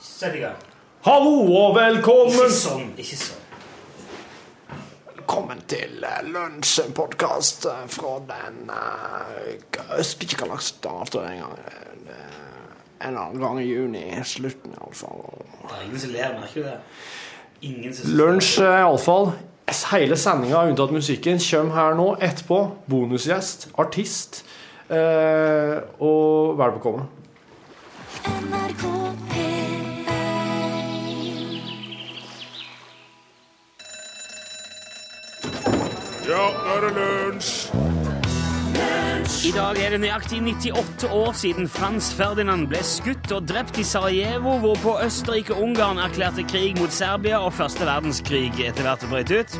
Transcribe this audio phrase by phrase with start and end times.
[0.00, 0.56] Sett i gang.
[1.04, 2.32] Hallo og velkommen!
[2.32, 2.86] Ikke sånn.
[2.96, 3.36] Ikke sånn.
[5.10, 11.20] Velkommen til uh, Lunsj, en podkast fra den uh, Jeg husker ikke hva slags dato
[11.20, 11.52] det er engang.
[12.08, 14.06] Uh, en eller annen gang i juni.
[14.24, 15.20] Slutten, iallfall.
[15.66, 16.78] Det er ingen som ler, merker du det?
[17.68, 19.32] Ingen som Lunsj, iallfall.
[19.92, 22.62] Hele sendinga unntatt musikken kommer her nå etterpå.
[22.88, 24.46] Bonusgjest, artist.
[24.88, 27.04] Uh, og vær bekomme.
[28.24, 28.84] NRK
[29.28, 29.49] P1
[36.30, 37.70] Ja, nå er det lunsj!
[39.48, 43.84] I dag er det nøyaktig 98 år siden Frans Ferdinand ble skutt og drept i
[43.86, 49.56] Sarajevo, hvorpå Østerrike-Ungarn erklærte krig mot Serbia og første verdenskrig etter hvert brøt ut.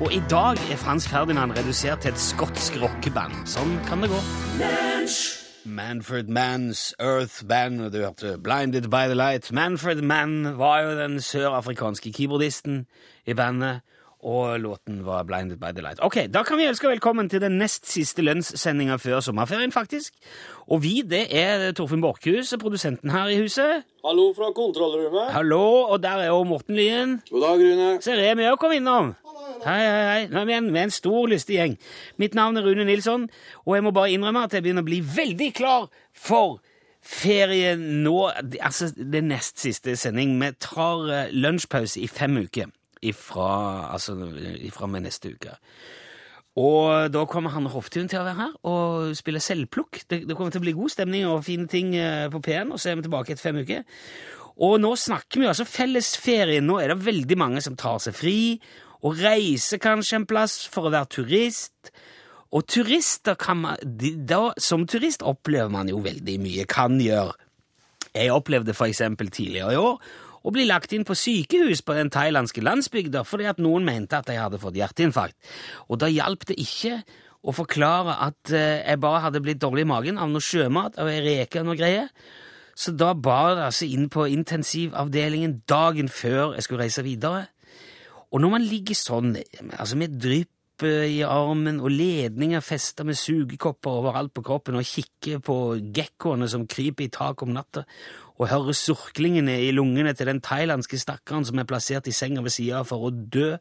[0.00, 3.44] Og i dag er Frans Ferdinand redusert til et skotsk rockeband.
[3.46, 4.18] Sånn kan det gå.
[5.70, 9.52] Manfred Manns Earth Band, og du hørte Blinded by the Light.
[9.54, 12.88] Manfred Mann var jo den sørafrikanske keyboardisten
[13.30, 13.84] i bandet,
[14.22, 16.00] og låten var Blinded by the Light.
[16.02, 20.14] Ok, Da kan vi ønske velkommen til den nest siste lønnssendinga før sommerferien, faktisk.
[20.68, 23.84] Og vi, det er Torfinn Borchhus, produsenten her i huset.
[24.04, 25.32] Hallo fra kontrollrommet.
[25.32, 27.22] Hallo, og der er òg Morten Lyen.
[27.30, 28.02] God dag, Rune.
[28.02, 29.14] Så Remi òg kom innom.
[29.64, 30.26] Hei, hei, hei.
[30.30, 31.78] Nå er vi en, vi er en stor, lystig gjeng.
[32.16, 33.28] Mitt navn er Rune Nilsson,
[33.66, 36.60] og jeg må bare innrømme at jeg begynner å bli veldig klar for
[37.00, 38.18] ferie nå.
[38.60, 40.36] Altså, det nest siste sending.
[40.40, 42.68] Vi tar eh, lunsjpause i fem uker
[43.02, 43.50] ifra,
[43.92, 44.16] altså,
[44.60, 45.56] ifra med neste uke.
[46.60, 50.02] Og da kommer Hanne Hoftun til å være her og spille selvplukk.
[50.10, 52.80] Det, det kommer til å bli god stemning og fine ting eh, på P1, og
[52.80, 53.84] så er vi tilbake etter fem uker.
[54.60, 56.60] Og nå snakker vi altså fellesferie.
[56.64, 58.40] Nå er det veldig mange som tar seg fri,
[59.00, 61.92] og reiser kanskje en plass for å være turist.
[62.50, 67.38] Og turister kan man de, da, Som turist opplever man jo veldig mye, kan gjøre.
[68.10, 70.02] Jeg opplevde for eksempel tidligere i år
[70.40, 74.30] å bli lagt inn på sykehus på den thailandske landsbygda fordi at noen mente at
[74.30, 75.36] jeg hadde fått hjerteinfarkt.
[75.88, 77.00] Og da hjalp det ikke
[77.40, 81.08] å forklare at eh, jeg bare hadde blitt dårlig i magen av noe sjømat, av
[81.08, 82.10] ei reke og noe greier.
[82.76, 87.48] Så da bar det altså inn på intensivavdelingen dagen før jeg skulle reise videre.
[88.30, 89.34] Og når man ligger sånn,
[89.74, 94.86] altså med drypp eh, i armen og ledninger festa med sugekopper overalt på kroppen og
[94.86, 95.56] kikker på
[95.96, 97.86] gekkoene som kryper i taket om natta,
[98.40, 102.54] og hører surklingene i lungene til den thailandske stakkaren som er plassert i senga ved
[102.54, 103.52] sida for å dø,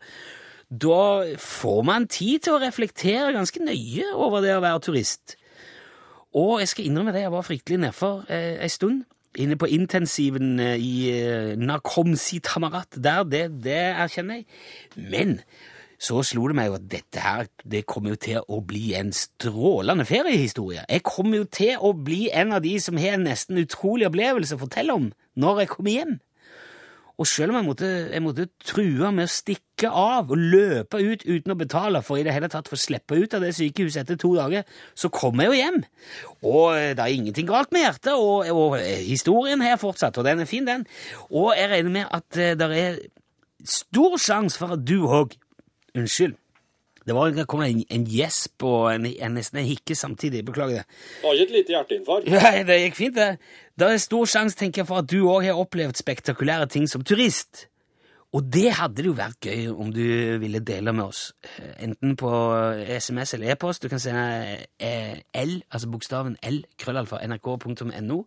[0.69, 1.01] da
[1.41, 5.35] får man tid til å reflektere ganske nøye over det å være turist.
[6.37, 9.03] Og jeg skal innrømme det, jeg var fryktelig nedfor eh, ei stund.
[9.41, 12.99] Inne på intensiven eh, i eh, Nakomsi Tamarat.
[13.01, 14.47] Der, det, det erkjenner jeg.
[14.95, 15.39] Men
[15.99, 19.11] så slo det meg jo at dette her det kommer jo til å bli en
[19.15, 20.85] strålende feriehistorie.
[20.87, 24.55] Jeg kommer jo til å bli en av de som har en nesten utrolig opplevelse
[24.55, 26.17] å fortelle om når jeg kommer hjem.
[27.19, 31.25] Og selv om jeg måtte, jeg måtte true med å stikke av og løpe ut
[31.27, 34.19] uten å betale for i det hele tatt å slippe ut av det sykehuset etter
[34.21, 34.63] to dager,
[34.95, 35.81] så kom jeg jo hjem.
[36.47, 40.45] Og eh, det er ingenting galt med hjertet, og, og historien har fortsatt, og den
[40.45, 40.87] er fin, den.
[41.27, 43.03] Og jeg regner med at eh, det er
[43.67, 45.35] stor sjanse for at du òg
[45.95, 46.35] Unnskyld.
[47.07, 50.43] Det var det kom en, en gjesp og en, en, nesten en hikke samtidig.
[50.45, 50.99] Beklager det.
[51.23, 52.29] Var ikke et lite hjerteinfarkt.
[52.29, 53.29] Ja, det gikk fint, det.
[53.79, 57.01] Det er stor sjanse tenker jeg, for at du òg har opplevd spektakulære ting som
[57.07, 57.65] turist.
[58.35, 60.03] Og det hadde det jo vært gøy om du
[60.43, 61.31] ville dele med oss.
[61.41, 62.29] Eh, Enten på
[62.99, 63.81] SMS eller e-post.
[63.81, 68.19] Du kan sende eh, L, altså bokstaven L, krøllalfa, nrk.no.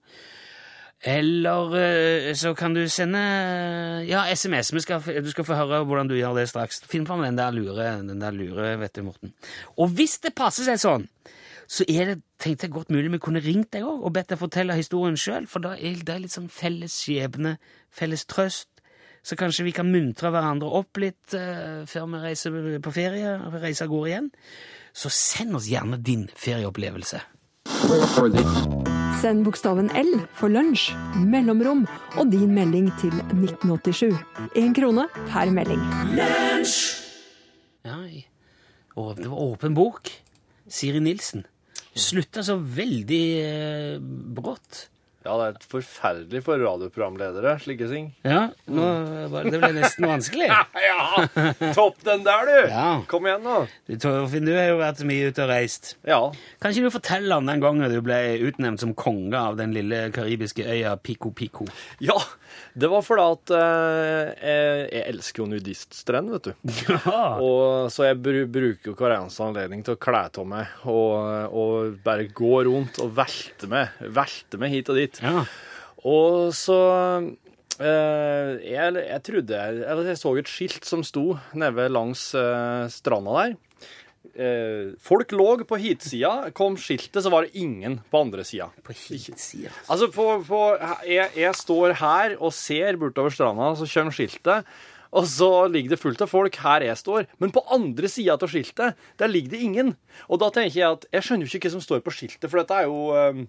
[1.03, 3.21] Eller eh, så kan du sende
[4.07, 4.71] ja, SMS.
[4.85, 6.83] Skal, du skal få høre hvordan du gjør det straks.
[6.87, 9.35] Finn fram den der lure, den der lure, vet du, Morten.
[9.77, 11.09] Og hvis det passer seg sånn,
[11.73, 14.41] så er det tenkte jeg godt mulig vi kunne ringt deg òg og bedt deg
[14.41, 17.57] fortelle historien sjøl, for da er det litt sånn felles skjebne,
[17.91, 18.69] felles trøst.
[19.23, 23.91] Så kanskje vi kan muntre hverandre opp litt uh, før vi reiser på ferie, reiser
[23.91, 24.31] gårde igjen.
[24.93, 27.23] Så send oss gjerne din ferieopplevelse.
[29.23, 30.89] Send bokstaven L for lunsj,
[31.31, 31.85] mellomrom
[32.19, 34.17] og din melding til 1987.
[34.59, 35.79] Én krone per melding.
[37.87, 38.01] Ja,
[38.99, 40.11] og det var åpen bok.
[40.67, 41.45] Siri Nilsen.
[41.95, 44.03] Slutta så veldig eh,
[44.35, 44.89] brått.
[45.23, 48.09] Ja, det er et forferdelig for radioprogramledere, slike ting.
[48.27, 48.89] Ja, nå,
[49.47, 50.51] det ble nesten vanskelig.
[50.83, 51.25] Ja!
[51.77, 52.71] Topp den der, du!
[52.73, 52.87] Ja.
[53.09, 53.63] Kom igjen, nå.
[53.87, 55.93] Du, Torfinn, du har jo vært mye ute og reist.
[56.09, 56.19] Ja.
[56.63, 60.09] Kan ikke du fortelle om den gangen du ble utnevnt som konge av den lille
[60.15, 61.69] karibiske øya Pico Pico?
[62.03, 62.19] ja.
[62.75, 64.49] Det var fordi at eh,
[64.93, 66.73] jeg elsker jo nudiststrend, vet du.
[67.03, 67.39] Ja.
[67.43, 71.53] Og, så jeg br bruker jo hver eneste anledning til å kle av meg og,
[71.57, 75.12] og bare gå rundt og velte meg, velte meg hit og dit.
[75.21, 75.45] Ja.
[76.03, 76.81] Og så
[77.81, 83.37] Eh, jeg, jeg trodde Eller jeg så et skilt som sto nede langs eh, stranda
[83.39, 83.55] der.
[84.33, 86.53] Eh, folk lå på hitsida.
[86.57, 88.69] Kom skiltet, så var det ingen på andre sida.
[88.85, 89.73] På hitsida.
[89.89, 90.63] Altså, på, på,
[91.09, 94.69] jeg, jeg står her og ser bortover stranda, så kommer skiltet.
[95.13, 97.27] Og så ligger det fullt av folk her jeg står.
[97.43, 99.97] Men på andre sida av skiltet, der ligger det ingen.
[100.33, 102.63] Og da tenker jeg at jeg skjønner jo ikke hva som står på skiltet, for
[102.63, 103.45] dette er jo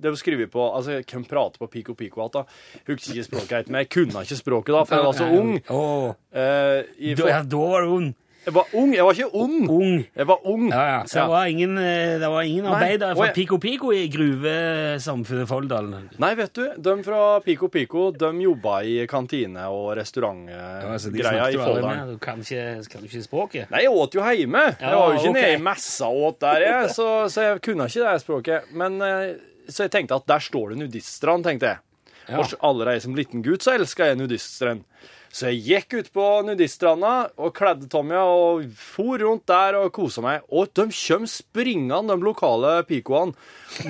[0.00, 2.44] det å skrive på Altså, hvem prater på Pico Pico igjen, da?
[2.88, 5.52] Husker ikke språket helt, men jeg kunne ikke språket da, for jeg var så ung.
[5.74, 6.08] Oh.
[6.32, 8.08] Eh, i, da, ja, da var du ung.
[8.48, 9.64] jeg var ung, jeg var ikke ond.
[9.68, 9.96] Ung.
[10.16, 10.68] Jeg var ung.
[10.72, 11.00] Ja, ja.
[11.04, 15.48] Så det var ingen, eh, det var ingen arbeidere fra jeg- Pico Pico i gruvesamfunnet
[15.50, 15.90] Folldal.
[16.18, 21.52] Nei, vet du, de fra Pico Pico, de jobba i kantine og Altså, de restaurantgreia
[21.52, 22.14] snakket i med.
[22.14, 23.70] Du kan ikke, kan ikke språket?
[23.70, 24.64] Nei, jeg åt jo hjemme.
[24.80, 25.42] Jeg var jo ikke okay.
[25.42, 28.72] nede i messa og åt der, jeg, så, så jeg kunne ikke det språket.
[28.72, 29.36] Men eh,
[29.68, 31.84] så jeg tenkte at der står det nudiststrand, tenkte jeg.
[32.28, 32.42] Ja.
[32.42, 34.84] Og allerede som liten gutt så elska jeg nudiststrand.
[35.28, 40.22] Så jeg gikk ut på nudiststranda og kledde Tommy og for rundt der og kosa
[40.24, 40.46] meg.
[40.48, 43.36] Og de kjøm springende, de lokale pikoene,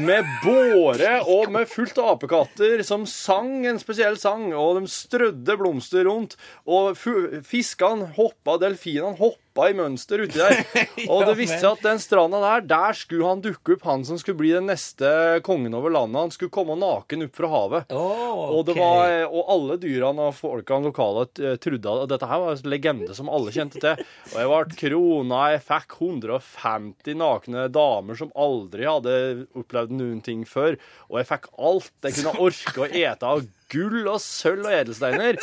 [0.03, 5.59] med båre og med fullt av apekatter som sang en spesiell sang, og de strødde
[5.61, 6.35] blomster rundt.
[6.67, 10.61] Og fiskene hoppa, delfinene hoppa i mønster uti der.
[11.13, 14.21] Og det viste seg at den stranda der, der skulle han dukke opp, han som
[14.21, 15.11] skulle bli den neste
[15.47, 16.21] kongen over landet.
[16.29, 17.95] Han skulle komme naken opp fra havet.
[17.95, 22.55] Og, det var, og alle dyrene og folkene lokale eh, trodde at dette her var
[22.55, 24.05] en legende som alle kjente til.
[24.33, 29.19] Og jeg ble krona, jeg fikk 150 nakne damer som aldri hadde
[29.59, 30.79] opplevd noen ting før.
[31.09, 35.41] Og jeg fikk alt jeg kunne orke å ete av gull og sølv og edelsteiner.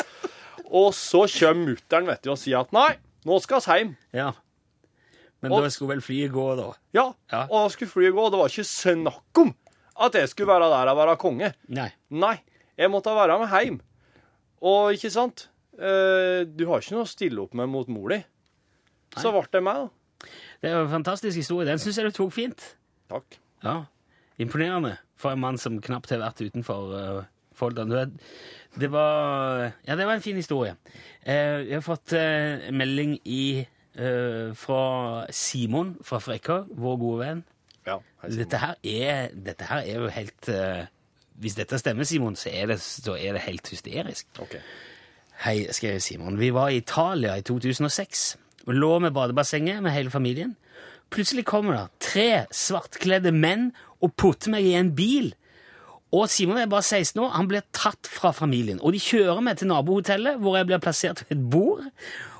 [0.74, 3.95] Og så kommer mutter'n og sier at nei, nå skal vi hjem.
[4.13, 4.31] Ja.
[5.42, 6.72] Men Og- da skulle vel flyet gå, da?
[6.94, 7.42] Ja, Ja.
[7.44, 8.19] og da skulle flyet gå.
[8.25, 9.56] og Det var ikke snakk om
[10.00, 11.54] at jeg skulle være der og være konge.
[11.68, 11.92] Nei.
[12.10, 12.39] Nei,
[12.77, 13.81] jeg måtte være med hjem.
[14.62, 15.48] Og ikke sant?
[15.77, 18.24] Eh, du har ikke noe å stille opp med mot mor di.
[19.18, 19.89] Så ble det meg, da.
[20.62, 21.66] Det er en fantastisk historie.
[21.66, 22.75] Den syns jeg du tok fint.
[23.10, 23.38] Takk.
[23.63, 23.86] Ja.
[24.39, 28.12] Imponerende for en mann som knapt har vært utenfor Folldal.
[28.75, 30.75] Det var Ja, det var en fin historie.
[31.25, 33.66] Eh, jeg har fått eh, melding i,
[33.96, 37.44] eh, fra Simon fra Frekka, vår gode venn.
[37.86, 40.88] Ja, hei, Dette her er, dette her er jo helt eh,
[41.38, 44.28] Hvis dette stemmer, Simon, så er det, så er det helt hysterisk.
[44.40, 44.62] Okay.
[45.44, 46.40] Hei, skrev Simon.
[46.40, 50.56] Vi var i Italia i 2006 og lå med badebassenget med hele familien.
[51.12, 53.68] Plutselig kommer det tre svartkledde menn
[54.02, 55.34] og putter meg i en bil.
[56.15, 58.79] Og Simon er bare 16 år, han blir tatt fra familien.
[58.79, 61.83] Og de kjører meg til nabohotellet, hvor jeg blir plassert ved et bord.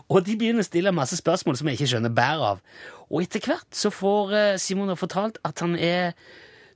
[0.06, 2.62] Og de begynner å stille masse spørsmål som jeg ikke skjønner bæret av.
[3.10, 6.14] Og etter hvert så får eh, Simon da fortalt at han er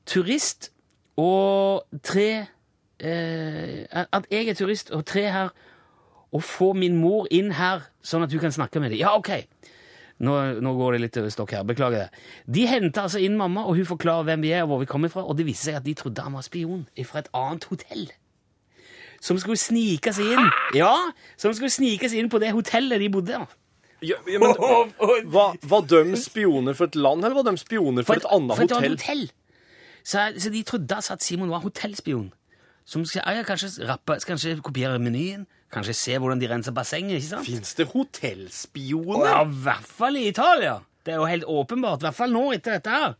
[0.09, 0.71] turist,
[1.19, 2.29] og tre
[3.03, 5.49] eh, At jeg er turist, og tre her
[6.31, 9.01] og får min mor inn her, sånn at hun kan snakke med dem.
[9.01, 9.31] Ja, ok.
[10.19, 11.67] Nå, nå går det litt over stokk her.
[11.67, 12.23] Beklager det.
[12.51, 15.11] De henter altså inn mamma, og hun forklarer hvem vi er, og hvor vi kommer
[15.13, 18.09] fra, og det viser seg at de trodde han var spion fra et annet hotell.
[19.23, 20.51] Som skulle snike seg inn.
[20.75, 20.93] Ja,
[21.39, 23.39] som skulle snike seg inn på det hotellet de bodde.
[23.99, 24.55] Ja, ja, men,
[25.35, 28.67] var, var de spioner for et land, eller var de spioner for, et annet for
[28.67, 28.95] et hotell?
[28.99, 29.25] hotell.
[30.03, 32.29] Så, så de trodde altså at Simon var hotellspion.
[32.87, 37.19] Som skal jeg, kanskje rappe, kanskje kopiere menyen, kanskje se hvordan de renser bassenget.
[37.19, 37.45] ikke sant?
[37.47, 39.25] Fins det hotellspioner?
[39.29, 40.79] Ja, i hvert fall i Italia.
[41.05, 42.03] Det er jo helt åpenbart.
[42.03, 43.15] I hvert fall nå etter dette her.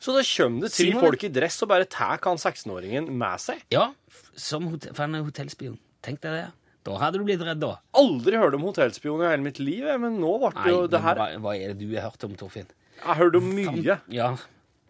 [0.00, 3.60] Så da kommer det tre folk i dress og bare tar han 16-åringen med seg?
[3.74, 3.90] Ja,
[4.32, 5.76] som hotell, for han er hotellspion.
[6.00, 6.46] Tenk deg det.
[6.88, 7.74] Da hadde du blitt redd, da.
[8.00, 11.20] Aldri hørt om hotellspioner i hele mitt liv, men nå ble det jo det her
[11.20, 12.70] hva, hva er det du har hørt om, Torfinn?
[12.96, 13.98] Jeg har hørt om mye.
[14.08, 14.30] Ja.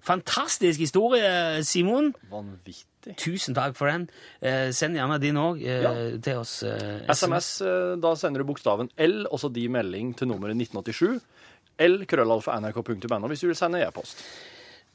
[0.03, 2.13] Fantastisk historie, Simon.
[2.31, 2.85] Vanvittig.
[3.17, 4.09] Tusen takk for den.
[4.45, 5.93] Eh, send gjerne din òg eh, Ja.
[6.21, 6.63] til oss.
[6.63, 8.01] Eh, SMS, SMS.
[8.03, 11.21] da sender du bokstaven L, og så de melding til nummeret 1987.
[11.81, 14.21] L, krøllalfa, nrk.no, hvis du vil sende e-post.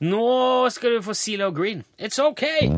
[0.02, 1.84] Nå skal du få Zelo Green.
[1.98, 2.70] It's okay!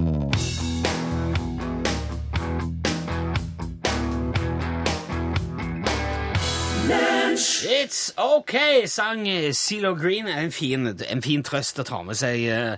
[7.37, 10.25] It's okay, sang Zelo Green.
[10.27, 12.47] En fin, en fin trøst å ta med seg.
[12.49, 12.77] eh,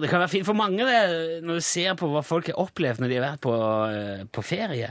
[0.00, 2.98] Det kan være fint for mange det, når du ser på hva folk har opplevd
[2.98, 3.54] når de har vært på,
[3.94, 4.90] eh, på ferie.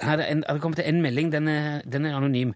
[0.00, 2.54] Her er det kommet en melding, den er, den er anonym.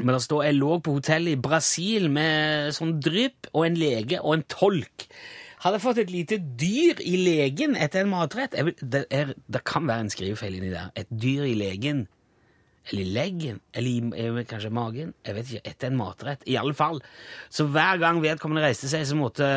[0.00, 4.20] Men det står jeg lå på hotellet i Brasil med sånn drypp og en lege
[4.20, 5.08] og en tolk.
[5.64, 8.52] Hadde fått et lite dyr i legen etter en matrett.
[8.52, 10.92] Vil, det, er, det kan være en skrivefeil inni der.
[10.96, 12.06] Et dyr i legen.
[12.88, 13.58] Eller i leggen.
[13.76, 15.12] Eller i eh, kanskje magen.
[15.26, 15.64] Jeg vet ikke.
[15.72, 16.46] Etter en matrett.
[16.48, 17.02] I alle fall.
[17.52, 19.50] Så hver gang vedkommende reiste seg, så måtte,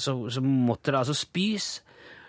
[0.00, 1.72] så, så måtte det altså spys.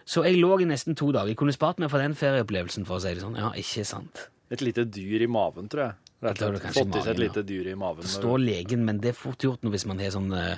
[0.05, 1.32] Så jeg lå i nesten to dager.
[1.34, 3.38] Jeg kunne spart meg for den ferieopplevelsen, for å si det sånn.
[3.41, 4.27] Ja, ikke sant.
[4.53, 6.01] Et lite dyr i maven, tror jeg.
[6.25, 6.77] Rett og det slett.
[6.77, 8.08] Fått i seg et lite dyr i maven.
[8.10, 10.53] Står legen, men det er fort gjort hvis man har sånn eh,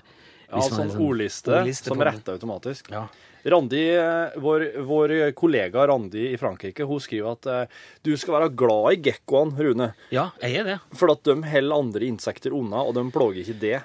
[0.48, 2.92] Ja, hvis sånn ordliste, ordliste som retter automatisk.
[2.94, 3.08] Ja.
[3.48, 8.54] Randi, eh, vår, vår kollega Randi i Frankrike, hun skriver at eh, du skal være
[8.60, 9.92] glad i gekkoene, Rune.
[10.12, 10.80] ja, jeg er det.
[11.00, 13.78] For at de holder andre insekter unna, og de plager ikke det.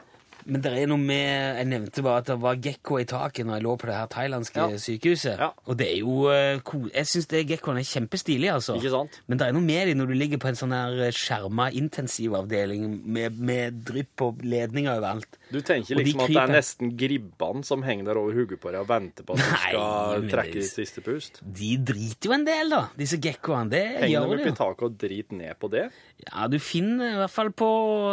[0.43, 3.61] Men det er noe med Jeg nevnte bare at det var gekko i taket når
[3.61, 4.79] jeg lå på det her thailandske Ja.
[4.83, 5.37] sykehuset.
[5.39, 5.53] Ja.
[5.71, 6.59] Og det er jo eh,
[6.97, 8.75] Jeg syns gekkoene er kjempestilige, altså.
[8.75, 9.21] Ikke sant?
[9.31, 12.89] Men det er noe med dem når du ligger på en sånn her skjerma intensivavdeling
[13.07, 15.39] med, med drypp og ledninger overalt.
[15.53, 18.81] Du tenker liksom at det er nesten gribbene som henger der over hodet på deg
[18.83, 21.43] og venter på at du skal trekke ditt siste pust?
[21.45, 23.69] De driter jo en del, da, disse gekkoene.
[23.73, 24.55] Det Henger gjør de jo.
[24.63, 25.85] taket og driter ned på det?
[26.27, 27.69] Ja, du finner i hvert fall på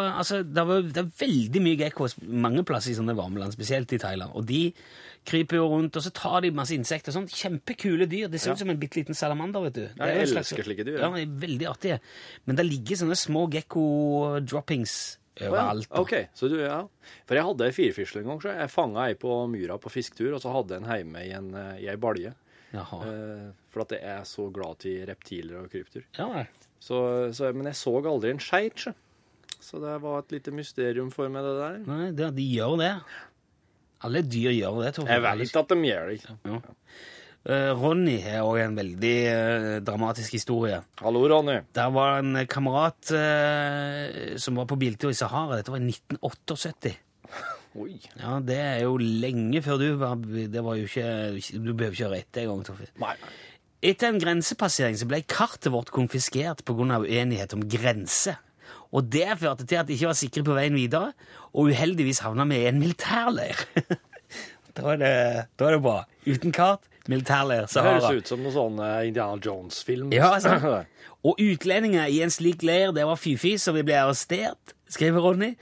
[0.09, 3.99] Altså, det, var, det er veldig mye gekkos mange plasser i sånne varmeland, spesielt i
[4.01, 4.33] Thailand.
[4.35, 4.63] Og de
[5.29, 7.13] kryper jo rundt, og så tar de masse insekter.
[7.13, 8.27] Sånn kjempekule dyr.
[8.31, 9.83] Det ser ut som en bitte liten salamander, vet du.
[9.99, 11.13] Jeg elsker slike dyr, Ja, ja.
[11.19, 11.99] de er veldig artige.
[12.49, 14.95] Men det ligger sånne små gekko-droppings
[15.47, 15.87] overalt.
[15.89, 16.01] da.
[16.03, 16.81] Ok, så du, ja.
[17.29, 18.41] For jeg hadde ei firfisle en gang.
[18.43, 21.31] Så jeg fanga ei på myra på fisketur, og så hadde jeg en hjemme i,
[21.37, 22.33] en, eh, i ei balje.
[22.73, 22.99] Jaha.
[23.09, 26.03] Eh, For at jeg er så glad til reptiler og krypdyr.
[26.19, 26.43] Ja.
[26.79, 26.99] Så,
[27.33, 28.93] så, men jeg så aldri en skeit, sjø.
[29.59, 31.79] Så det var et lite mysterium for meg, det der.
[31.89, 32.91] Nei, det, de gjør det.
[34.07, 34.93] Alle dyr gjør det.
[35.09, 36.19] Jeg vet at de gjør det.
[36.21, 36.35] ikke.
[36.47, 36.59] Ja.
[37.49, 40.83] Eh, Ronny har òg en veldig eh, dramatisk historie.
[41.01, 41.55] Hallo, Ronny.
[41.73, 45.57] Der var en kamerat eh, som var på biltur i Sahara.
[45.57, 46.91] Dette var i 1978.
[47.81, 47.95] Oi.
[48.19, 51.03] Ja, Det er jo lenge før du var Det var jo ikke
[51.61, 52.91] Du behøver ikke rette etter engang, Torfinn.
[53.01, 53.33] Nei, nei.
[53.89, 56.99] Etter en grensepassering så ble kartet vårt konfiskert pga.
[56.99, 58.35] uenighet om grense.
[58.91, 61.13] Og det førte til at de ikke var sikre på veien videre,
[61.53, 63.61] og uheldigvis havna vi i en militærleir.
[64.75, 65.13] da, er det,
[65.55, 66.01] da er det bra.
[66.27, 70.13] Uten kart, militærleir, Det høres ut som noe sånn eh, Indiana Jones-film.
[70.15, 70.85] Ja, altså.
[71.27, 75.53] Og utlendinger i en slik leir, det var fy-fy, så vi ble arrestert, skriver Ronny.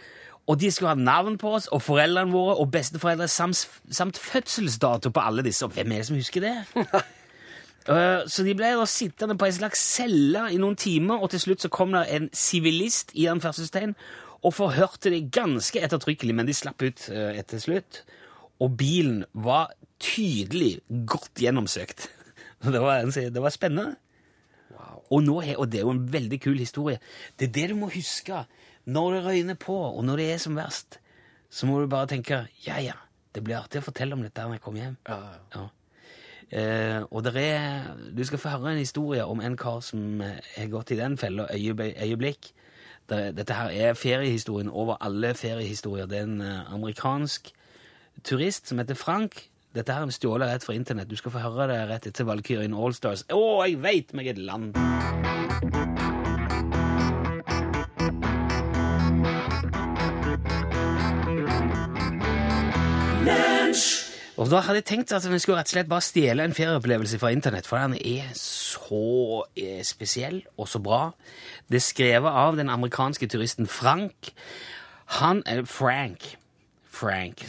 [0.48, 5.12] Og de skulle ha navn på oss, og foreldrene våre og besteforeldre, samt, samt fødselsdato
[5.12, 5.66] på alle disse.
[5.66, 6.58] Og hvem er det som husker det?
[7.88, 11.40] Eh, så de ble da sittende på en slags celle i noen timer, og til
[11.40, 13.94] slutt så kom det en sivilist i anførselstegn
[14.44, 18.02] og forhørte de ganske ettertrykkelig, men de slapp ut eh, etter slutt.
[18.60, 22.10] Og bilen var tydelig godt gjennomsøkt.
[22.58, 23.96] Det var, det var spennende.
[25.14, 26.98] Og, nå og det er jo en veldig kul historie.
[27.40, 28.42] Det er det du må huske
[28.90, 30.98] når det røyner på, og når det er som verst.
[31.54, 32.98] Så må du bare tenke ja, ja,
[33.36, 34.98] det blir artig å fortelle om dette når jeg kommer hjem.
[35.08, 35.38] Ja, ja.
[35.54, 35.68] Ja.
[36.48, 40.40] Eh, og der er, du skal få høre en historie om en kar som eh,
[40.56, 42.52] har gått i den fella øyeblikk.
[43.08, 46.08] Det, dette her er feriehistorien over alle feriehistorier.
[46.08, 47.52] Det er en eh, amerikansk
[48.24, 49.44] turist som heter Frank.
[49.78, 51.10] Dette her er stjålet rett fra internett.
[51.10, 53.28] Du skal få høre det rett etter Valkyrien Allstars.
[53.30, 54.74] Å, jeg veit meg et land!
[64.38, 67.18] Og da hadde jeg tenkt at vi skulle rett og slett bare stjele en ferieopplevelse
[67.22, 71.12] fra internett, for den er så eh, spesiell og så bra.
[71.70, 74.34] Det er skrevet av den amerikanske turisten Frank.
[75.22, 76.36] Han er Frank.
[76.98, 77.44] Frank.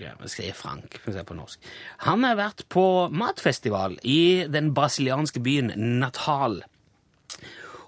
[0.00, 1.70] Ja, Jeg skriver Frank det på norsk.
[2.06, 6.60] Han har vært på matfestival i den brasilianske byen Natal.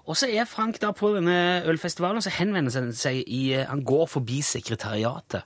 [0.09, 3.83] Og så er Frank da på denne ølfestivalen, og så henvender han seg i Han
[3.85, 5.45] går forbi sekretariatet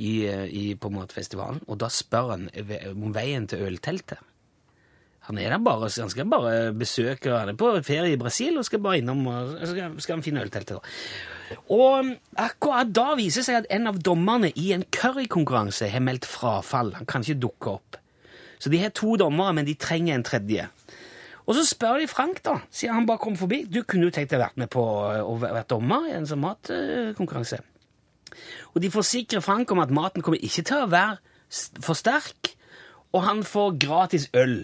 [0.00, 2.48] i, i, på matfestivalen, og da spør han
[2.92, 4.20] om veien til ølteltet.
[5.28, 8.64] Han er der bare, han skal bare besøke Han er på ferie i Brasil og
[8.66, 10.78] skal bare innom og skal, skal han finne ølteltet.
[10.80, 11.39] da.
[11.72, 16.94] Og akkurat da viser seg at en av dommerne i en currykonkurranse har meldt frafall.
[16.98, 17.98] Han kan ikke dukke opp.
[18.60, 20.68] Så de har to dommere, men de trenger en tredje.
[21.48, 23.64] Og så spør de Frank, da, siden han bare kom forbi.
[23.66, 26.42] Du kunne jo tenkt deg å være med på å være dommer i en sånn
[26.44, 27.58] matkonkurranse.
[28.74, 31.18] Og de forsikrer Frank om at maten kommer ikke til å være
[31.82, 32.52] for sterk,
[33.10, 34.60] og han får gratis øl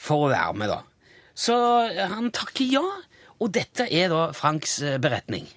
[0.00, 0.80] for å være med, da.
[1.36, 1.56] Så
[1.90, 2.84] eh, han takker ja,
[3.36, 5.50] og dette er da Franks eh, beretning.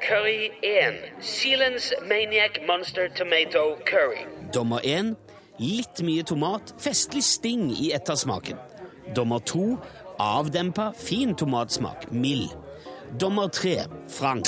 [0.00, 0.94] Curry 1.
[1.20, 4.26] Sealands Maniac Monster Tomato Curry.
[4.52, 5.16] Dommer 1.
[5.58, 8.60] Litt mye tomat, festlig sting i ettersmaken.
[9.14, 9.76] Dommer 2.
[10.18, 12.54] Avdempa, fin tomatsmak, mild.
[13.18, 13.84] Dommer 3.
[14.08, 14.46] Frank.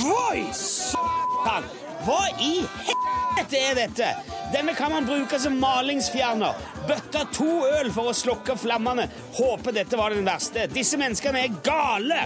[0.00, 1.68] Voi, satan!
[2.04, 4.10] Hva i helvete er dette?
[4.52, 6.56] Denne kan man bruke som malingsfjerner.
[6.88, 9.10] Bøtta to øl for å slukke flammene.
[9.36, 10.68] Håper dette var den verste.
[10.72, 12.24] Disse menneskene er gale!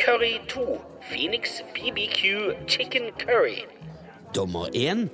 [0.00, 0.80] Curry 2.
[1.12, 2.22] Phoenix BBQ
[2.66, 3.66] Chicken Curry.
[4.32, 5.08] Dommer 1.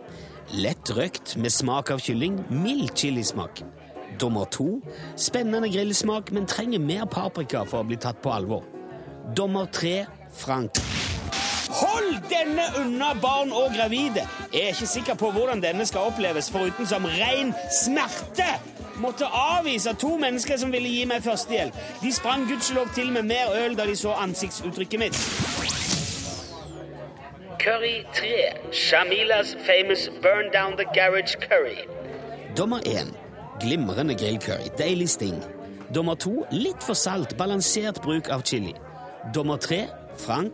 [0.55, 3.65] lett røkt med smak av kylling, mild chilismak.
[4.21, 4.67] Dommer 2.
[5.17, 8.63] spennende grillsmak, men trenger mer paprika for å bli tatt på alvor.
[9.35, 10.07] Dommer 3.
[10.31, 10.79] Frank.
[11.81, 14.23] Hold denne unna barn og gravide!
[14.55, 18.53] Jeg er ikke sikker på hvordan denne skal oppleves, foruten som ren smerte.
[18.99, 21.75] Måtte avvise to mennesker som ville gi meg førstehjelp.
[22.03, 25.19] De sprang gudskjelov til med mer øl da de så ansiktsuttrykket mitt.
[27.61, 28.27] Curry 3.
[28.73, 31.79] Shamilas famous burn down the garage curry.
[32.57, 33.15] Dommer 1.
[33.61, 34.69] Glimrende grillcurry.
[34.79, 35.43] Deilig sting.
[35.95, 36.47] Dommer 2.
[36.51, 37.37] Litt for salt.
[37.37, 38.75] Balansert bruk av chili.
[39.35, 39.87] Dommer 3.
[40.19, 40.53] Frank.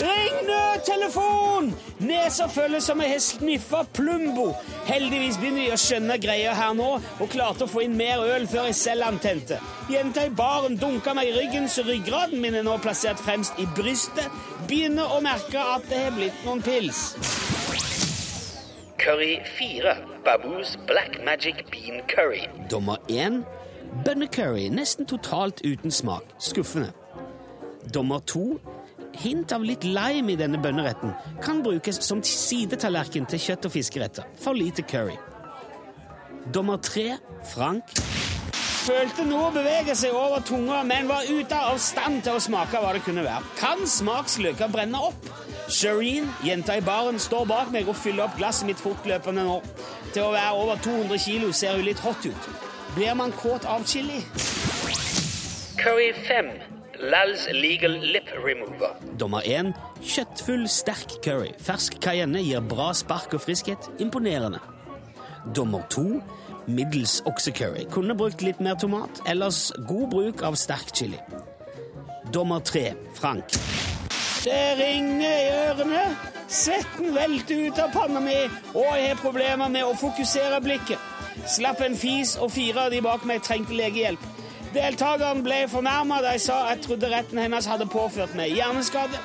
[0.00, 1.74] Ring nødtelefon!
[1.98, 4.48] Nesa føles som jeg har sniffa Plumbo.
[4.88, 6.88] Heldigvis begynner de å skjønne greia her nå,
[7.22, 9.60] og klarte å få inn mer øl før jeg selv antente.
[9.92, 13.68] Jenta i baren dunka meg i ryggen, så ryggraden min er nå plassert fremst i
[13.78, 14.34] brystet.
[14.66, 17.06] Begynner å merke at det har blitt noen pils.
[18.98, 19.94] Curry 4.
[20.26, 22.48] Baboos Black Magic Bean Curry.
[22.70, 23.44] Dommer 1.
[24.02, 24.66] Bønnecurry.
[24.74, 26.34] Nesten totalt uten smak.
[26.42, 26.90] Skuffende.
[27.94, 28.73] Dommer 2.
[29.22, 34.26] Hint av litt lime i denne bønneretten kan brukes som sidetallerken til kjøtt- og fiskeretter.
[34.40, 35.16] For lite curry.
[36.52, 37.18] Dommer 3.
[37.54, 37.84] Frank.
[38.84, 42.92] Følte noe bevege seg over tunga, men var ute av stand til å smake hva
[42.92, 43.54] det kunne være.
[43.56, 45.30] Kan smaksløker brenne opp?
[45.72, 49.56] Shireen, jenta i baren, står bak meg og fyller opp glasset mitt fortløpende nå.
[50.12, 52.52] Til å være over 200 kilo ser hun litt hot ut.
[52.94, 54.20] Blir man kåt av chili?
[55.80, 56.73] Curry 5.
[57.00, 58.94] Lals Legal Lip Remover.
[59.20, 59.72] Dommer 1.
[60.02, 61.50] Kjøttfull, sterk curry.
[61.58, 63.90] Fersk cayenne gir bra spark og friskhet.
[64.02, 64.60] Imponerende.
[65.56, 66.20] Dommer 2.
[66.66, 67.84] Middels oksecurry.
[67.90, 69.22] Kunne brukt litt mer tomat.
[69.28, 71.18] Ellers god bruk av sterk chili.
[72.32, 72.92] Dommer 3.
[73.14, 73.58] Frank.
[74.44, 76.04] Det ringer i ørene.
[76.48, 78.36] Svetten velter ut av panna mi,
[78.76, 81.00] og jeg har problemer med å fokusere blikket.
[81.50, 84.33] Slapp en fis, og fire av de bak meg trengte legehjelp.
[84.74, 89.20] Deltakeren ble fornærma da jeg sa jeg trodde retten hennes hadde påført meg hjerneskade.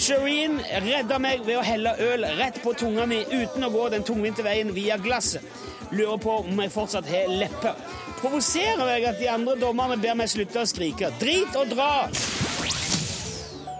[0.00, 4.06] Shireen redda meg ved å helle øl rett på tunga mi uten å gå den
[4.06, 5.44] tungvinte veien via glasset.
[5.92, 7.76] Lurer på om jeg fortsatt har lepper.
[8.22, 11.12] Provoserer jeg at de andre dommerne ber meg slutte å skrike.
[11.20, 12.08] Drit og dra!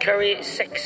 [0.05, 0.85] Curry 6.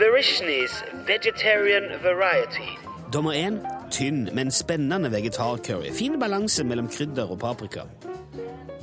[0.00, 2.70] Verishnis Vegetarian Variety.
[3.12, 3.60] Dommer 1.
[3.92, 5.92] Tynn, men spennende vegetarcurry.
[5.92, 7.84] Fin balanse mellom krydder og paprika.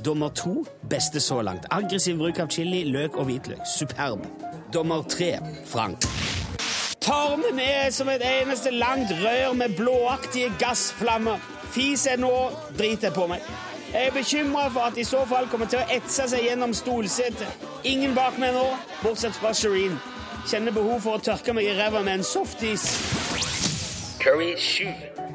[0.04, 1.66] Dommer to, beste så langt.
[1.70, 3.60] Aggressiv bruk av chili, løk og hvitløk.
[3.66, 4.24] Superb.
[4.74, 5.36] Dommer tre,
[5.66, 6.06] Frank.
[7.00, 11.38] Tarmen er som et eneste langt rør med blåaktige gassflammer.
[11.70, 12.32] Fis er nå,
[12.78, 13.46] driter jeg på meg.
[13.92, 17.66] Jeg er bekymra for at i så fall kommer til å etse seg gjennom stolsetet.
[17.84, 18.64] Ingen bak meg nå,
[19.04, 19.98] bortsett fra Shireen.
[20.48, 22.88] Kjenner behov for å tørke meg i ræva med en softis.
[24.22, 24.88] Curry 7.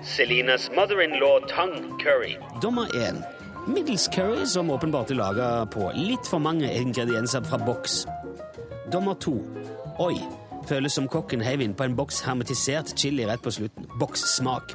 [0.04, 2.36] Selinas mother-in-law tongue curry.
[2.62, 3.37] Dommer 1.
[3.68, 8.06] Middels curry som åpenbart er laga på litt for mange ingredienser fra boks.
[8.94, 9.34] Dommer 2.
[10.06, 10.16] Oi.
[10.68, 13.90] Føles som kokken heiv inn på en boks hermetisert chili rett på slutten.
[14.00, 14.72] Bokssmak.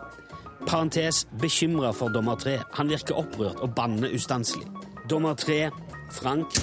[0.66, 2.58] Parentes bekymra for dommer 3.
[2.76, 4.68] Han virker opprørt og banner ustanselig.
[5.08, 5.70] Dommer 3.
[6.12, 6.60] Frank.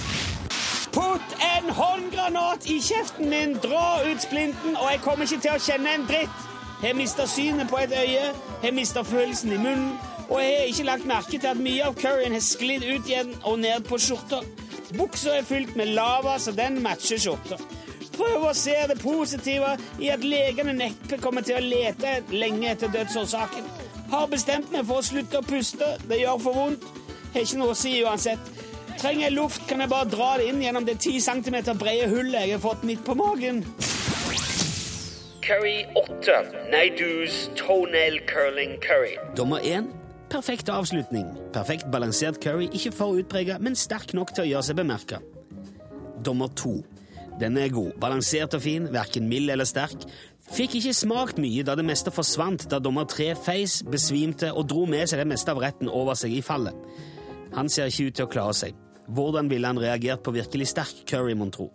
[0.94, 3.56] Putt en håndgranat i kjeften min!
[3.62, 6.46] Dra ut splinten, og jeg kommer ikke til å kjenne en dritt!
[6.80, 8.30] Jeg mista synet på et øye,
[8.62, 9.90] jeg mista følelsen i munnen,
[10.30, 13.32] og jeg har ikke lagt merke til at mye av curryen har sklidd ut igjen
[13.42, 14.40] og ned på skjorta.
[14.94, 17.58] Buksa er fylt med lava, så den matcher skjorta.
[18.14, 22.92] Prøv å se det positive i at legene neppe kommer til å lete lenge etter
[22.94, 23.68] dødsårsaken.
[24.10, 25.94] Har bestemt meg for å slutte å puste.
[26.06, 26.86] Det gjør for vondt.
[27.34, 28.50] Har ikke noe å si uansett.
[29.00, 32.44] Trenger jeg luft, kan jeg bare dra det inn gjennom det 10 cm brede hullet
[32.44, 33.62] jeg har fått midt på magen.
[35.46, 36.42] Curry 8.
[36.74, 39.16] Neidus toenail curling curry.
[39.38, 39.99] Dommer 1.
[40.30, 41.26] Perfekt avslutning.
[41.52, 45.18] Perfekt balansert curry, ikke for utprega, men sterk nok til å gjøre seg bemerka.
[46.22, 46.74] Dommer 2.
[47.40, 47.96] Den er god.
[47.98, 50.04] Balansert og fin, verken mild eller sterk.
[50.50, 54.84] Fikk ikke smakt mye da det meste forsvant da dommer 3 feis, besvimte og dro
[54.90, 56.78] med seg det meste av retten over seg i fallet.
[57.56, 58.78] Han ser ikke ut til å klare seg.
[59.10, 61.72] Hvordan ville han reagert på virkelig sterk curry, mon tro?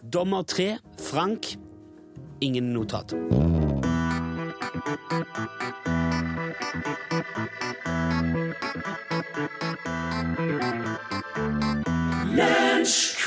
[0.00, 0.78] Dommer 3.
[1.10, 1.52] Frank.
[2.40, 3.12] Ingen notat.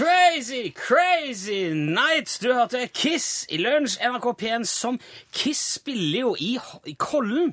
[0.02, 2.40] Crazy, crazy nights!
[2.40, 4.98] Du hørte Kiss i Lunsj, NRK P1, som
[5.30, 6.56] Kiss spiller jo i,
[6.90, 7.52] i Kollen,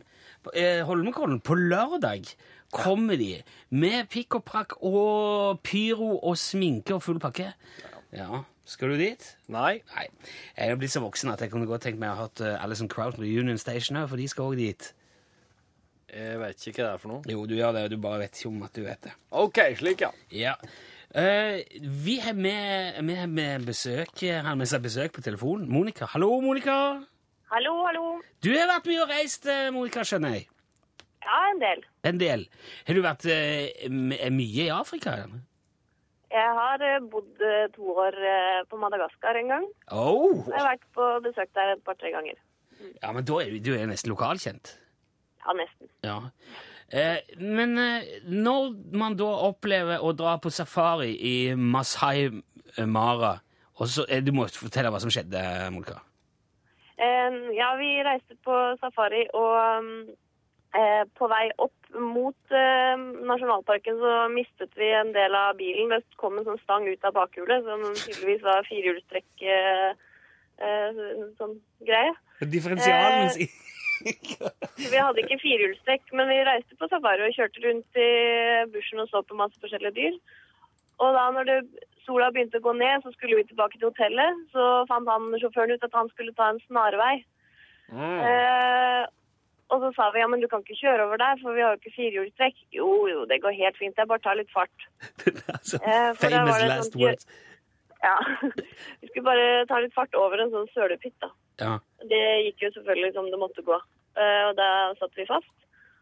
[0.55, 2.31] eh, Holmenkollen, på lørdag.
[2.73, 7.51] Kommer de med pikk og prakk og pyro og sminke og full pakke.
[8.17, 9.29] Ja, Skal du dit?
[9.53, 9.83] Nei.
[9.93, 10.09] Nei.
[10.57, 12.55] Jeg er blitt så voksen at jeg kunne godt tenkt meg å ha hatt uh,
[12.65, 14.93] Alison Crowd på Union Station her, for de skal òg dit.
[16.17, 17.25] Jeg vet ikke hva det er for noe.
[17.29, 19.19] Jo, du gjør det, du bare vet ikke om at du vet det.
[19.37, 20.17] OK, slik, ja.
[20.33, 20.55] Ja.
[21.19, 21.65] Eh,
[22.07, 25.67] vi har med, vi har med besøk har med seg besøk på telefonen.
[25.73, 26.07] Monica.
[26.13, 26.77] Hallo, Monica.
[27.51, 28.05] Hallo, hallo.
[28.45, 30.49] Du har vært mye og reist, eh, Monica, skjønner jeg.
[31.25, 31.85] Ja, en del.
[32.07, 32.49] En del.
[32.87, 33.91] Har du vært uh,
[34.31, 35.17] mye i Afrika?
[36.29, 39.67] Jeg har eh, bodd eh, to år eh, på Madagaskar en gang.
[39.89, 40.43] Oh.
[40.45, 42.37] Jeg har vært på besøk der et par-tre ganger.
[43.01, 44.75] Ja, men da er du, du er nesten lokalkjent.
[45.41, 45.89] Ja, nesten.
[46.05, 46.19] Ja.
[46.89, 52.31] Eh, men eh, når man da opplever å dra på safari i Masai
[52.89, 53.35] Mara
[53.79, 55.43] og så, eh, Du må fortelle hva som skjedde,
[55.75, 56.01] Monica.
[56.99, 60.01] Eh, ja, vi reiste på safari, og mm,
[60.81, 65.93] eh, på vei opp mot eh, nasjonalparken så mistet vi en del av bilen.
[65.95, 69.89] Det kom en sånn stang ut av bakhjulet, som tydeligvis var firehjulstrekk eh,
[70.59, 71.01] eh,
[71.39, 72.17] sånn greie.
[72.43, 73.57] Differensialen Eh,
[74.93, 78.11] vi hadde ikke firehjulstrekk, men vi reiste på safari og kjørte rundt i
[78.75, 80.19] bushen og så på masse forskjellige dyr.
[81.03, 81.59] Og da når det,
[82.07, 84.43] sola begynte å gå ned, så skulle vi tilbake til hotellet.
[84.55, 87.15] Så fant han sjåføren ut at han skulle ta en snarvei.
[87.93, 89.05] Eh,
[89.69, 91.75] og så sa vi ja, men du kan ikke kjøre over der, for vi har
[91.75, 92.63] jo ikke firehjulstrekk.
[92.79, 94.89] Jo, jo, det går helt fint, jeg bare tar litt fart.
[95.69, 97.27] Eh, Famous last sånn- words.
[98.01, 98.15] Ja,
[99.03, 101.29] vi skulle bare ta litt fart over en sånn sølepytt da.
[101.61, 101.79] Ja.
[102.11, 103.79] Det gikk jo selvfølgelig som det måtte gå.
[104.19, 104.69] Eh, og da
[105.01, 105.55] satt vi fast.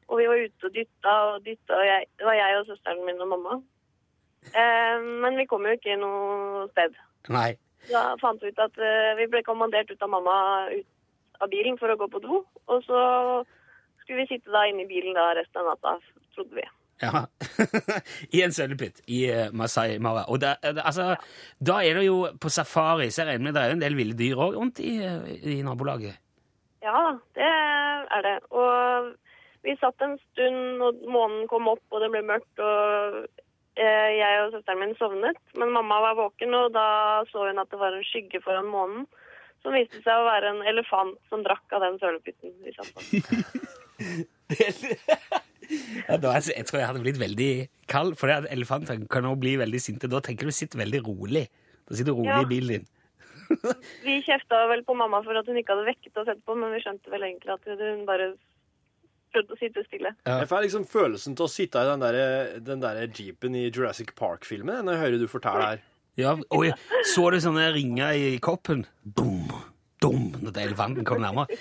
[0.06, 3.06] Og vi var ute og dytta og dytta, og jeg, det var jeg og søsteren
[3.06, 3.56] min og mamma.
[4.52, 6.94] Eh, men vi kom jo ikke noe sted.
[7.34, 7.50] Nei.
[7.90, 10.36] Da fant vi ut at eh, vi ble kommandert ut av mamma
[10.74, 10.86] ut
[11.42, 12.42] av bilen for å gå på do.
[12.72, 13.00] Og så
[14.02, 15.96] skulle vi sitte da inne i bilen da resten av natta,
[16.36, 16.66] trodde vi.
[17.00, 17.26] Ja.
[18.37, 20.24] I en sølepytt i eh, Masai Mara.
[20.32, 21.14] Og da, eh, altså,
[21.61, 24.16] da er det jo på safari, så jeg regner med det er en del ville
[24.16, 26.16] dyr òg rundt i, eh, i nabolaget.
[26.87, 27.52] Ja det
[28.14, 28.37] er det.
[28.54, 29.12] Og
[29.66, 33.26] vi satt en stund, og månen kom opp, og det ble mørkt, og
[33.76, 35.40] jeg og søsteren min sovnet.
[35.59, 36.87] Men mamma var våken, og da
[37.32, 39.04] så hun at det var en skygge foran månen,
[39.61, 43.00] som viste seg å være en elefant som drakk av den sølepytten vi satt på.
[46.09, 47.50] ja, da, altså, jeg tror jeg hadde blitt veldig
[47.90, 50.11] kald, for at elefanter kan også bli veldig sinte.
[50.12, 51.46] Da tenker du sitter veldig rolig.
[51.87, 52.42] Da sitter du rolig Ja.
[52.42, 52.87] i bilen din.
[54.07, 56.81] Vi kjefta vel på mamma for at hun ikke hadde vekket oss etterpå, men vi
[56.83, 58.33] skjønte vel egentlig at hun bare
[59.35, 60.11] prøvde å sitte stille.
[60.26, 60.40] Ja.
[60.42, 62.18] Jeg får liksom følelsen til å sitte i den der,
[62.66, 65.85] den der jeepen i Jurassic Park-filmen når jeg hører du forteller her.
[66.16, 66.70] Ja, oi,
[67.12, 68.87] så du sånne ringer i koppen?
[69.05, 69.50] Boom,
[70.02, 71.59] dum, når elefanten kom nærmere.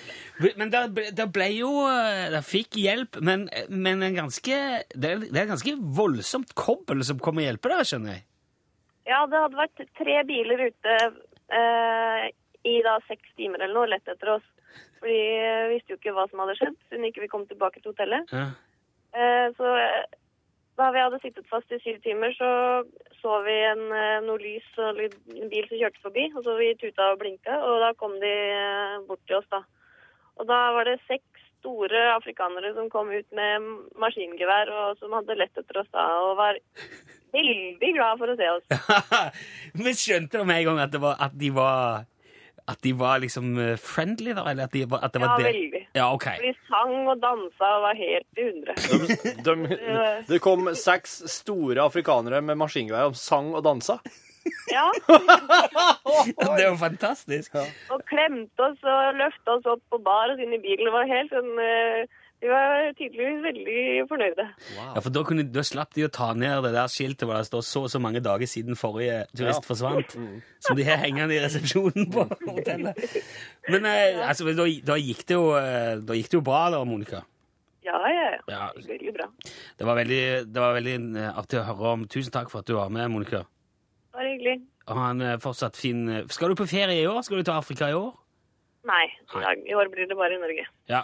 [0.58, 4.58] Men det det ble jo eh, Det fikk hjelp, men, men en ganske,
[4.94, 8.26] det, er, det er ganske voldsomt kobbel som kommer og hjelper dere, skjønner jeg.
[9.06, 10.98] Ja, det hadde vært tre biler ute
[11.54, 12.28] eh,
[12.66, 14.46] i da seks timer eller noe, lett etter oss.
[14.98, 17.82] For de eh, visste jo ikke hva som hadde skjedd, siden ikke vi kom tilbake
[17.82, 18.32] til hotellet.
[18.34, 18.48] Ja.
[19.16, 20.02] Eh, så eh,
[20.76, 22.50] da vi hadde sittet fast i syv timer, så
[23.26, 26.28] så vi en, eh, noe lys og en bil som kjørte forbi.
[26.36, 29.64] Og så vi tuta og blinka, og da kom de eh, bort til oss, da.
[30.36, 35.38] Og da var det seks store afrikanere som kom ut med maskingevær, og som hadde
[35.40, 36.60] lett etter oss da, og var
[37.34, 38.68] veldig glad for å se oss.
[39.82, 42.06] Men skjønte du med en gang at, det var, at de var
[42.66, 44.46] At de var liksom eh, friendly, da?
[44.50, 45.75] Eller at, de, at det Ja, var det?
[45.96, 46.26] Ja, ok.
[46.42, 48.74] De sang og dansa og var helt i hundre.
[49.46, 49.54] De,
[50.28, 53.96] det kom seks store afrikanere med maskingevær og sang og dansa.
[54.70, 54.84] Ja,
[56.36, 57.56] Det er jo fantastisk.
[57.90, 60.86] og klemte oss og løfta oss opp på bar og inn i bilen.
[60.86, 62.06] Det var helt sånn eh,
[62.44, 64.44] De var tydeligvis veldig fornøyde.
[64.76, 67.46] Ja, for da, kunne, da slapp de å ta ned det der skiltet hvor det
[67.48, 69.66] står så og så mange dager siden forrige turist Ja.
[69.66, 70.12] forsvant.
[70.60, 73.00] Som de har hengende i resepsjonen på hotellet.
[73.72, 76.82] Men eh, altså, da, da, gikk det jo, eh, da gikk det jo bra, da,
[76.84, 77.22] Monica.
[77.86, 78.38] Ja, ja, ja.
[78.52, 78.68] Ja.
[78.84, 79.30] Veldig bra.
[79.78, 80.22] Det var veldig,
[80.52, 82.06] det var veldig eh, artig å høre om.
[82.10, 83.44] Tusen takk for at du var med, Monica.
[84.12, 84.58] Det var hyggelig.
[84.86, 87.22] Og ha en eh, fortsatt fin Skal du på ferie i år?
[87.26, 88.12] Skal du til Afrika i år?
[88.86, 90.66] Nei, i dag- i år blir det bare i Norge.
[90.92, 91.00] Ja.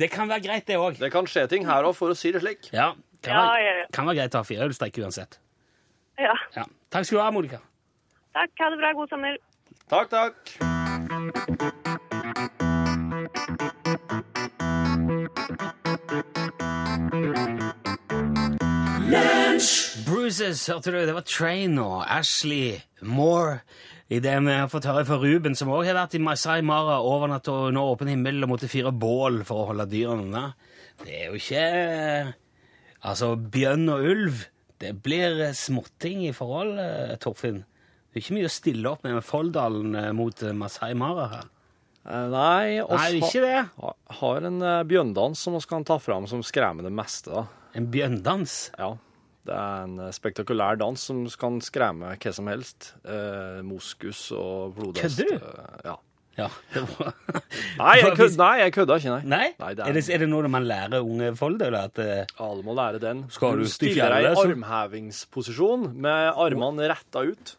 [0.00, 0.98] Det kan være greit, det òg.
[0.98, 2.70] Det kan skje ting her òg, for å si det slik.
[2.72, 5.38] Ja, kan, Ja, være, ja, kan være greit å ha firehjulstrekk uansett.
[6.18, 6.34] Ja.
[6.56, 6.64] Ja.
[6.92, 7.60] Takk skal du ha, Monica.
[8.32, 8.50] Takk.
[8.58, 8.92] Ha det bra.
[8.96, 9.36] God sommer.
[9.92, 11.52] Takk, takk.
[20.06, 20.98] Bruises, hørte du?
[21.06, 23.60] Det var Train og Ashley Moore.
[24.12, 26.98] I det vi har fått høre fra Ruben, som også har vært i Masai Mara
[27.06, 30.42] overnatt og under åpen himmel og måtte fyre bål for å holde dyrene unna.
[31.02, 32.34] Det er jo ikke
[33.02, 34.42] Altså, bjørn og ulv,
[34.82, 37.64] det blir småtting i forhold, eh, Torfinn.
[38.12, 41.24] Det er ikke mye å stille opp med med Folldalen eh, mot eh, Masai Mara
[41.32, 41.48] her.
[42.04, 43.58] Nei, vi Nei, ikke det.
[43.78, 47.30] ha- har en bjørndans som vi kan ta fram som skremmer det meste.
[47.30, 47.44] da.
[47.78, 48.70] En bjørndans.
[48.78, 48.92] Ja.
[49.46, 52.92] Det er en eh, spektakulær dans som kan skremme hva som helst.
[53.02, 55.18] Eh, moskus og blodhest.
[55.22, 55.52] Kødder du?
[55.52, 55.98] eh, Ja.
[56.32, 57.10] Ja, det var
[57.82, 59.24] Nei, jeg, kød, nei, jeg kødder ikke, nei.
[59.28, 59.48] Nei?
[59.60, 62.46] Nei, det er, er- det, er det noe man lærer unge folk, eller at uh...
[62.46, 63.20] Alle må lære den.
[63.34, 67.52] Skal du stiller deg i armhevingsposisjon med armene retta ut,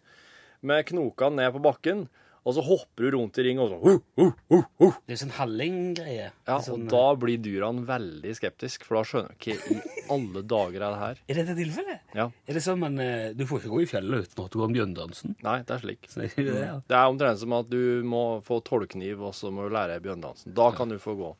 [0.65, 2.05] med knokene ned på bakken,
[2.43, 4.95] og så hopper du rundt i ring og sånn uh, uh, uh, uh.
[5.07, 6.25] Det er sånn halling-greie.
[6.49, 10.43] Ja, sånn, og da blir dyrene veldig skeptiske, for da skjønner de hva i alle
[10.51, 11.21] dager er det her.
[11.31, 12.01] Er dette tilfellet?
[12.19, 12.25] Ja.
[12.47, 14.67] Er det sånn man eh, Du får ikke gå i fjellet uten at du går
[14.67, 15.35] om bjørndansen?
[15.47, 16.05] Nei, det er slik.
[16.11, 16.75] Så er det det, ja.
[16.91, 20.51] Det er omtrent som at du må få tollkniv, og så må du lære bjørndansen.
[20.59, 21.31] Da kan du få gå.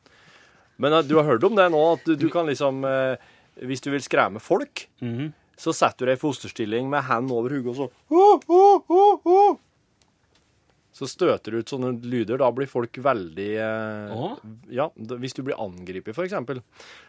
[0.82, 3.20] Men eh, du har hørt om det nå, at du, du kan liksom eh,
[3.62, 5.28] Hvis du vil skremme folk, Mhm.
[5.54, 7.86] så setter du deg i fosterstilling med hendene over hodet og så.
[10.94, 12.38] Så støter du ut sånne lyder.
[12.38, 14.20] Da blir folk veldig eh,
[14.76, 16.62] Ja, hvis du blir angrepet, eksempel,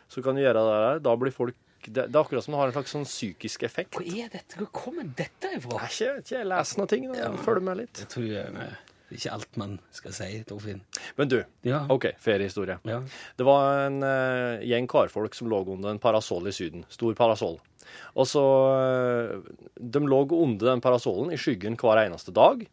[0.10, 1.04] så kan du gjøre det der.
[1.06, 3.94] Da blir folk Det, det er akkurat som det har en slags sånn psykisk effekt.
[3.94, 4.58] Hva er dette?
[4.58, 5.84] Hvor kommer dette ifra?
[5.86, 7.04] Jeg ikke, ikke jeg leser noen ting.
[7.12, 7.28] Da.
[7.46, 8.02] Følg med litt.
[8.02, 8.70] Jeg tror jeg, nei,
[9.06, 10.80] det er ikke alt man skal si, Torfinn.
[11.20, 11.36] Men du,
[11.70, 11.84] Ja.
[11.94, 12.80] OK, feriehistorie.
[12.90, 13.04] Ja.
[13.38, 16.88] Det var en uh, gjeng karfolk som lå under en parasoll i Syden.
[16.90, 17.60] Stor parasoll.
[18.18, 19.46] Og så uh,
[19.78, 22.66] De lå under den parasollen i skyggen hver eneste dag.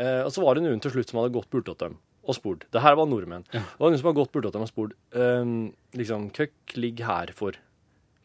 [0.00, 2.66] Eh, og så var det noen til slutt som hadde gått bortåt dem og spurt.
[2.72, 3.46] Det her var nordmenn.
[3.50, 5.52] Det var noen som hadde gått bortåt dem og spurt eh,
[5.98, 7.58] liksom, Hva ligger her for?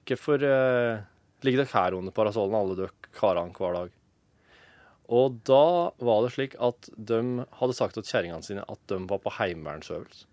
[0.06, 1.04] Hvorfor eh,
[1.46, 3.96] ligger dere her under parasollen, alle dere karene, hver dag?
[5.16, 5.66] Og da
[6.02, 7.20] var det slik at de
[7.60, 10.26] hadde sagt til kjerringene sine at de var på heimevernsøvelse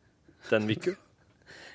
[0.51, 0.95] den uka.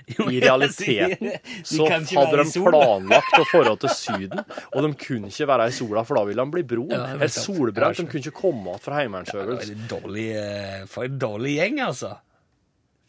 [0.32, 1.34] I realiteten
[1.68, 6.04] så hadde de planlagt å dra til Syden, og de kunne ikke være i sola,
[6.08, 6.94] for da ville de bli brun.
[6.94, 8.00] Ja, jeg Eller solbrent.
[8.00, 9.76] De kunne ikke komme igjen fra heimevernsøvelse.
[10.40, 12.14] eh, for en dårlig gjeng, altså.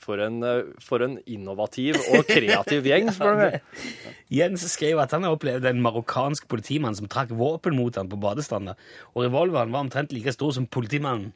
[0.02, 3.86] For en, eh, for en innovativ og kreativ gjeng, spør du meg.
[4.34, 8.18] Jens skrev at han har opplevd en marokkansk politimann som trakk våpen mot han på
[8.18, 8.74] badestranda,
[9.14, 11.30] og revolveren var omtrent like stor som politimannen.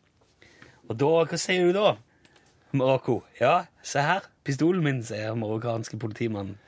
[0.90, 1.94] Og da, hva sier du da?
[2.74, 3.20] Marokko.
[3.38, 4.31] Ja, se her.
[4.46, 6.58] Pistolen min, sier marokkanske politimannen.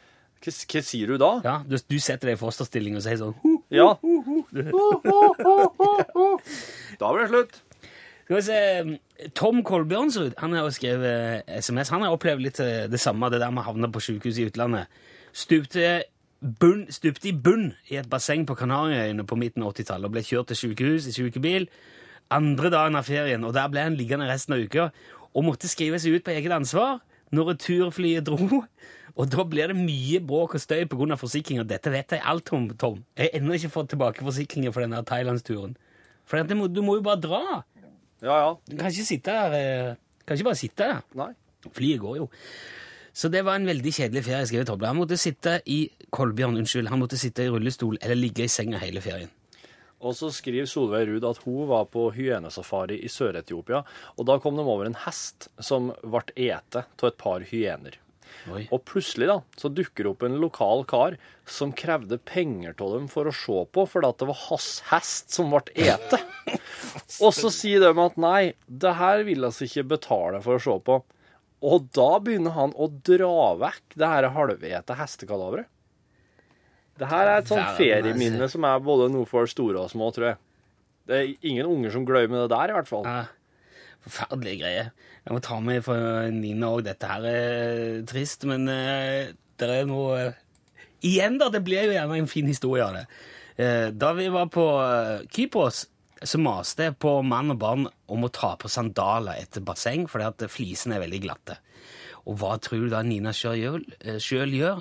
[0.44, 1.30] Hva, hva sier du da?
[1.44, 3.54] Ja, du, du setter deg i fosterstilling og sier sånn «Hu».
[3.72, 3.94] Ja.
[7.00, 7.56] Da blir det slutt.
[8.24, 8.58] Skal vi se,
[9.36, 11.90] Tom Kolbjørnsrud han har jo skrevet SMS.
[11.92, 14.46] Han har opplevd litt eh, det samme, det der med å havne på sykehus i
[14.48, 14.92] utlandet.
[15.36, 15.90] Stupte,
[16.40, 20.24] bunn, stupte i bunn i et basseng på Kanariøyene på midten av 80-tallet og ble
[20.24, 21.68] kjørt til sykehus i sykebil
[22.32, 24.88] andre dagen av ferien, og der ble han liggende resten av uka
[25.34, 27.00] og måtte skrive seg ut på eget ansvar
[27.34, 28.62] når returflyet dro.
[29.14, 31.16] Og da blir det mye bråk og støy pga.
[31.18, 31.62] forsikringa.
[31.70, 33.04] Dette vet jeg alt om, Tom.
[33.16, 35.76] Jeg har ennå ikke fått tilbake forsikringa for denne Thailandsturen.
[36.26, 37.62] For må, du må jo bare dra.
[38.22, 38.54] Ja, ja.
[38.66, 41.02] Du kan ikke sitte der eh, Kan ikke bare sitte der.
[41.14, 41.32] Nei.
[41.76, 42.28] Flyet går jo.
[43.14, 44.88] Så det var en veldig kjedelig ferie, skrev Toble.
[44.90, 48.80] Han måtte sitte i Kolbjørn, unnskyld, han måtte sitte i rullestol eller ligge i senga
[48.82, 49.30] hele ferien.
[50.04, 53.82] Og så skriver Solveig Ruud at hun var på hyenesafari i Sør-Etiopia,
[54.18, 57.96] og da kom de over en hest som ble ete av et par hyener.
[58.52, 58.64] Oi.
[58.74, 61.16] Og plutselig da, så dukker det opp en lokal kar
[61.48, 65.32] som krevde penger av dem for å se på, fordi at det var hans hest
[65.32, 66.20] som ble ete.
[67.24, 70.76] Og så sier de at nei, det her vil vi ikke betale for å se
[70.88, 70.98] på.
[71.64, 75.70] Og da begynner han å dra vekk det her halvete hestekalaveret.
[76.98, 80.28] Det her er et sånt ferieminne som er både noe for store og små, tror
[80.32, 80.40] jeg.
[81.04, 83.08] Det er ingen unger som glemmer det der, i hvert fall.
[83.08, 83.24] Ja,
[84.06, 84.92] forferdelige greier.
[85.24, 86.84] Jeg må ta med for Nina òg.
[86.86, 90.40] Dette her er trist, men uh, det er noe eh,
[91.04, 91.50] Igjen, da.
[91.52, 93.04] Det blir jo gjerne en fin historie av det.
[93.58, 95.84] Uh, da vi var på uh, Kypros,
[96.24, 100.30] så maste jeg på mann og barn om å ta på sandaler etter basseng, fordi
[100.30, 101.58] at flisene er veldig glatte.
[102.24, 103.58] Og hva tror du da Nina sjøl
[104.56, 104.80] gjør?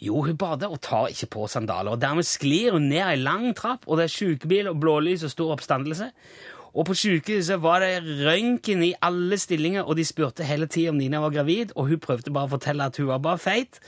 [0.00, 3.50] Jo, hun bader og tar ikke på sandaler, og dermed sklir hun ned ei lang
[3.58, 6.12] trapp, og det er sykebil og blålys og stor oppstandelse.
[6.78, 10.98] Og på sjukehuset var det røntgen i alle stillinger, og de spurte hele tida om
[11.00, 13.80] Nina var gravid, og hun prøvde bare å fortelle at hun var bare feit.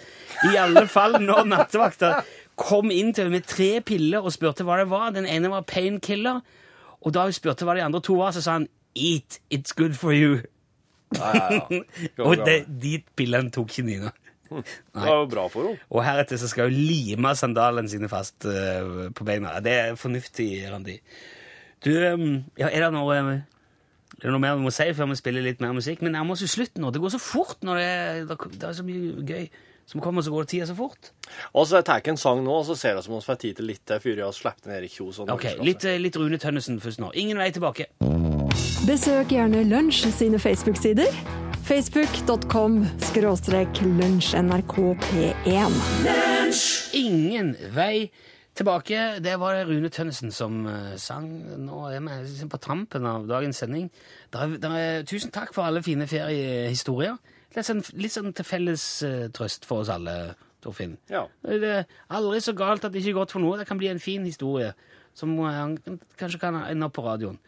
[0.50, 2.14] I alle fall når nattevakta
[2.58, 5.12] kom inn til henne med tre piller og spurte hva det var.
[5.14, 6.40] Den ene var painkiller,
[7.00, 8.68] og da hun spurte hva de andre to var, så sa han
[8.98, 10.40] Eat, it's good for you.
[11.14, 11.78] Ja, ja, ja.
[12.26, 14.10] Og det, de pillene tok ikke Nina.
[14.94, 15.84] Det var jo bra for henne.
[15.90, 19.56] Og heretter så skal hun lime sandalene sine fast uh, på beina.
[19.64, 20.98] Det er fornuftig, Randi.
[21.84, 23.16] Du, um, ja, er det noe
[24.20, 26.02] er det noe mer vi må si før vi spiller litt mer musikk?
[26.04, 26.92] Men nærmer oss jo slutten nå.
[26.92, 29.46] Det går så fort når det er, det er så mye gøy
[29.90, 31.10] som kommer, så går det tida så fort.
[31.52, 33.58] Og så tar jeg en sang nå, og så ser vi om vi får tid
[33.58, 35.18] til litt til før vi har sluppet ned Erik Kjos.
[35.26, 37.10] Ok, litt, eh, litt Rune Tønnesen først nå.
[37.18, 37.90] Ingen vei tilbake.
[38.86, 41.49] Besøk gjerne Lunsj sine Facebook-sider.
[41.64, 45.76] Facebook.com skråstrek lunsj NRK P1.
[46.96, 48.10] Ingen vei
[48.58, 49.02] tilbake.
[49.22, 51.28] Det var Rune Tønnesen som eh, sang.
[51.62, 53.90] Nå er vi liksom på tampen av dagens sending.
[54.32, 57.18] Der, er- der er, tusen takk for alle fine feriehistorier.
[57.54, 60.92] Litt sånn, litt sånn til felles uh, trøst for oss alle, Torfinn.
[61.10, 61.24] Ja.
[61.42, 63.56] Det er aldri så galt at det ikke er godt for noe.
[63.58, 64.70] Det kan bli en fin historie
[65.18, 67.40] som uh, kanskje kan ende opp på radioen.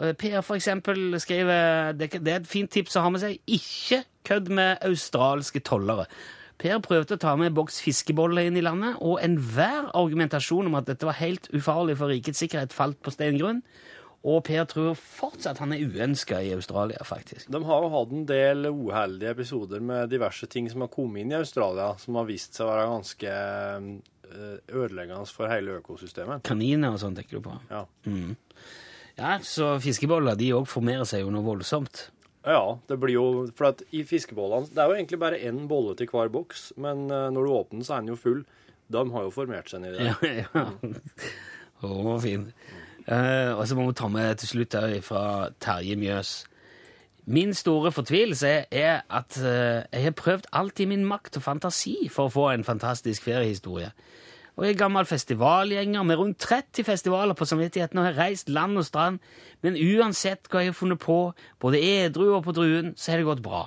[0.00, 3.38] Eh, Per for eksempel skriver det det er et fint tips å ha med seg.
[3.46, 6.06] Ikke kødd med australske tollere.
[6.56, 10.78] Per prøvde å ta med en boks fiskeboller inn i landet, og enhver argumentasjon om
[10.78, 13.60] at dette var helt ufarlig for rikets sikkerhet, falt på steingrunn.
[14.26, 17.50] Og Per tror fortsatt han er uønska i Australia, faktisk.
[17.52, 21.34] De har jo hatt en del uheldige episoder med diverse ting som har kommet inn
[21.34, 26.42] i Australia, som har vist seg å være ganske eh, ødeleggende for hele økosystemet.
[26.48, 27.54] Kaniner og sånn tenker du på.
[27.70, 27.84] Ja.
[29.16, 32.10] Ja, så fiskeboller de òg formerer seg jo noe voldsomt.
[32.46, 33.26] Ja, det blir jo
[33.58, 37.08] For at i fiskebollene Det er jo egentlig bare én bolle til hver boks, men
[37.10, 38.44] eh, når du åpner, så er den jo full.
[38.86, 40.12] De har jo formert seg nedi der.
[40.22, 40.66] Ja, ja.
[41.82, 42.50] Å, fin.
[43.06, 45.22] Uh, og så må vi ta med til slutt her fra
[45.62, 46.30] Terje Mjøs.
[47.26, 52.08] Min store fortvilelse er at uh, jeg har prøvd alt i min makt og fantasi
[52.10, 53.90] for å få en fantastisk feriehistorie.
[54.56, 58.80] Og jeg er gammel festivalgjenger med rundt 30 festivaler på samvittigheten og har reist land
[58.80, 59.18] og strand,
[59.64, 61.18] men uansett hva jeg har funnet på,
[61.60, 63.66] både edru og på druen, så har det gått bra.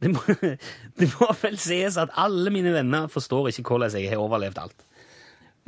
[0.00, 0.20] Det må,
[1.00, 4.86] det må vel sies at alle mine venner forstår ikke hvordan jeg har overlevd alt.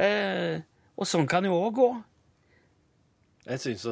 [0.01, 0.61] Eh,
[1.01, 1.91] og sånn kan jo òg gå.
[3.49, 3.83] Jeg syns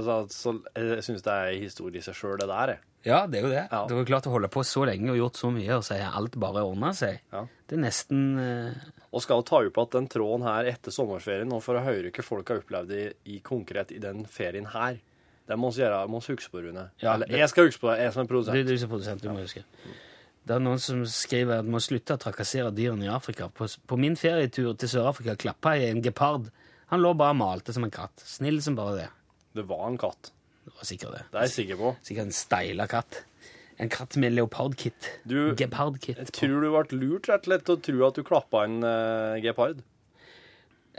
[1.25, 2.77] det er en historie i seg sjøl, det der.
[2.77, 2.90] jeg.
[3.07, 3.63] Ja, det er jo det.
[3.73, 3.85] Ja.
[3.89, 6.17] Du har klart å holde på så lenge og gjort så mye, og så har
[6.19, 7.23] alt bare ordna seg.
[7.33, 7.47] Ja.
[7.71, 11.53] Det er nesten eh, Og skal jo ta opp at den tråden her etter sommerferien,
[11.57, 14.99] og for å høre hva folk har opplevd i, i konkret i den ferien her.
[15.49, 16.91] Det må vi gjøre, må huske på, Rune.
[17.03, 18.69] Ja, Eller jeg skal huske på det, jeg som er Du, produsent.
[18.69, 19.65] du som produsent, du må huske.
[20.47, 23.49] Det er noen som skriver at man må slutte å trakassere dyrene i Afrika.
[23.53, 26.47] På, på min ferietur til Sør-Afrika klappa jeg en gepard.
[26.93, 28.23] Han lå bare og malte som en katt.
[28.27, 29.09] Snill som bare det.
[29.59, 30.31] Det var en katt.
[30.65, 31.23] Det var sikkert det.
[31.31, 31.93] Det er jeg sikker på.
[32.07, 33.23] Sikkert en steila katt.
[33.81, 35.09] En katt med leopardkit.
[35.57, 36.19] Gepardkit.
[36.21, 38.83] Jeg tror du ble lurt rett og slett til å tro at du klappa en
[38.85, 39.81] uh, gepard.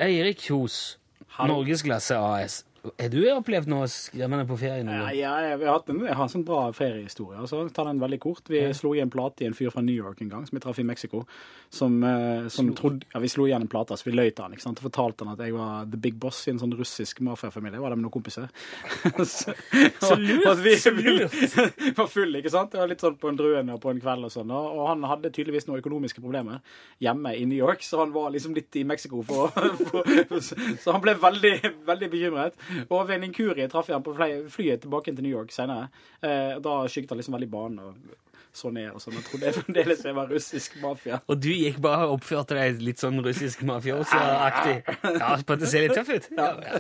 [0.02, 0.98] Eirik Kjos,
[1.46, 2.62] Norgesklasse AS.
[2.82, 4.82] Har du opplevd noe skremmende på ferie?
[4.82, 4.94] nå?
[4.96, 7.38] Ja, ja, jeg, har hatt en, jeg har en sånn bra feriehistorie.
[7.44, 8.48] Altså, ta den veldig kort.
[8.50, 10.62] Vi slo i en plate i en fyr fra New York en gang, som vi
[10.64, 11.22] traff i Mexico.
[11.70, 14.56] Som, eh, som trodde, ja, Vi slo igjen en plate, så vi løy til han.
[14.58, 14.82] ikke sant?
[14.82, 17.80] Og fortalte han at jeg var the big boss i en sånn russisk mafiafamilie.
[17.80, 18.50] Var det med noen kompiser.
[19.30, 19.54] så,
[20.08, 22.74] Så lurt, og vi, vi var fulle, ikke sant?
[22.74, 24.50] Det var litt sånn på en druene og på en kveld og sånn.
[24.50, 26.66] Og, og han hadde tydeligvis noen økonomiske problemer
[26.98, 29.54] hjemme i New York, så han var liksom litt i Mexico for,
[29.86, 30.02] for,
[30.34, 32.58] for Så han ble veldig, veldig bekymret.
[32.94, 34.16] Og ved en inkurie traff jeg ham på
[34.52, 35.90] flyet tilbake til New York senere.
[36.22, 37.96] Eh, da skygget han liksom veldig banen og
[38.54, 39.14] så ned og sånn.
[39.20, 41.20] Jeg trodde jeg fremdeles jeg var russisk mafia.
[41.32, 44.76] Og du gikk bare og oppførte deg litt sånn russisk mafiosa-aktig.
[45.22, 46.28] Ja, på at det ser litt tøff ut.
[46.38, 46.80] Ja, ja,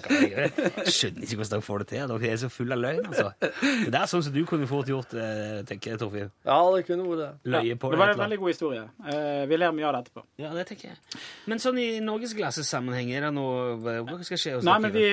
[0.87, 2.07] skjønner ikke hvordan dere får det til.
[2.11, 3.27] Dere er så fulle av løgn, altså.
[3.41, 6.31] Det er sånn som du kunne fort gjort, eh, tenker jeg, Torfinn.
[6.47, 7.29] Ja, det kunne vært det.
[7.55, 8.01] Løye på det det.
[8.03, 8.83] var en veldig god historie.
[9.11, 10.23] Eh, vi ler mye av det etterpå.
[10.41, 11.21] Ja, det tenker jeg.
[11.51, 15.05] Men sånn i norgesglassesammenheng, er det noe Hva skal skje hos Nei, men vi,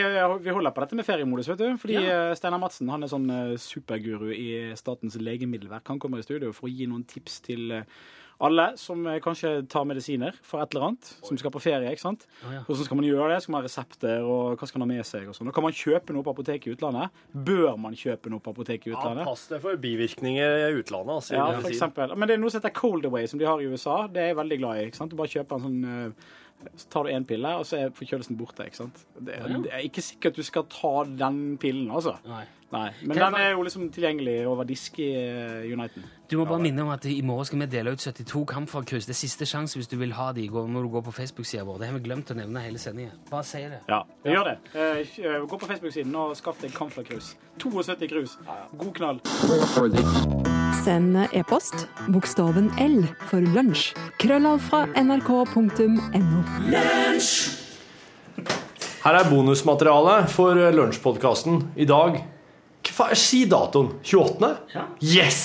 [0.44, 1.68] vi holder på dette med feriemodus, vet du.
[1.80, 2.30] Fordi Ja.
[2.30, 5.86] eh, Steinar Madsen han er sånn superguru i Statens legemiddelverk.
[5.88, 7.98] Han kommer i studio for å gi noen tips til eh,
[8.38, 11.90] alle som eh, kanskje tar medisiner for et eller annet, som skal på ferie.
[11.90, 12.26] ikke sant?
[12.68, 13.38] Hvordan skal man gjøre det?
[13.42, 15.26] Skal man ha resepter, og hva skal man ha med seg?
[15.26, 15.50] og sånn.
[15.56, 17.10] Kan man kjøpe noe på apoteket i utlandet?
[17.34, 19.24] Bør man kjøpe noe på apoteket i utlandet?
[19.24, 21.14] Ja, pass deg for bivirkninger i utlandet.
[21.18, 22.14] Altså, Ja, for eksempel.
[22.14, 24.04] Men det er noe som heter Cold Away, som de har i USA.
[24.06, 24.86] Det er jeg veldig glad i.
[24.92, 25.10] ikke sant?
[25.10, 26.28] Du bare kjøper en sånn eh,
[26.76, 28.66] Så tar du én pille, og så er forkjølelsen borte.
[28.66, 29.02] ikke sant?
[29.18, 29.48] Det, ja.
[29.64, 32.16] det er ikke sikkert du skal ta den pillen, altså.
[32.26, 32.44] Nei.
[32.68, 32.90] Nei.
[33.00, 36.04] Men den er jo liksom tilgjengelig over disk i eh, Uniten.
[36.28, 39.08] Du må bare minne om at i morgen skal vi dele ut 72 kampfarkryss.
[39.08, 41.78] Det er siste sjanse hvis du vil ha de når du går på Facebook-sida vår.
[41.80, 43.16] Det har vi glemt å nevne hele sendingen.
[43.30, 43.80] Bare si det.
[43.88, 44.58] Ja, vi gjør det.
[44.76, 47.36] Eh, Gå på Facebook-siden og skaff deg Camfla-krus.
[47.64, 48.36] 72 krus.
[48.76, 50.46] God knall.
[50.84, 53.90] Send e-post bokstaven L for lunsj.
[54.20, 56.42] Krøllav fra nrk.no.
[59.02, 62.20] Her er bonusmateriale for eh, lunsjpodkasten i dag.
[62.92, 63.90] Hva er si datoen?
[64.04, 64.52] 28.?
[64.74, 64.84] Ja.
[65.02, 65.42] Yes!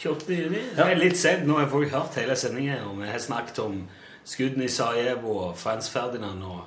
[0.00, 0.34] 28.
[0.34, 0.64] juni.
[0.74, 1.46] Det er litt sent.
[1.46, 3.82] Nå har folk hørt hele sendingen, og vi har snakket om
[4.26, 6.60] skuddene i Sarajevo og Frans Ferdinand og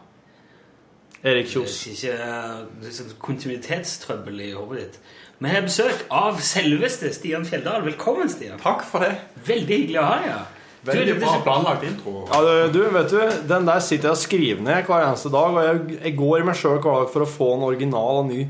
[1.23, 2.15] Erik Det er ikke
[2.81, 4.97] det er sånn kontinuitetstrøbbel i hodet ditt.
[5.41, 7.83] Vi har besøk av selveste Stian Fjelldal.
[7.87, 8.59] Velkommen, Stian.
[8.61, 9.15] Takk for det.
[9.47, 10.43] Veldig hyggelig å ha deg her.
[10.83, 12.13] Du, Veldig bra planlagt intro.
[12.27, 15.55] Ja, du, du, vet du, den der sitter jeg og skriver ned hver eneste dag,
[15.55, 18.27] og jeg, jeg går i meg sjøl hver dag for å få en original og
[18.31, 18.41] ny.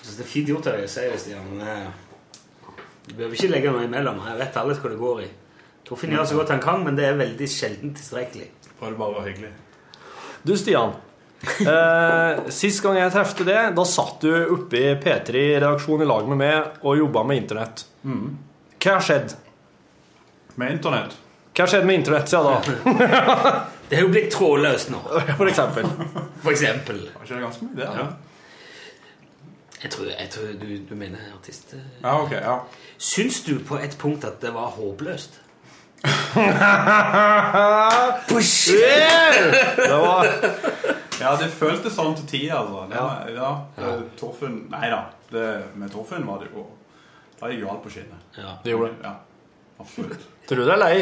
[0.00, 1.52] Så det er fint gjort av deg å si det, Stian.
[1.60, 2.72] Eh,
[3.08, 4.20] Du behøver ikke legge noe imellom.
[4.30, 5.28] Jeg vet alle hva det går i.
[5.88, 8.48] Torfinn gjør så godt han kan, men det er veldig sjelden tilstrekkelig.
[8.80, 9.52] Prøvde bare å være hyggelig.
[10.46, 10.94] Du, Stian.
[11.42, 16.38] Eh, sist gang jeg trefte det, da satt du oppe i P3-redaksjonen i lag med
[16.38, 17.84] meg og jobba med internett.
[18.02, 19.34] Hva har skjedd?
[20.60, 21.16] Med internett?
[21.52, 23.54] Hva har skjedd med internett siden da?
[23.92, 24.98] Det er jo blitt trådløst nå.
[25.40, 25.84] For eksempel.
[26.40, 27.02] For eksempel.
[27.12, 27.88] Det ikke ganske mye det?
[27.98, 28.06] Ja.
[29.82, 31.74] Jeg tror, jeg tror du, du mener artist.
[32.00, 32.54] Ja, ok, ja.
[33.02, 35.40] Syns du på et punkt at det var håpløst?
[39.76, 40.26] Det var
[41.20, 42.86] Ja, det føltes sånn til tider, altså.
[42.90, 42.96] Det,
[43.36, 43.50] ja.
[43.76, 45.04] det, Torfinn Nei da.
[45.30, 45.46] Det,
[45.78, 46.64] med Torfunn var det jo
[47.38, 48.18] Da gikk jo alt på skinner.
[48.38, 48.56] Ja.
[48.64, 48.98] Det gjorde det.
[49.06, 49.14] Ja,
[49.82, 50.26] absolutt.
[50.48, 50.96] Tror du det er lei?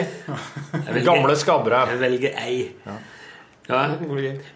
[1.09, 1.87] Gamle skabbere.
[1.95, 2.59] Jeg velger ei.
[2.85, 2.97] Ja.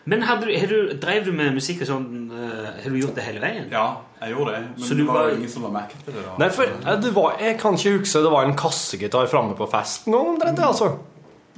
[0.06, 3.14] Men hadde du, har du, drev du med musikk og sånn eh, Har du gjort
[3.18, 3.68] det hele veien?
[3.72, 3.86] Ja,
[4.20, 4.62] jeg gjorde det.
[4.76, 6.24] Men Så det var var- ingen som la merke til det.
[6.26, 6.34] da.
[6.38, 9.68] Nei, for eh, det var, Jeg kan ikke huske det var en kassegitar framme på
[9.70, 10.58] festen omtrent.
[10.60, 10.92] altså.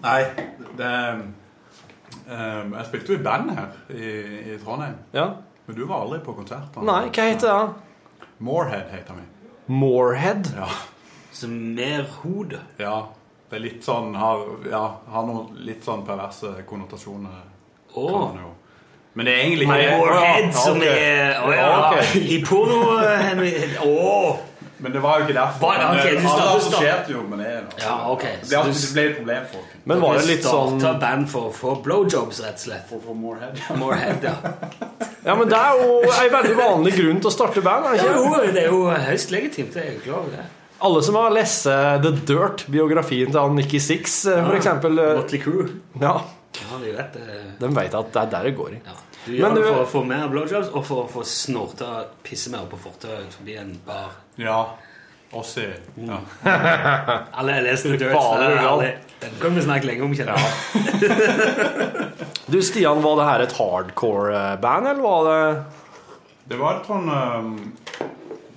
[0.03, 0.23] Nei,
[0.77, 0.93] det
[2.27, 4.95] Um, Jeg spilte jo i band her i, i Trondheim.
[5.15, 5.29] Ja.
[5.67, 6.73] Men du var aldri på konsert.
[6.75, 6.81] da.
[6.83, 8.25] Nei, hva heter det?
[8.41, 9.23] Morehead heter vi.
[9.73, 10.51] Morehead?
[10.57, 10.67] Ja.
[11.33, 12.59] Som mer hode?
[12.81, 12.97] ja.
[13.51, 14.41] Det er litt sånn Har,
[14.71, 17.43] ja, har noen litt sånn perverse konnotasjoner.
[17.95, 18.11] Åh.
[18.11, 18.53] kan man jo.
[19.17, 22.03] Men det er egentlig My ikke Warhead, som er Å ja.
[22.21, 24.37] I porno eh, Å!
[24.79, 25.61] Men det var jo ikke derfor.
[25.63, 27.53] Var- okay, Men du alle startet- assosierte jo med det.
[27.81, 28.25] Ja, ok.
[28.43, 28.59] Det,
[28.93, 29.71] ble et problem for folk.
[29.89, 32.85] Men var det litt sånn Starta band for å få blowjobs, rett og slett.
[32.91, 33.57] For, for Morehead.
[33.57, 33.77] ja.
[33.81, 34.35] Morehead, ja.
[35.25, 37.87] Ja, men det er jo en veldig vanlig grunn til å starte band.
[37.87, 39.75] er det Jo, det er jo høyst legitimt.
[39.81, 40.45] Jeg er klar over det.
[40.79, 44.67] Alle som har lest The Dirt, biografien til han Nikki Six, f.eks.
[44.83, 45.11] for Ja.
[45.11, 45.69] eh, Motley Crue.
[46.01, 46.21] ja,
[46.57, 47.59] Ja, de vet det.
[47.61, 48.81] de vet at det er der det går i.
[48.85, 48.93] Ja.
[49.27, 52.05] Du gjør Men det du- for å få mer blowjobs og for å få snorta
[52.23, 54.11] pisse mer på fortauet forbi en bar.
[54.39, 54.67] Ja.
[55.35, 55.65] Også
[55.97, 56.19] ja.
[57.35, 58.15] Alle har lest The Dirt.
[58.15, 62.13] alle- Den kan vi snakke lenge om, kjenner jeg.
[62.49, 65.65] Du, Stian, var det her et hardcore-band, eller var det
[66.49, 67.73] Det var et sånn um,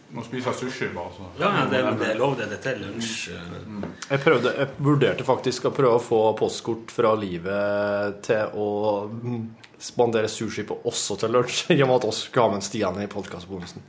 [0.10, 1.12] Nå spiser jeg sushi, bare.
[1.14, 1.28] Så.
[1.38, 2.48] Ja, ja, det, det er lov, det.
[2.50, 3.30] Dette er lunsj.
[3.68, 3.84] Mm.
[4.10, 8.70] jeg, prøvde, jeg vurderte faktisk å prøve å få postkort fra livet til å
[9.12, 9.44] mm,
[9.78, 12.68] spandere sushi på også til lunsj, i og med at oss skulle ha med en
[12.70, 13.86] Stian i podkastbonusen.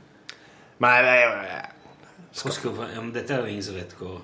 [0.81, 1.31] Men jeg,
[2.31, 4.21] Påske- Ja, men dette er jo ingen som vet hvor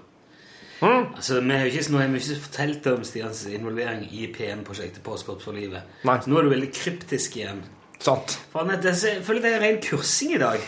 [0.78, 1.08] Mm.
[1.16, 5.02] Altså, vi har jo ikke, nå har vi ikke fortalt om Stians involvering i PN-prosjektet
[5.02, 5.82] Postkort for livet.
[6.06, 6.20] Nei.
[6.22, 7.64] Så nå er du veldig kryptisk igjen.
[8.00, 8.36] Sant.
[8.54, 10.62] Faen, det, jeg føler det er ren kursing i dag.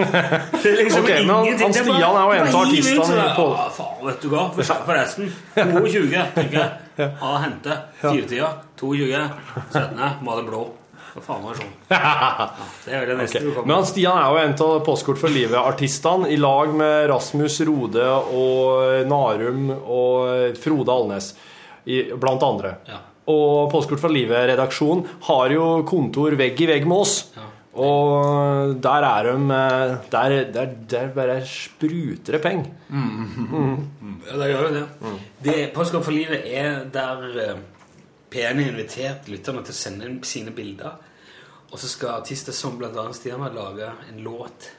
[0.62, 3.70] Det er liksom Ok, men han- Stian er jo en av artistene på ja, «Ah,
[3.74, 4.44] Faen, vet du hva.
[4.54, 5.32] For- Forresten.
[5.56, 7.10] 22, tenker jeg.
[7.20, 7.78] Har hente.
[8.00, 8.50] Firetida.
[8.80, 9.24] 22.
[9.74, 10.04] 17.
[10.28, 10.62] Male blå.
[11.16, 11.74] Hva faen var det sånn?
[11.96, 12.46] Ja,
[12.84, 16.74] det det du Men han Stian er jo en av Postkort for livet-artistene, i lag
[16.76, 18.04] med Rasmus Rode
[18.36, 21.30] og Narum og Frode Alnes,
[22.20, 22.74] blant andre.
[22.88, 23.00] Ja.
[23.32, 27.14] Og Postkort for livet-redaksjonen har jo kontor vegg i vegg med oss.
[27.36, 27.46] Ja.
[27.76, 32.70] Og der er de eh, Der, der, der bare spruter det penger.
[32.88, 34.84] Ja, det gjør jo det.
[35.00, 35.18] Mm.
[35.44, 37.26] det Postkort for livet er der
[38.30, 40.96] PN P1 har invitert lytterne til å sende inn sine bilder.
[41.72, 43.04] Og så skal artister som bl.a.
[43.14, 44.70] Stian har lage en låt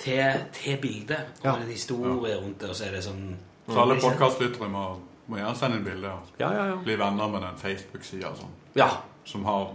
[0.00, 1.34] til, til bildet.
[1.42, 1.56] Og Ja.
[1.56, 3.36] en historie rundt det, og så er det sånn
[3.66, 4.84] Så alle podkastlyttere må,
[5.26, 6.78] må gjerne sende inn bilde og Ja, ja, ja.
[6.84, 8.88] Bli venner med den Facebook-sida sånn, ja.
[9.26, 9.72] som har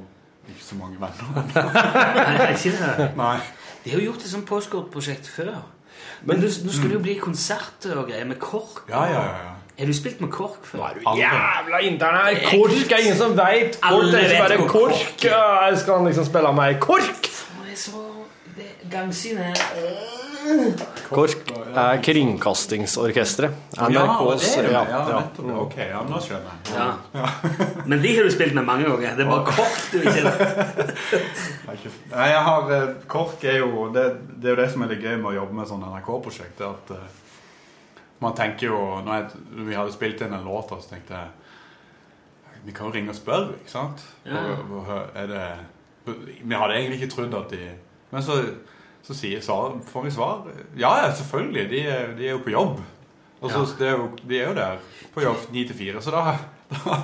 [0.49, 1.43] ikke så mange venner.
[2.39, 3.09] Nei, ikke det?
[3.19, 3.37] Nei.
[3.83, 5.55] De har jo gjort et sånt postkortprosjekt før.
[6.25, 8.85] Men nå nå skal det jo bli konserter og greier med KORK.
[8.89, 9.41] Ja, ja, ja.
[9.45, 9.57] ja.
[9.81, 10.81] Har du spilt med KORK før?
[10.81, 12.41] Nå er du jævla intern!
[12.51, 13.79] KORK er ingen som veit!
[13.81, 14.73] KORK det er ikke bare KORK!
[14.73, 15.25] KORK.
[15.25, 17.29] Ja, jeg skal han liksom spille meg KORK!
[17.31, 18.03] Det er så
[18.57, 19.61] det, Gangsynet
[21.09, 23.51] KORK er Kringkastingsorkestret.
[23.77, 24.71] Ja, det er det.
[24.71, 25.49] ja, Ja, nettopp.
[25.65, 26.75] Ok, ja, nå skjønner jeg.
[26.75, 27.27] Ja.
[27.89, 29.15] Men de har du spilt med mange ganger.
[29.15, 30.23] Det er bare KORK du ikke
[31.67, 34.05] Nei, ikke- Nei, jeg har eh, KORK er jo det,
[34.41, 36.73] det er jo det som er litt gøy med å jobbe med sånne NRK-prosjekter.
[36.75, 37.19] At eh,
[38.21, 42.65] man tenker jo Når, jeg, når vi hadde spilt inn en låt, så tenkte jeg
[42.67, 44.03] Vi kan jo ringe og spørre, ikke sant?
[44.27, 44.41] Ja.
[44.57, 45.45] Og, og, hø- er det,
[46.43, 47.63] vi hadde egentlig ikke trodd at de
[48.11, 48.35] Men så,
[49.03, 50.43] så sier, får vi svar.
[50.77, 51.69] Ja, ja, selvfølgelig.
[51.69, 52.79] De, er- de er jo på jobb.
[53.41, 53.77] Altså, Ja.
[53.79, 54.77] det er jo, de er jo der
[55.13, 56.01] på jobb ni til fire.
[56.01, 56.37] Så da,
[56.85, 56.97] da,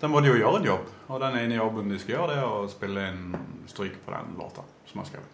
[0.00, 0.86] da må de jo gjøre en jobb.
[1.08, 3.36] Og den ene jobben de skal gjøre, det er å spille inn
[3.68, 5.26] stryk på den låta som jeg skrev.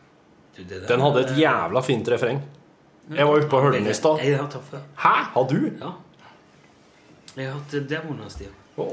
[0.56, 2.42] Du, der- Den hadde et jævla fint refreng.
[3.10, 4.18] Jeg var ute og hørte den i stad.
[4.20, 5.14] Hæ?
[5.34, 5.70] Har du?
[5.80, 5.92] Ja.
[7.36, 8.52] Jeg har hørt demoen hans, Stian.
[8.78, 8.84] Å.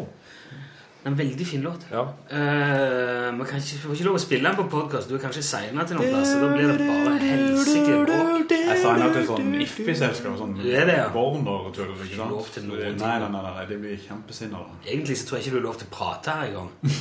[1.07, 1.85] En veldig fin låt.
[1.91, 2.01] Ja.
[2.31, 5.07] Uh, man kan ikke, får ikke lov å spille den på podkast.
[5.07, 6.41] Du er kanskje signa til noen plasser.
[6.43, 8.51] Da blir det bare helsike bråk.
[8.51, 10.35] Jeg signa til sånn IFFI-selskap.
[10.41, 11.05] Sånn er det, ja.
[11.13, 11.93] Warner-tull.
[12.11, 12.27] Ja.
[12.51, 14.65] til nei, nei, nei, nei, de blir kjempesinna.
[14.83, 16.99] Egentlig så tror jeg ikke du har lov til å prate her engang.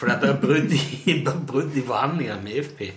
[0.00, 1.16] For dette er brudd i,
[1.52, 2.90] brudd i forhandlingene med IFPI.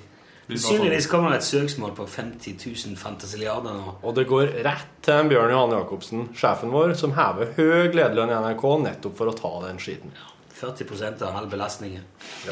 [0.47, 3.93] Sannsynligvis kommer det et søksmål på 50 000 fantasiliarder nå.
[4.03, 8.33] Og det går rett til en Bjørn Johan Jacobsen, sjefen vår, som hever høy lederlønn
[8.33, 10.11] i NRK nettopp for å ta den skiten.
[10.59, 12.03] 40% av all belastningen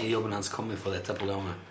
[0.01, 1.67] i jobben hans kommer fra dette programmet.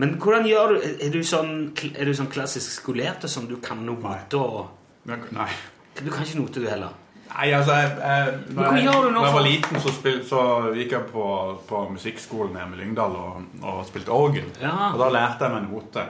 [0.00, 3.56] Men hvordan gjør du Er du sånn, er du sånn klassisk skolert og sånn du
[3.60, 4.76] kan noter og
[5.08, 5.48] Nei.
[5.96, 6.92] Du kan ikke note, du heller?
[7.30, 10.40] Nei, altså jeg, jeg, når, jeg, når jeg var liten, så, spil, så
[10.74, 11.26] gikk jeg på,
[11.68, 14.48] på musikkskolen hjemme i Lyngdal og, og spilte orgel.
[14.60, 14.90] Ja.
[14.90, 16.06] Og da lærte jeg meg en hote.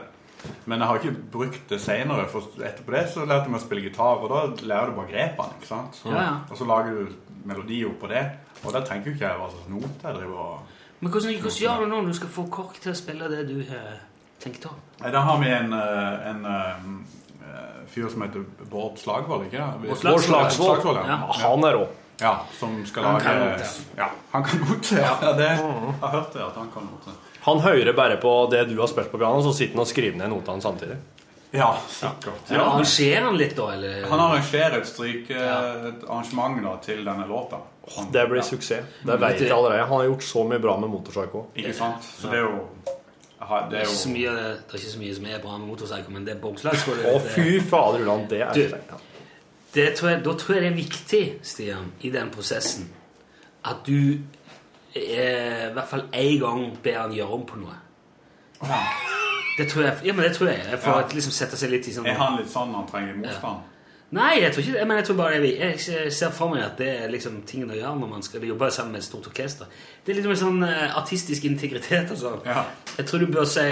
[0.65, 3.65] Men jeg har ikke brukt det senere, for etterpå det så lærte jeg meg å
[3.65, 6.01] spille gitar, og da lærer du bare grepene, ikke sant?
[6.09, 6.35] Ja, ja.
[6.49, 8.23] Og så lager du melodi oppå det,
[8.63, 10.77] og da tenker jo ikke jeg hva slags note jeg driver og...
[11.01, 13.45] Men hvordan, hvordan gjør du nå når du skal få KORK til å spille det
[13.49, 14.01] du har
[14.41, 14.73] tenkt å?
[15.01, 16.83] Nei, Da har vi en, en, en eh,
[17.93, 19.67] fyr som heter Bård Slagvold, ikke?
[19.85, 20.51] Bård Slagsvold.
[20.57, 21.17] Slagsvold, ja.
[21.27, 21.87] Ja, han er rå.
[22.21, 23.71] Ja, som skal Han lage kan.
[23.97, 24.99] Ja, han kan noter.
[25.01, 27.17] Ja, det, jeg har hørt det, at han kan noter.
[27.41, 30.19] Han hører bare på det du har spilt på piano, så sitter han og skriver
[30.19, 30.99] ned notene samtidig.
[31.51, 32.51] Ja, sikkert.
[32.53, 33.71] Ja, Arrangerer han litt, da?
[33.73, 34.05] Eller?
[34.07, 36.13] Han arrangerer et strykearrangement ja.
[36.13, 37.57] arrangement til denne låta.
[37.97, 38.85] Han- Det blir ja, suksess.
[39.03, 39.81] Det vet jeg allerede.
[39.81, 41.47] Han har gjort så mye bra med Motorpsycho.
[41.55, 42.03] Ikke sant?
[42.05, 42.67] Så det er jo
[43.41, 43.89] Aha, Det er, jo...
[43.89, 46.25] det, så jo mye, det er ikke så mye som er bra med motorsykkel, men
[46.27, 47.05] det er Borgslagsvold.
[47.09, 48.61] Å, fy fader, Ulland, det er Du.
[48.69, 48.99] Ja.
[49.73, 52.89] Det tror jeg, da tror jeg det er viktig, Stian, i den prosessen,
[53.65, 54.19] at du
[54.95, 57.77] eh, i hvert fall én gang ber han gjøre om på noe.
[59.57, 60.59] Det tror jeg, ja, men det tror jeg.
[60.79, 61.01] For Ja.
[61.03, 63.63] å liksom sette seg litt i sånn Er han litt sånn han trenger motstand?
[64.11, 64.87] Nei, jeg tror ikke det.
[64.87, 65.45] Men jeg tror bare er,
[65.79, 68.67] jeg ser for meg at det er liksom tingen å gjøre når man skal jobbe
[68.75, 69.71] sammen med et stort orkester.
[70.03, 72.41] Det er litt mer sånn eh, artistisk integritet og sånn.
[72.47, 72.65] Ja.
[72.97, 73.67] Jeg tror du bør si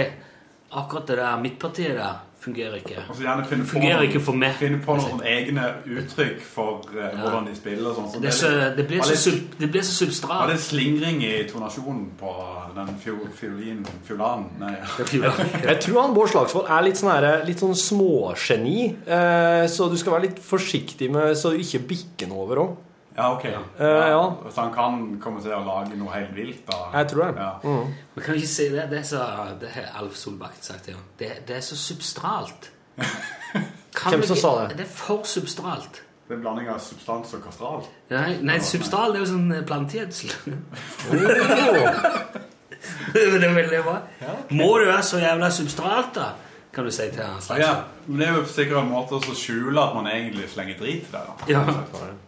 [0.70, 2.96] akkurat det der midtpartiet der fungerer ikke.
[3.10, 4.54] Altså gjerne finne på Fungerer noen- ikke for meg.
[4.60, 8.08] Finne på noen egne uttrykk for eh, hvordan de spiller sånn.
[8.14, 10.50] Så Det, så, det, blir var så, litt- sub, det blir så Var substrat.
[10.54, 12.34] det slingring i tonasjonen på
[12.76, 13.86] den fiolinen?
[14.08, 14.50] fiolanen?
[14.60, 14.74] Nei,
[15.20, 15.34] ja.
[15.70, 19.98] Jeg tror han Bård Slagsvold er litt sånn, her, litt sånn smågeni, uh, så du
[20.00, 22.78] skal være litt forsiktig med så du ikke bikker den over òg.
[23.20, 23.45] Ja, ok.
[23.51, 24.20] ja.
[24.47, 26.61] Så han kan komme til å lage noe helt vilt?
[26.70, 26.78] da?
[26.93, 27.43] Jeg tror det.
[27.43, 27.74] Ja.
[28.15, 28.86] Men kan du ikke si det?
[28.93, 29.26] Det, er så,
[29.59, 31.03] det har Alf Solbakken sagt til ham.
[31.20, 32.70] Det, det er så substralt.
[33.99, 34.78] Kan Hvem som sa det?
[34.80, 36.05] Det er for substralt.
[36.30, 37.80] Det er en blanding av substans og kastral.
[38.13, 40.30] Nei, nei substral det er jo sånn eh, plantegjødsel.
[43.15, 43.95] det er veldig bra.
[44.53, 46.28] Må du være så jævla substralt, da?
[46.72, 47.59] Kan du si til han slags.
[47.63, 51.07] Ja, men Det er jo sikkert en måte å skjule at man egentlig slenger drit
[51.07, 51.24] til da.
[51.49, 51.63] Ja,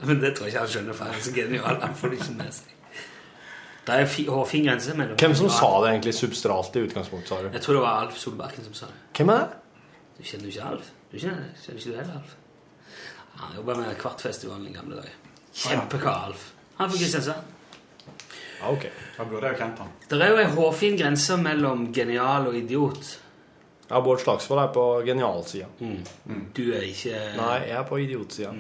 [0.08, 1.78] men det tror jeg ikke han skjønner, for han er så genial.
[1.84, 2.72] Han får det ikke med seg.
[3.86, 7.40] Det er fi- hårfin grense mellom Hvem som sa det egentlig substralt i utgangspunktet, sa
[7.42, 7.50] du?
[7.54, 8.98] Jeg tror det var Alf Solbakken som sa det.
[9.18, 9.58] Hvem er det?
[10.18, 10.90] Du kjenner jo ikke Alf?
[11.12, 12.36] Du kjenner, kjenner ikke du heller Alf?
[13.42, 15.16] Han jobba med Kvartfestivalen i gamle dager.
[15.54, 16.52] Kjempekar Alf.
[16.78, 17.58] Han er fra Kristiansand.
[18.62, 18.86] Ja, ok.
[19.18, 19.90] Da burde jeg jo kjent han.
[20.10, 23.18] Det er jo en hårfin grense mellom genial og idiot.
[23.92, 25.68] Ja, Bård Slagsvold er på genialsida.
[26.56, 28.54] Du er ikke Nei, jeg er på idiotsida.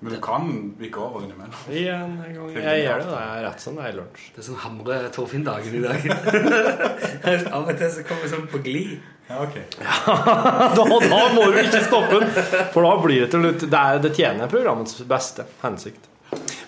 [0.00, 0.46] Men du kan
[0.78, 1.56] bikke over innimellom.
[1.76, 2.52] Ja, en gang.
[2.56, 3.08] Jeg gjør det.
[3.10, 4.28] Det er rett som det er i lunsj.
[4.32, 6.06] Det er sånn Hamre Torfinn-dagen i dag.
[7.58, 8.94] Av og til så kommer vi sånn på glid.
[9.28, 9.58] Ja, ok.
[10.78, 12.32] da, da må du ikke stoppe den,
[12.72, 16.08] for da blir det til slutt Det, det tjener programmets beste hensikt.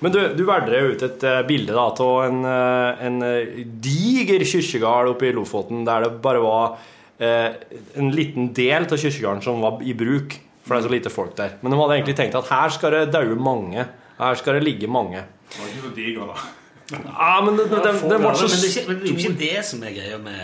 [0.02, 5.14] Men du, du valgte ut et eh, bilde av en, eh, en eh, diger kirkegård
[5.14, 6.76] oppe i Lofoten, der det bare var
[7.24, 11.36] en liten del av kirkegården som var i bruk, for det er så lite folk
[11.38, 11.56] der.
[11.62, 13.84] Men de hadde egentlig tenkt at her skal det daue mange.
[14.18, 15.22] Her skal det ligge mange.
[15.52, 16.50] Det var ikke så diger, da.
[16.92, 19.20] Ja, men det, det, det, det var så men, er ikke, men det er jo
[19.22, 20.42] ikke det som er greia med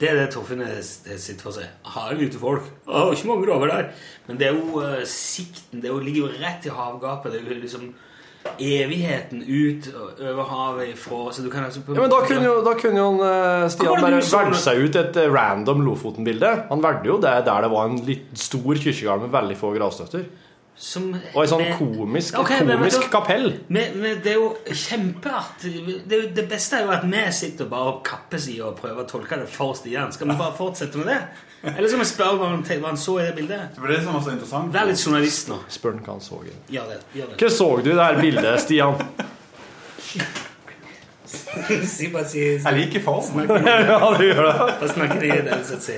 [0.00, 1.68] Det er det Torfinn er- er sitter for seg.
[1.94, 2.64] Har jo lite folk?
[2.86, 3.86] Har ikke mange over der.
[4.26, 5.80] Men det er jo eh, sikten.
[5.80, 7.32] Det er jo, ligger jo rett i havgapet.
[7.32, 7.86] Det er jo liksom
[8.62, 9.88] evigheten ut
[10.20, 13.10] over havet ifra Så du kan altså Ja, men da kunne jo, da kunne jo
[13.10, 16.52] han, eh, Stian bare du valgt seg ut et eh, random Lofoten-bilde.
[16.70, 20.26] Han valgte jo det der det var en litt stor kirkegård med veldig få gravstøtter.
[20.76, 23.46] Som, Og en sånn komisk, Ok, men- men komisk da- kapell.
[23.68, 26.02] Men, men det er jo kjempeartig.
[26.08, 29.08] Det, det beste er jo at vi sitter og bare kappes i og prøver å
[29.08, 30.12] tolke det for Stian.
[30.12, 31.20] Skal vi bare fortsette med det?
[31.64, 33.72] Eller skal vi spørre hva han, hva han så i det bildet?
[33.74, 34.72] Det var det som var så interessant.
[34.74, 35.58] Vær litt journalist nå.
[35.68, 36.42] Spør han hva han så.
[36.44, 36.52] i.
[36.76, 37.00] Ja, det.
[37.14, 37.38] ja, det.
[37.40, 39.00] Hva så du i det her bildet, Stian?
[41.26, 43.48] si bare si Jeg liker formen.
[43.66, 44.54] ja, du gjør det.
[44.60, 45.96] Bare snakke til deg så si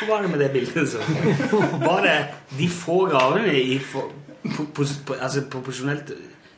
[0.00, 0.88] Hva var det med det bildet?
[0.88, 1.02] Så?
[1.82, 2.16] Var det
[2.56, 4.08] de få gravene i for,
[4.44, 4.82] po, po,
[5.16, 6.06] altså proporsjonelt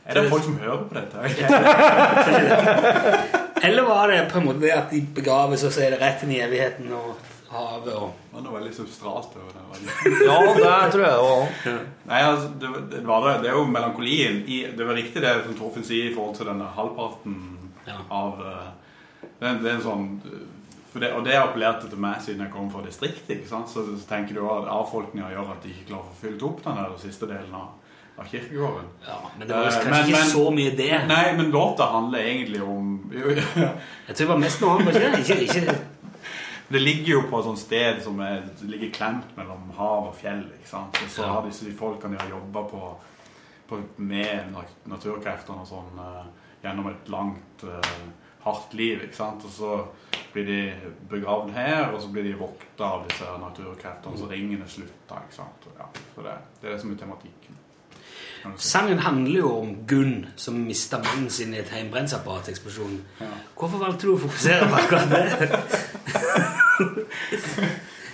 [0.05, 1.17] Er det folk som hører på dette?
[3.67, 6.23] Eller var det på en måte det at de begraves, og så er det rett
[6.25, 7.07] inn i evigheten og
[7.53, 9.61] havet og Det var noe veldig substralt over det.
[10.25, 10.53] Ja, det
[10.91, 11.43] tror jeg det var.
[12.09, 15.33] Nei, altså, det, det, var det, det er jo melankolien i, Det var riktig det
[15.45, 17.33] som Torfinn sier i forhold til denne halvparten
[18.09, 18.69] av eh,
[19.39, 20.52] det, det er en sånn eh,
[20.99, 23.47] det, Og det appellerte til meg siden jeg kom fra distriktet.
[23.49, 26.59] Så, så tenker du at avfolkninga gjør at de ikke klarer å få fylt opp
[26.65, 27.71] den der siste delen av,
[28.19, 28.91] av kirkegården.
[29.07, 30.91] Ja, men det var kanskje Eh, kanskje ikke så mye det.
[31.09, 35.01] Nei, men låta handler egentlig om Jeg tror det var mest noe annet.
[35.23, 35.77] ikke, ikke,
[36.73, 40.45] Det ligger jo på et sånt sted som er, ligger klemt mellom hav og fjell.
[40.59, 40.97] ikke sant?
[41.03, 42.83] Og så har disse folkene de har jobba på,
[43.69, 46.23] på, med nat- naturkreftene og sånn eh,
[46.63, 48.03] gjennom et langt, eh,
[48.43, 49.03] hardt liv.
[49.03, 49.45] ikke sant?
[49.45, 49.71] Og så
[50.33, 50.73] blir de
[51.09, 55.25] begravd her, og så blir de vokta av disse naturkreftene, så ringene slutter.
[55.27, 55.67] ikke sant?
[55.67, 57.59] Og Ja, så det, det er det som er tematikken.
[58.57, 62.97] Sangen handler jo om Gunn som mista mannen sin i et hjemmebrentsapparateksplosjon.
[63.55, 65.23] Hvorfor valgte du å fokusere på akkurat det?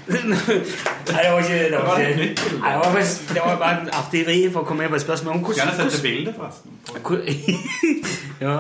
[0.09, 0.27] Nei,
[1.05, 3.03] det var ikke Det var, ikke, det var, bare,
[3.33, 5.75] det var bare en artig vri for å komme med på et spørsmål om Gjerne
[5.77, 6.71] sette hvordan, bilde, forresten.
[8.45, 8.55] ja,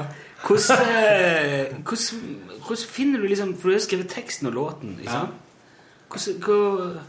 [0.45, 5.33] hvordan, eh, hvordan, hvordan finner du liksom For du har skrevet teksten og låten, sant?
[6.09, 6.99] Hvordan, hvor,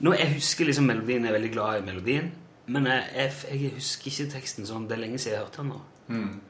[0.00, 2.32] nå, Jeg husker liksom melodien, jeg er veldig glad i melodien,
[2.66, 4.86] men jeg, jeg, jeg husker ikke teksten sånn.
[4.88, 5.80] Det er lenge siden jeg har hørt den nå.
[6.08, 6.40] Mm.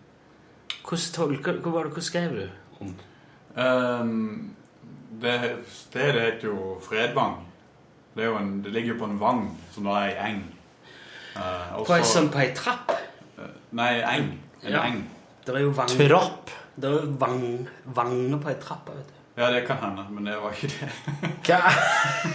[0.86, 2.46] Hvordan tolker Hva var det, hva skrev du
[2.84, 2.94] om?
[3.56, 4.54] Um,
[5.22, 5.36] det
[5.72, 7.38] stedet heter jo Fredvang.
[8.16, 9.42] Det, jo en, det ligger jo på en vang,
[9.72, 10.42] som da er ei eng.
[11.36, 12.92] Uh, også, På ei sånn på ei trapp?
[13.76, 14.30] Nei, eng.
[14.62, 14.84] En Ja.
[14.88, 15.02] eng.
[15.46, 15.92] Det er jo vang...
[15.94, 16.50] Trapp?
[16.76, 17.44] Det er jo vang,
[17.96, 18.90] vanger på ei trapp.
[18.90, 19.16] vet du.
[19.36, 20.86] Ja, det kan hende, men det var ikke det.
[21.46, 21.80] Hva er,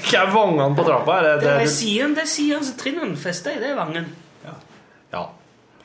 [0.05, 1.15] hva er vangene på trappa?
[1.17, 3.61] Er det, Det er det, siden, det er siden som trinnene fester i.
[3.63, 4.11] Det er vangen.
[4.45, 5.23] ja.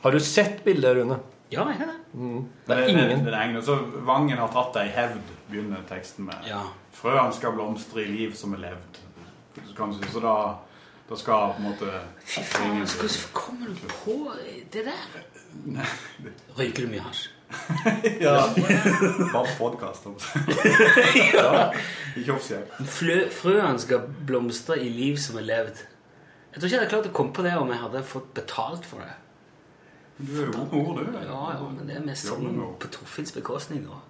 [0.03, 1.17] Har du sett bildet, Rune?
[1.49, 1.97] Ja, jeg har det.
[2.13, 2.43] Mm.
[2.67, 3.57] Det Det er ingen Det, er eng.
[3.57, 3.75] Og så
[4.05, 6.45] Vangen har tatt deg i hevd, begynner teksten med.
[6.47, 6.61] Ja.
[6.93, 9.01] Frøene skal blomstre i liv som er levd.
[9.57, 10.35] Så, kan du si, så da,
[11.09, 11.89] da skal på en måte
[12.21, 14.17] Fy faen, altså, hvordan kommer du på
[14.73, 15.21] det der?
[16.57, 17.27] Røyker du mye hasj?
[18.19, 18.49] Ja.
[19.31, 20.07] Bare podkast.
[21.37, 21.69] ja.
[22.17, 22.73] Ikke offisielt.
[23.37, 25.79] Frøene skal blomstre i liv som er levd.
[26.51, 28.87] Jeg tror ikke jeg hadde klart å komme på det om jeg hadde fått betalt
[28.89, 29.13] for det.
[30.17, 31.17] Du er jo god med ord, du.
[31.21, 33.83] Ja, ja, men det er mest sånn på Torfinns bekostning.
[33.85, 34.01] Og.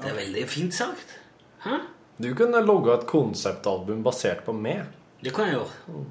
[0.00, 1.16] Det er veldig fint sagt.
[1.64, 1.78] Hæ?
[2.20, 4.88] Du kunne logga et konseptalbum basert på meg.
[5.22, 6.04] Det kunne jeg gjøre.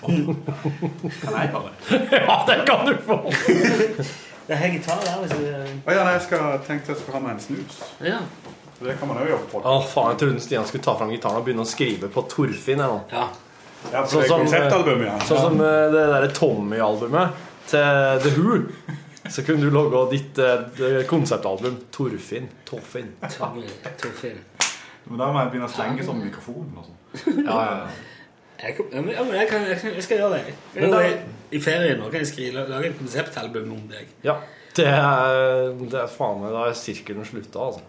[0.00, 1.72] Kan jeg bare?
[2.28, 3.18] ja, det kan du få!
[4.48, 5.18] Det er gitar der.
[5.22, 5.42] hvis du...
[5.84, 7.82] Å ja, nei, jeg skal, tenkte jeg skulle ha meg en snus.
[8.04, 8.22] Ja.
[8.78, 9.60] Det kan man jo jobbe på.
[9.60, 12.80] Å, faen, jeg trodde Stian skulle ta fram gitaren og begynne å skrive på Torfinn.
[12.80, 13.02] jeg, nå.
[13.12, 13.26] Ja.
[13.92, 15.18] Ja, for det er konseptalbum, ja.
[15.26, 18.58] Sånn som eh, det derre Tommy-albumet til The Who.
[19.28, 21.76] Så kunne du logge ditt eh, konseptalbum.
[21.94, 22.48] Torfinn.
[22.66, 23.12] Torfinn.
[23.28, 24.40] Torfinn.
[25.08, 27.42] Men da må jeg begynne å slenge sånn mikrofonen og sånn.
[27.44, 28.07] Ja, ja, ja.
[28.58, 30.54] Jeg, ja, men jeg, kan, jeg, kan, jeg skal gjøre det.
[30.74, 31.18] Jeg det.
[31.54, 34.14] I ferien nå kan jeg skrive, lage et konseptalbum om deg.
[34.26, 34.38] ja.
[34.78, 37.80] Det er, det er faen meg Da er sirkelen slutta, altså.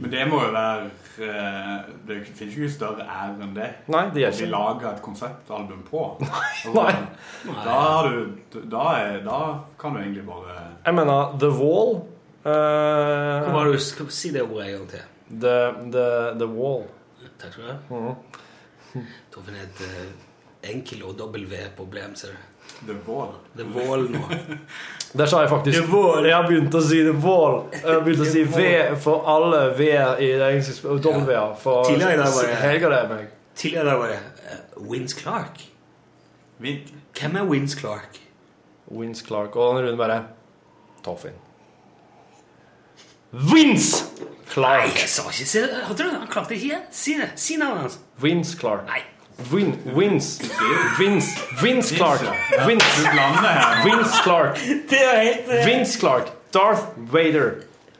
[0.00, 0.88] Men det må jo være
[1.24, 3.68] eh, Det finnes jo ikke større ære enn det.
[3.92, 4.92] Nei, det gjør Å lage ikke.
[4.92, 6.04] et konseptalbum på.
[6.78, 6.94] Nei.
[7.64, 9.40] Da, har du, da, er, da
[9.80, 14.44] kan du egentlig bare Jeg mener The Wall uh, Hva var det du si det
[14.44, 15.08] ordet en gang til?
[15.32, 15.56] The,
[15.94, 16.06] the,
[16.42, 16.84] the Wall.
[17.40, 17.78] Takk skal du ha.
[17.88, 18.31] Mhm.
[19.32, 22.48] Torfinn er et eh, enkel og W-problem, ser du.
[22.86, 23.32] The Wall.
[23.58, 24.20] The Wall nå.
[25.18, 26.24] Der sa jeg faktisk The Wall.
[26.28, 27.56] Jeg har begynt å si The Wall.
[27.74, 28.66] Jeg har begynt å si V
[29.02, 31.54] for alle V-er i det engelske og W-er.
[31.60, 33.28] For Tidligere i dag var det- Helga det meg.
[33.58, 34.20] Tidligere da var det
[34.92, 35.62] Vince Clark.
[36.62, 36.92] Vint.
[37.18, 38.20] Hvem er Vince Clark?
[38.90, 39.56] Vince Clark.
[39.56, 40.20] Og Rune bare
[41.04, 41.34] Toffin.
[43.32, 44.01] Vince
[44.56, 45.80] Nei, jeg sa ikke det.
[45.88, 46.10] Hørte du?
[46.18, 47.30] Han klarte ikke Si det.
[47.36, 47.98] Si navnet hans.
[48.20, 48.84] Vince Clark.
[48.86, 49.00] Nei.
[49.52, 50.44] Win, Vince.
[50.98, 51.38] Vince.
[51.62, 52.20] Vince Clark.
[52.66, 53.08] Vince.
[53.84, 54.58] Vince Clark.
[54.90, 56.28] Det er helt eh, Vince Clark.
[56.54, 56.82] Darth
[57.12, 57.52] Vader.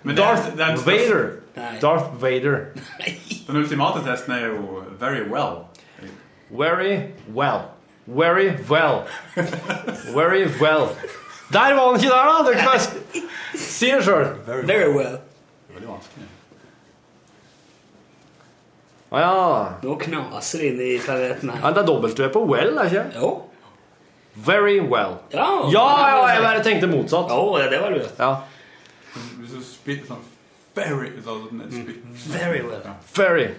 [0.02, 1.30] Men det er- Darth det er Vader.
[1.56, 1.78] Nei.
[1.82, 2.58] Darth Vader.
[3.46, 5.64] Den ultimate testen er jo very well.
[6.50, 6.98] Very
[7.34, 7.60] well.
[8.06, 9.02] Very well.
[10.14, 10.88] Very well.
[11.52, 12.50] Der var han ikke der, da!
[12.50, 14.26] Det kan jeg si det sjøl.
[14.46, 15.18] Very well.
[15.18, 16.28] Det er veldig vanskelig.
[19.12, 19.32] Å ja.
[19.82, 21.58] Nå knaser det inn i planeten ja.
[21.60, 21.74] her.
[21.76, 23.20] Det er W på well, er ikke det?
[23.20, 23.32] Jo.
[24.34, 25.18] Very well.
[25.34, 27.28] Ja, Ja, ja, jeg bare tenkte motsatt.
[27.28, 28.14] Jo, ja, det var lurt.
[28.16, 28.30] Ja.
[29.12, 30.24] Hvis du spytter sånn
[30.72, 31.60] very sånn.
[32.32, 32.80] Very well.
[33.12, 33.50] Very.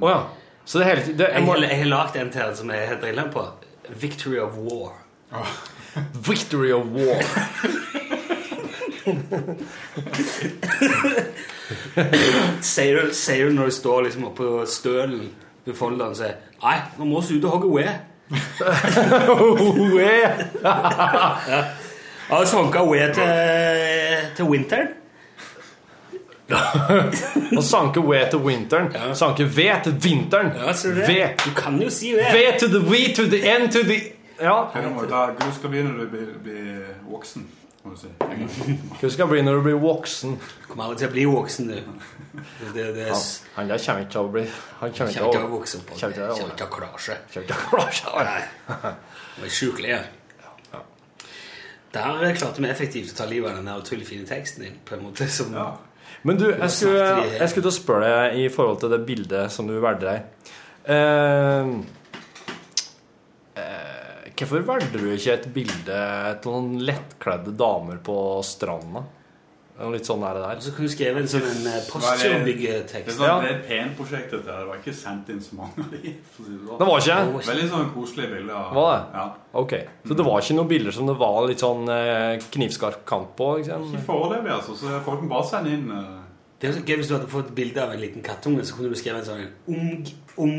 [0.00, 0.22] Å ja.
[0.64, 2.88] Så det hele tiden det, Jeg må, har, jeg har lagd en til som jeg
[2.88, 3.44] har drillet på.
[4.00, 4.92] Victory of War.
[6.30, 7.20] Victory of war.
[12.72, 15.28] Sier du, sier du når du står liksom oppå stølen
[15.64, 17.92] ved folderen og sier Nei, nå må vi ut og hogge ved.
[19.92, 20.42] Ved.
[20.62, 23.32] Jeg har sanka ved til,
[24.36, 24.92] til vinteren.
[27.58, 28.88] Å sanke ved til vinteren.
[29.18, 30.52] Sanke ved til vinteren.
[30.54, 31.08] Ja, ser du det?
[31.08, 31.28] Ved.
[31.42, 32.30] Du kan jo si ved.
[32.32, 34.00] Ved to the we to the end to the
[34.42, 34.64] Ja.
[35.10, 36.06] Da, du skal bli når du
[36.42, 36.78] blir
[37.10, 37.44] voksen,
[37.84, 38.08] må du si.
[39.00, 40.36] Hva skal bli når du blir voksen?
[40.68, 41.78] Kommer aldri til å bli voksen, du.
[42.72, 43.18] Det, det, Ja,
[43.56, 44.44] han der kommer ikke til å bli
[44.80, 45.90] Han kommer ikke til å vokse opp.
[45.90, 47.16] Kommer ikke til å- klare seg.
[47.32, 49.00] Kommer ikke til å klare seg.
[49.36, 50.00] Det er sjukelig.
[51.92, 54.78] Der klarte vi effektivt å ta livet av den der utrolig fine teksten din.
[54.84, 55.52] på en måte som...
[56.22, 57.04] Men du, jeg skulle,
[57.34, 60.48] jeg skulle til å spørre deg i forhold til det bildet som du valgte deg.
[60.94, 61.72] Eh,
[64.38, 68.16] hvorfor valgte du ikke et bilde av noen lettkledde damer på
[68.46, 69.04] stranda?
[69.90, 70.58] Litt sånn er det der.
[70.62, 74.28] Så kunne du skrive en sånn en eh, Det er sånn, det er et penprosjekt,
[74.30, 74.44] dette.
[74.44, 76.12] Det var ikke sendt inn så mange av de.
[76.12, 76.82] si det sånn.
[76.82, 77.16] Var ikke?
[77.48, 78.68] Veldig sånn koselige bilder.
[78.76, 79.00] Var det?
[79.16, 79.24] Ja.
[79.62, 79.74] Ok.
[80.06, 83.48] Så det var ikke noen bilder som det var litt sånn eh, knivskarp kant på?
[83.62, 83.88] Liksom?
[83.90, 84.76] Ikke foreløpig, altså.
[84.78, 86.10] Så folk må bare sende inn eh,
[86.60, 88.92] Det er så gøy hvis du hadde fått bilde av en liten kattunge, så kunne
[88.92, 90.58] du skrevet en sånn ung, ung,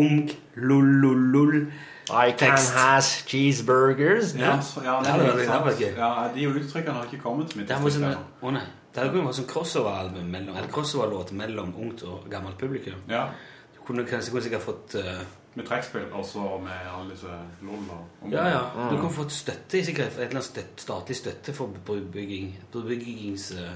[0.00, 0.24] ung,
[0.56, 1.68] lull-lull-lull.
[2.10, 4.34] I can have has cheeseburgers.
[4.36, 5.92] Ja, så, ja, Det det, det var gøy.
[5.96, 8.64] ja, de uttrykkene har ikke kommet til mitt Det var sånn, å nei.
[8.94, 13.00] Det hadde vært sånn crossover-album mellom, eller crossover-låt mellom ungt og gammelt publikum.
[13.08, 13.28] Ja,
[13.74, 15.24] Du kunne kanskje kunne sikkert fått uh,
[15.54, 17.32] med trekkspill, altså med alle disse
[17.62, 18.60] LOL og Ja, ja.
[18.90, 21.66] Du kunne fått støtte, sikkert et eller annet støtte, statlig støtte for
[22.12, 23.50] bygging, byggings...
[23.52, 23.74] Uh,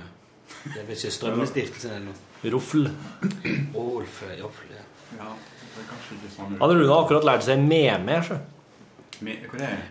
[0.74, 2.52] Jeg vet ikke, Strømmestiftelsen eller noe.
[2.54, 2.86] Ruffel.
[3.76, 4.84] Olf, Joffel, ja.
[5.18, 5.32] Ja,
[6.70, 8.18] det Rune Rune akkurat lært seg meme?
[8.18, 8.22] Er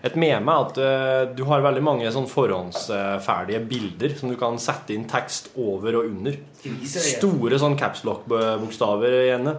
[0.07, 4.55] Et meme er at eh, du har veldig mange sånn forhåndsferdige bilder som du kan
[4.61, 6.39] sette inn tekst over og under.
[6.87, 9.53] Store sånn capslock-bokstaver igjen.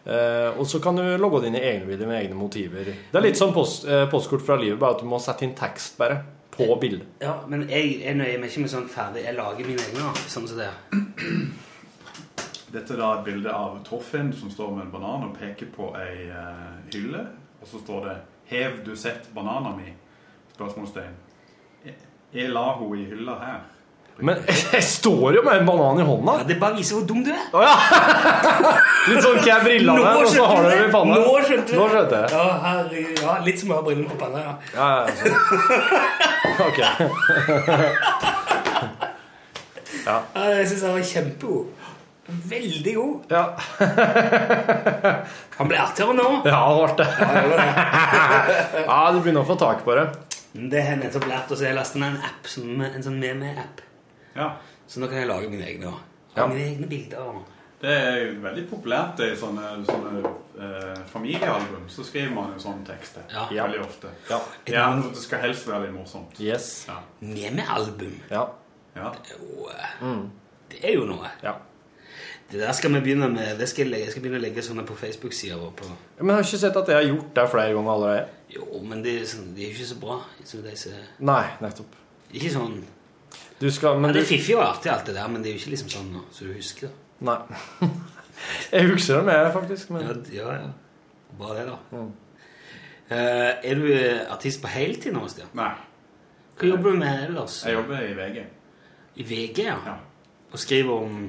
[0.00, 2.86] Uh, og så kan du logge dine egne bilder med egne motiver.
[2.88, 5.52] Det er litt sånn post, uh, postkort fra livet, bare at du må sette inn
[5.54, 6.22] tekst bare
[6.54, 7.04] på bildet.
[7.20, 9.26] Ja, men jeg, jeg nøyer meg ikke med sånn ferdig.
[9.28, 10.70] Jeg lager mine egne, sånn som det.
[12.70, 15.88] Dette er da et bilde av Torfinn som står med en banan og peker på
[15.98, 17.24] ei eh, hylle.
[17.60, 18.16] Og så står det
[18.50, 19.94] 'Hev du sett banana mi?'
[20.54, 21.14] Spørsmålstegn.
[22.34, 23.60] Jeg- la hun i hylla her.
[24.18, 24.36] Men
[24.72, 26.32] jeg står jo med en banan i hånda!
[26.38, 27.46] Ja, det bare viser hvor dum du er.
[27.52, 27.74] Oh, ja!
[29.08, 31.14] Litt sånn hva er brillene, og så har du dem i panna.
[31.16, 32.28] Nå skjønte du Nå skjønte jeg.
[32.36, 32.80] Ja, her,
[33.22, 34.54] Ja, litt som å ha brillene på panna, ja.
[34.76, 35.34] Ja, ja, sånn.
[36.68, 36.78] Ok.
[40.04, 40.16] ja
[40.52, 41.79] jeg syns han var kjempegod.
[42.26, 43.32] Veldig god.
[43.32, 43.44] Ja.
[45.58, 46.26] Han ble artigere nå.
[46.46, 47.06] Ja, han ble det.
[48.86, 50.04] Ja, du begynner å få tak på det.
[50.52, 51.62] Det har jeg nettopp lært oss.
[51.64, 53.80] Jeg lastet ned en app, som, en sånn meme-app.
[54.36, 54.52] Ja.
[54.90, 55.92] Så nå kan jeg lage mine egne.
[56.36, 56.46] Ja.
[56.50, 57.40] Mine egne bilder.
[57.80, 60.20] Det er jo veldig populært i sånne, sånne
[60.60, 61.86] eh, familiealbum.
[61.90, 63.46] Så skriver man jo sånne tekster Ja.
[63.64, 64.10] veldig ofte.
[64.28, 64.40] Ja.
[64.68, 66.36] Ja, for Det skal helst være litt morsomt.
[66.44, 66.68] Yes.
[66.90, 66.98] Ja.
[67.24, 68.18] Meme-album.
[68.30, 68.44] Ja.
[68.98, 69.14] ja.
[69.32, 70.14] Jo, eh,
[70.70, 71.30] Det er jo noe.
[71.42, 71.56] ja.
[72.50, 73.58] Det der skal vi begynne med.
[73.60, 75.70] Det skal jeg, legge, jeg skal begynne å legge sånne på Facebook-sida vår.
[75.78, 75.86] på
[76.18, 78.24] Men jeg har ikke sett at jeg har gjort det flere ganger allerede.
[78.56, 80.16] Jo, men de, sånn- de er jo ikke så bra.
[80.44, 80.90] som disse.
[81.20, 81.94] Nei, nettopp.
[82.32, 82.80] Ikke sånn
[83.60, 85.60] Du skal, ja, Det er fiffig og artig, alt det der, men det er jo
[85.60, 86.94] ikke liksom sånn nå, så du husker det.
[87.20, 87.36] Nei.
[88.72, 89.90] Jeg husker det mer, faktisk.
[89.90, 90.70] Men Ja, ja, ja.
[91.38, 92.00] Bra det, da.
[93.10, 95.50] Eh, er du eh, artist på heltid nå, Stian?
[95.58, 95.70] Nei.
[96.56, 97.60] Hva jobber du med ellers?
[97.66, 98.40] Jeg jobber i VG.
[99.16, 99.76] I VG, ja.
[99.86, 99.94] Ja.
[100.52, 101.20] Og skriver om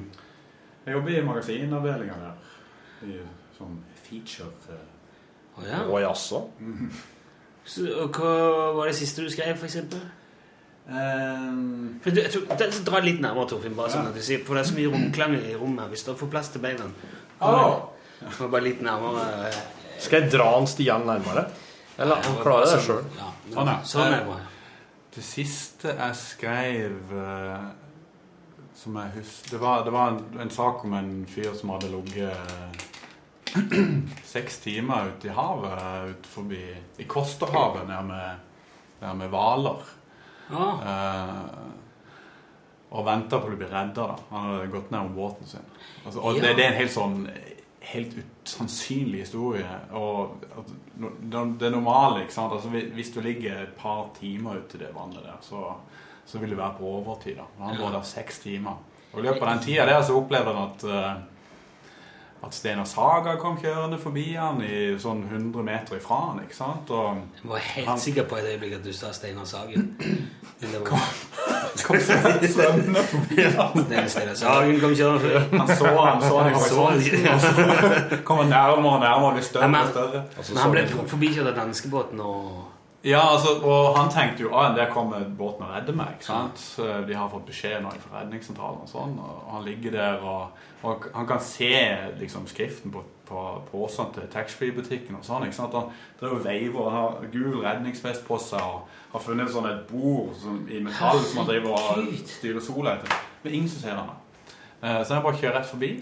[0.86, 2.34] Jeg jobber i magasinavdelinga der.
[3.06, 3.18] I
[3.58, 4.88] sånn feature eh,
[5.58, 5.80] Å ja.
[5.86, 6.42] Å jaså?
[8.16, 8.32] Hva
[8.74, 10.00] var det siste du skrev, for eksempel?
[10.82, 14.08] Um, For du, jeg tror, det- Dra litt nærmere, Torfinn, bare sånn Ja.
[14.10, 15.88] at du sier, for det er så mye romklang i rommet.
[15.92, 16.88] Hvis du får plass til beina
[17.40, 17.88] oh.
[18.40, 19.46] Må bare litt nærmere.
[19.46, 19.60] eh,
[20.02, 21.46] Skal jeg dra han Stian nærmere?
[21.98, 23.04] Eller han klarer det sjøl?
[23.18, 23.78] Ja, Sånn, ja.
[23.84, 24.40] Sånn er det.
[25.14, 27.64] Det siste jeg skrev eh,
[28.82, 31.90] som jeg husker Det var, det var en, en sak om en fyr som hadde
[31.92, 32.36] ligget
[34.24, 36.62] seks timer ute i havet ut forbi
[36.98, 39.82] I Kosterhavet nede med, hvaler.
[40.50, 40.66] Ja.
[40.86, 41.38] Eh,
[42.92, 44.04] og venta på å bli redda.
[44.12, 44.16] da.
[44.30, 45.64] Han hadde gått ned om båten sin.
[46.04, 46.42] Altså, og Ja.
[46.42, 47.28] det, det er en helt sånn
[47.92, 48.12] helt
[48.44, 49.68] usannsynlig historie.
[49.96, 50.44] Og
[51.00, 52.52] no- det, det normale, ikke sant.
[52.52, 55.72] Altså, hvis du ligger et par timer ute i det vannet der, så,
[56.26, 57.36] så vil du være på overtid.
[57.36, 57.48] da.
[57.64, 58.78] Han var der seks timer.
[59.12, 61.12] Og i løpet av den tida der så opplevde han at eh,
[62.42, 66.90] at Steinar Saga kom kjørende forbi han i sånn 100 meter ifra han, ikke sant?
[66.90, 69.94] Og Jeg var helt Han- sikker på et øyeblikk at du sa Steinar Sagen.
[70.60, 70.86] Men det var
[71.86, 74.08] kom svømmende forbi han.
[74.08, 75.58] Steinar Sagen kom kjørende forbi.
[75.58, 78.18] Han så han, så han i Han så han.
[78.26, 80.54] kom han nærmere og nærmere, ble Ja, større og større.
[80.54, 82.64] Men han ble forbikjørt av danskebåten og
[83.04, 86.12] Ja, altså, og han tenkte jo at der kommer båten og redder meg.
[86.14, 86.58] ikke sant?
[86.62, 90.52] Så De har fått beskjed nå fra redningssentralen og sånn, og han ligger der og,
[90.86, 91.72] og han kan se
[92.20, 93.42] liksom skriften på, på
[93.72, 95.48] posen til taxfree-butikken og sånn.
[95.48, 95.74] ikke sant?
[95.74, 95.90] Han
[96.20, 98.86] driver og veiver og har gul redningsvest på seg og
[99.16, 103.18] har funnet sånn et bord som, i metall som han driver og styrer sola etter.
[103.42, 104.14] Men ingen som ser han.
[104.82, 105.92] Eh, Så jeg bare kjører rett forbi.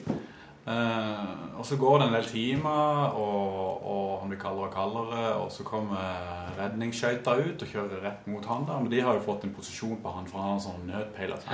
[0.67, 5.23] Eh, og så går det en del timer, og, og han blir kaldere og kaldere.
[5.41, 8.81] Og så kommer redningsskøyta ut og kjører rett mot han der.
[8.85, 11.47] Men de har jo fått en posisjon på han, for han har sånn nødpeiler.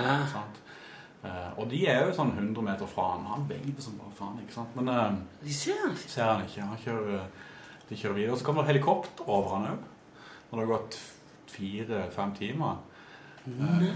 [1.26, 3.26] Eh, og de er jo sånn 100 meter fra han.
[3.32, 4.40] Han veiver som bare faen.
[4.44, 4.74] ikke sant?
[4.78, 6.12] Men eh, De ser han ikke.
[6.16, 6.70] ser han ikke.
[6.72, 7.26] Han kjører,
[7.88, 8.34] de kjører videre.
[8.34, 9.92] Og så kommer det helikopter over han òg.
[10.50, 11.00] Når det har gått
[11.56, 12.76] fire-fem timer.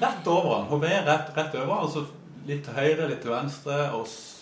[0.00, 0.68] Rett over han.
[0.70, 2.04] HV rett, rett over Altså
[2.46, 4.39] litt til høyre, litt til venstre, og så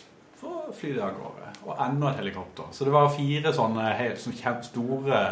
[0.75, 1.53] flyr det av gårde.
[1.67, 2.69] Og enda et helikopter.
[2.73, 4.37] Så det var fire sånne helt sånn
[4.67, 5.23] store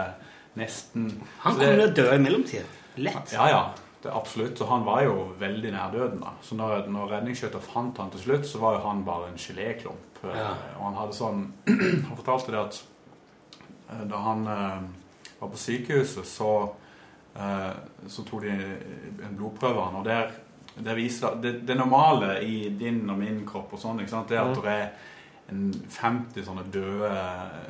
[0.57, 1.11] nesten
[1.43, 2.69] Han så til kunne dø i mellomtida.
[2.97, 3.35] Lett.
[3.37, 3.65] ja, ja.
[4.03, 4.61] Det er absolutt.
[4.63, 6.21] Og han var jo veldig nær døden.
[6.21, 6.37] da.
[6.43, 10.21] Så når, når redningsskøyta fant han til slutt, så var jo han bare en geléklump.
[10.23, 10.53] Ja.
[10.79, 11.43] Og han hadde sånn
[12.09, 12.79] Han fortalte det at
[13.91, 14.87] eh, da han eh,
[15.41, 16.53] var på sykehuset, så,
[17.35, 17.73] eh,
[18.09, 20.33] så tok de en blodprøve av han, og der,
[20.85, 24.63] der viser det, det normale i din og min kropp og sånn, det er at
[24.63, 24.89] det er
[25.51, 27.11] en 50 sånne døde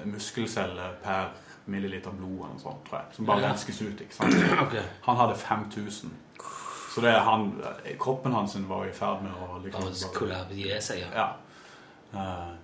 [0.09, 1.35] muskelceller per
[1.67, 3.49] milliliter blod eller noe sånt, tror jeg, som bare Ja.
[3.51, 4.01] renskes ut.
[4.01, 4.35] ikke sant?
[4.67, 4.83] Okay.
[5.03, 6.13] Han hadde 5000.
[6.95, 7.63] Så det han,
[8.01, 11.11] kroppen hans var i ferd med å liksom, Bare seg, ja.
[11.15, 11.27] ja.
[12.15, 12.55] Uh,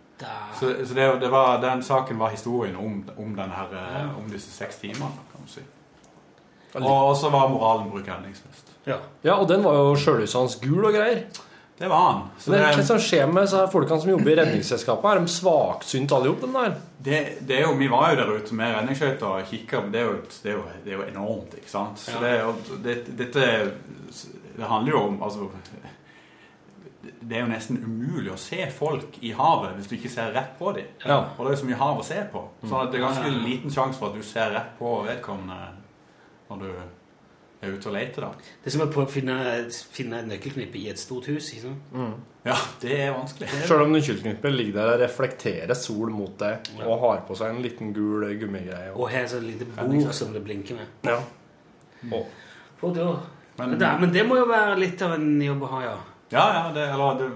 [0.55, 4.09] så så det, det var, den saken var historien om, om, den her, ja.
[4.17, 5.61] om disse seks timene, kan du si.
[6.75, 8.72] Og så var moralen bruk redningsvest.
[8.87, 8.97] Ja.
[9.23, 11.25] Ja, og den var jo sjølhuset hans gul og greier.
[11.79, 12.23] Det var han.
[12.39, 15.05] Så Men det- hva som skjer med så folkene som jobber i Redningsselskapet?
[15.11, 16.75] Er de svaksynt alle sammen der?
[17.03, 19.81] Det, det er jo, vi var jo der ute med redningsskøyter og kikka.
[19.91, 21.99] Det, er jo- det, er jo- det er jo enormt, ikke sant.
[21.99, 22.53] Så Ja.
[22.83, 23.73] det, det, dette
[24.57, 25.49] Det handler jo om altså,
[27.23, 30.53] Det er jo nesten umulig å se folk i havet hvis du ikke ser rett
[30.59, 30.85] på dem.
[31.05, 31.17] Ja.
[31.39, 32.43] Og det er så mye hav å se på.
[32.69, 35.57] Så det er ganske liten sjanse for at du ser rett på vedkommende
[36.51, 36.71] når du
[37.63, 38.25] er ute og leter.
[38.27, 38.31] da.
[38.63, 39.37] Det er som å prøve å finne,
[39.95, 41.53] finne et nøkkelknippe i et stort hus.
[41.55, 42.23] ikke sant?
[42.45, 43.49] Ja, det er vanskelig.
[43.69, 47.63] Sjøl om nøkkelknippet ligger der og reflekterer sol mot deg og har på seg en
[47.63, 48.91] liten gul gummigreie.
[48.97, 50.87] Og er så et lite bord som det blinker med.
[51.07, 51.21] Ja.
[52.83, 53.13] Og da,
[53.59, 55.97] Men- men, det, men det må jo være litt av en jobb å ha, ja.
[56.33, 57.27] Ja, ja, det, eller det,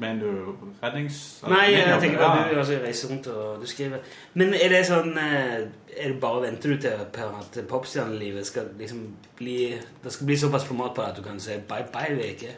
[0.00, 1.18] Mener du rednings...
[1.48, 2.28] Nei, jeg tenker Ja.
[2.28, 3.98] bare du altså, reiser rundt og du skriver.
[4.34, 8.70] Men er det sånn eh, er det bare Venter du til Per at popstjernelivet skal
[8.78, 9.02] liksom
[9.36, 9.56] bli
[10.04, 12.54] Det skal bli såpass format på det at du kan si bye bye uke?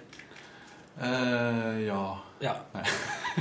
[1.03, 2.03] Uh, ja.
[2.45, 2.53] Ja.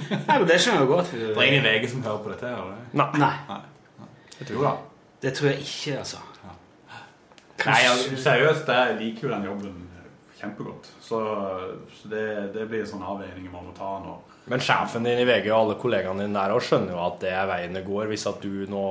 [0.10, 1.08] Nei, men det skjønner jeg godt.
[1.12, 3.18] For, Det er ingen VG som hører på dette her, eller?
[3.22, 3.34] Nei.
[3.50, 3.62] Nei,
[4.50, 4.72] Jo da.
[5.22, 6.18] det tror jeg ikke, altså.
[7.64, 9.83] Nei, altså, seriøst, jeg liker jo den jobben
[10.44, 10.92] kjempegodt.
[11.02, 11.20] Så,
[11.96, 14.20] så det, det blir sånn avveining man må ta nå.
[14.52, 17.50] Men sjefen din i VG og alle kollegaene dine der skjønner jo at det er
[17.50, 18.86] veien det går, hvis at du nå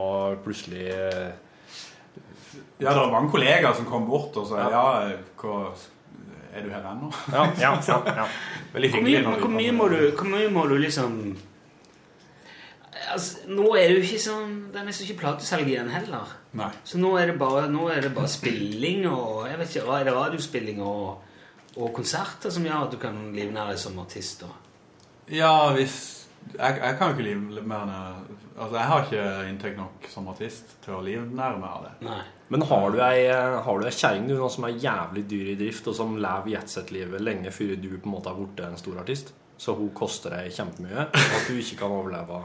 [0.45, 1.33] plutselig eh,
[2.81, 4.85] Ja, det var mange kollegaer som kom bort og sa ja,
[5.43, 5.59] hva,
[6.53, 7.09] er du her ennå?
[7.33, 8.27] Ja, ja, ja, ja.
[8.73, 11.19] Veldig Hvor mye, hvor, mye må du, hvor mye må du liksom
[13.13, 16.33] Altså, Nå er det jo ikke sånn Det er nesten ikke platesalg igjen heller.
[16.57, 16.69] Nei.
[16.87, 20.09] Så nå er det bare, nå er det bare spilling og jeg vet ikke, Er
[20.09, 21.32] det radiospilling og,
[21.77, 24.45] og konserter som gjør at du kan livnære deg som artist?
[24.45, 24.51] Da?
[25.33, 25.97] Ja, hvis
[26.53, 28.05] jeg, jeg kan jo ikke livnære
[28.53, 31.93] Altså, jeg har ikke inntekt nok som artist til å livnære meg av det.
[32.05, 32.19] Nei.
[32.53, 33.23] Men har du ei,
[33.65, 37.25] har du ei kjerring du som er jævlig dyr i drift, og som lever jetset-livet
[37.25, 39.33] lenge før du på en måte har blitt en stor artist?
[39.57, 42.43] Så hun koster deg kjempemye, at du ikke kan overleve?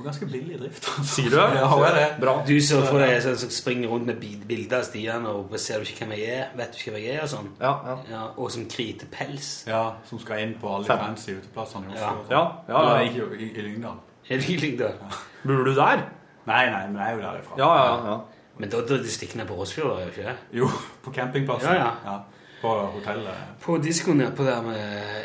[0.00, 0.88] Er ganske billig i drift.
[1.12, 1.46] Sier du det?
[1.58, 2.06] Ja, hun er det.
[2.22, 2.34] Bra.
[2.46, 5.88] Du ser for deg sånn som springer rundt med bilder av Stian og ser du
[5.88, 7.50] ikke hvem jeg er, vet du ikke hvem jeg er og sånn.
[7.60, 7.96] Ja, ja.
[8.12, 9.50] Ja, og som kriter pels.
[9.68, 12.24] Ja, som skal inn på alle de fancy uteplassene i Oslo.
[12.30, 12.44] Ja.
[12.44, 12.72] og.
[12.72, 13.10] Ja, ja, ja.
[13.10, 14.00] ikke i, i Lyngdal.
[14.28, 14.96] Er du i Lyngdal?
[15.02, 15.22] Ja.
[15.44, 16.06] Bor du der?
[16.48, 17.60] Nei, nei, men jeg er jo derifra.
[17.60, 18.18] Ja, ja, ja.
[18.58, 20.36] Men da drar du stikker ned på Åsfjord, gjør du ikke det?
[20.58, 20.68] Jo,
[21.04, 21.76] på campingplassen.
[21.78, 22.16] Ja, ja.
[22.62, 23.48] På hotellet.
[23.62, 24.78] På diskoen ja på der med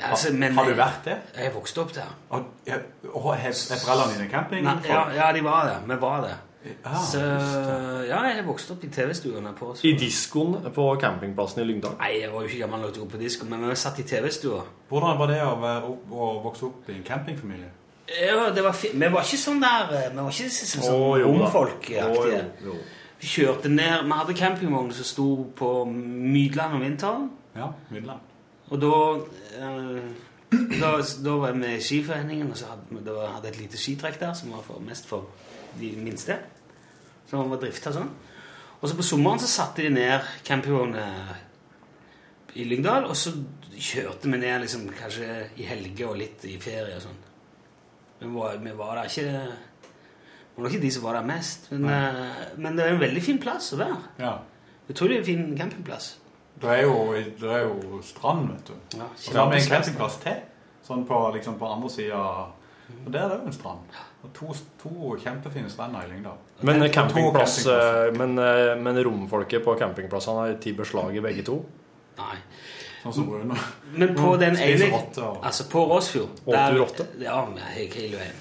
[0.06, 1.22] altså, men, har du vært der?
[1.36, 2.10] Jeg er vokst opp der.
[2.30, 2.78] Og, ja,
[3.10, 4.66] og er, er foreldrene dine camping?
[4.68, 5.78] Nei, ja, ja, de var det.
[5.90, 6.36] Vi var det.
[6.64, 7.20] Ja, Så
[8.08, 9.52] ja, jeg vokste vokst opp i TV-stuene.
[9.84, 11.98] I diskoen på campingplassen i Lyngdal?
[12.00, 14.00] Nei, jeg var jo ikke gammel nok til å gå på disko, men vi satt
[14.00, 14.62] i TV-stua.
[14.92, 17.72] Hvordan var det å, være å vokse opp i en campingfamilie?
[18.14, 20.84] Ja, det var fint Vi var ikke sånn der eh, Vi var ikke sånn, sånn
[20.84, 21.22] sånn da.
[21.24, 22.04] romfolkaktige.
[22.04, 22.80] Å, jo, jo.
[23.24, 27.30] Kjørte ned Vi hadde campingvogn som sto på Mydland om vinteren.
[27.56, 28.20] Ja, Midland.
[28.74, 28.98] Og da,
[29.60, 30.04] eh,
[30.82, 30.92] da
[31.24, 34.52] Da var jeg med Skiforeningen, og så hadde vi hadde et lite skitrekk der som
[34.52, 35.28] var for, mest for
[35.80, 36.38] de minste.
[37.30, 38.12] Som var drifta sånn.
[38.82, 41.38] Og så på sommeren så satte de ned campingvogner
[42.56, 43.32] i Lyngdal, og så
[43.80, 47.22] kjørte vi ned liksom kanskje i helger og litt i ferie og sånn.
[48.20, 49.73] Vi var, vi var der ikke
[50.56, 53.24] Det var ikke de som var der mest, men, eh, men det er en veldig
[53.26, 53.98] fin plass å være.
[54.22, 54.34] Ja.
[54.90, 56.18] Utrolig fin campingplass.
[56.62, 58.98] Det er jo, det er jo strand, vet du.
[59.00, 60.44] Ja, og så har vi en campingplass til,
[60.86, 62.22] sånn på, liksom på andre sida.
[62.94, 63.98] Og der er det jo en strand.
[64.24, 66.38] Og to, to kjempefine strender i Lyngdal.
[66.62, 71.44] Men Og campingplass eh, Men, eh, men romfolket på campingplassene har tatt beslag i begge
[71.48, 71.58] to?
[72.20, 72.38] Nei.
[73.04, 73.52] Sånn.
[73.98, 74.88] Men på den ene
[75.44, 77.08] Altså på Råsfjord Åt du rotte?
[77.20, 78.38] Ja, hele veien.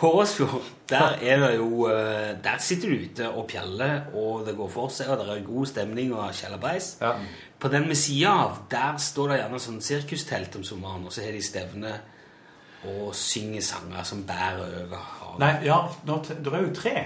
[0.00, 4.54] På Råsfjord, der er det jo eh, Der sitter du ute og pjeller, og det
[4.56, 6.94] går for seg, og det er god stemning og kjellerbeis.
[7.02, 7.12] Ja.
[7.60, 11.26] På den ved sida av, der står det gjerne sånn sirkustelt om sommeren, og så
[11.26, 11.92] har de stevne
[12.88, 15.40] og synger sanger som bærer over havet.
[15.42, 16.96] Nei, ja, det er jo tre.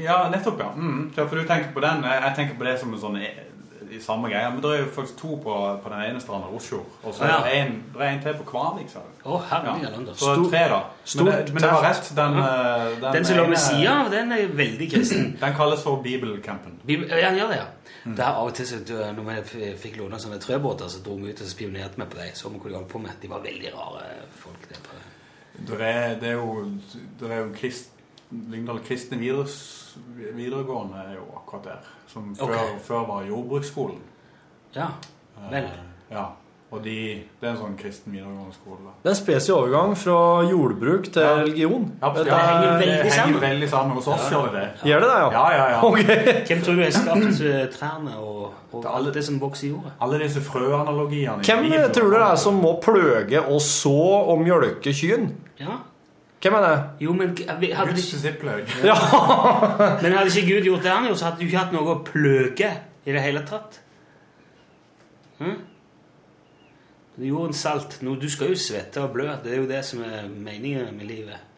[0.00, 0.70] Ja, nettopp, ja.
[0.72, 1.10] Mm.
[1.16, 3.44] For du tenker på den, jeg jeg tenker på det som en sånn eh,
[3.92, 4.50] i samme greia.
[4.50, 6.86] Men det er jo faktisk to på, på den ene stranda, Osfjord.
[7.02, 7.38] Og så Ja.
[7.60, 9.30] en, det er en til på Kvarvik, sa du.
[9.50, 10.14] Herregud, Ja.
[10.14, 10.80] Så det er tre, da.
[11.16, 12.12] Men det, men det var rett.
[12.16, 15.36] Den, eh, den, Den som lå ved sida av, den er veldig kristen.
[15.40, 16.78] Den kalles for Bibelcampen.
[16.86, 17.64] Bibel, ja, han gjør det, ja.
[18.04, 18.16] Mm.
[18.16, 18.76] Der av og til, så,
[19.16, 19.22] når
[19.52, 22.30] vi fikk låne sånne trøbåter, så dro vi ut og spionerte vi på dem.
[22.34, 23.10] Så vi hva de holdt på med.
[23.22, 24.04] De var veldig rare
[24.40, 24.68] folk.
[24.68, 24.96] Det på.
[25.68, 26.64] Det er, det er jo,
[27.20, 27.90] det er jo krist,
[28.30, 29.46] Lyngdal kristne videre,
[30.36, 31.88] videregående er jo akkurat der.
[32.10, 32.78] Som før, okay.
[32.84, 34.02] før var jordbruksskolen.
[34.74, 34.92] Ja,
[35.50, 35.64] vel.
[35.64, 36.28] Eh, ja.
[36.70, 36.92] Og de,
[37.40, 38.76] det er en sånn kristen videregående skole.
[38.84, 38.92] da.
[39.02, 41.88] Det er en spesiell overgang fra jordbruk til religion.
[41.98, 43.08] Ja, det, det henger er- veldig sammen.
[43.10, 43.96] Det henger veldig sammen.
[43.98, 44.68] Hos oss gjør det det.
[44.86, 45.32] Gjør det det, ja?
[45.34, 45.80] Ja, ja, ja.
[45.88, 45.98] Ok.
[46.46, 49.96] Hvem tror du har skapt eh, trærne og, og alt det som vokser i jorda?
[50.06, 51.42] Alle disse frøanalogiene.
[51.42, 55.34] Hvem tror du det er som må pløge og så og mjølke kyrne?
[55.58, 55.82] Ja.
[56.40, 56.76] Hvem er det?
[57.04, 58.62] Jo, men hadde Guds disipler.
[58.88, 58.96] Ja.
[60.02, 61.98] men hadde ikke Gud gjort det han gjorde, så hadde du ikke hatt noe å
[62.06, 62.70] pløke
[63.04, 63.80] i det hele tatt.
[65.40, 65.58] Hm?
[67.20, 67.98] Jorden salt.
[68.02, 69.28] Nå, du skal jo svette og blø.
[69.44, 71.49] Det er jo det som er meningen med livet.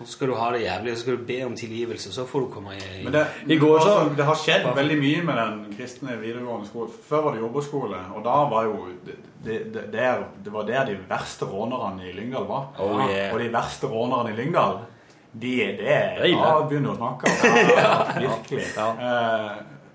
[0.00, 2.24] Og så skal du ha det jævlig, og så skal du be om tilgivelse, så
[2.26, 5.22] får du komme i Men det, I går så- altså, det har skjedd veldig mye
[5.22, 6.90] med den kristne videregående skolen.
[7.08, 9.14] Før var det jordbruksskole, og da var jo det,
[9.44, 12.66] det, det, der, det var der de verste rånerne i Lyngdal var.
[12.78, 13.32] Oh, yeah.
[13.34, 14.78] Og de verste rånerne i Lyngdal,
[15.42, 16.34] de er det.
[16.42, 18.66] Da begynner du å snakke om ja, virkelig.
[18.78, 19.52] Eh,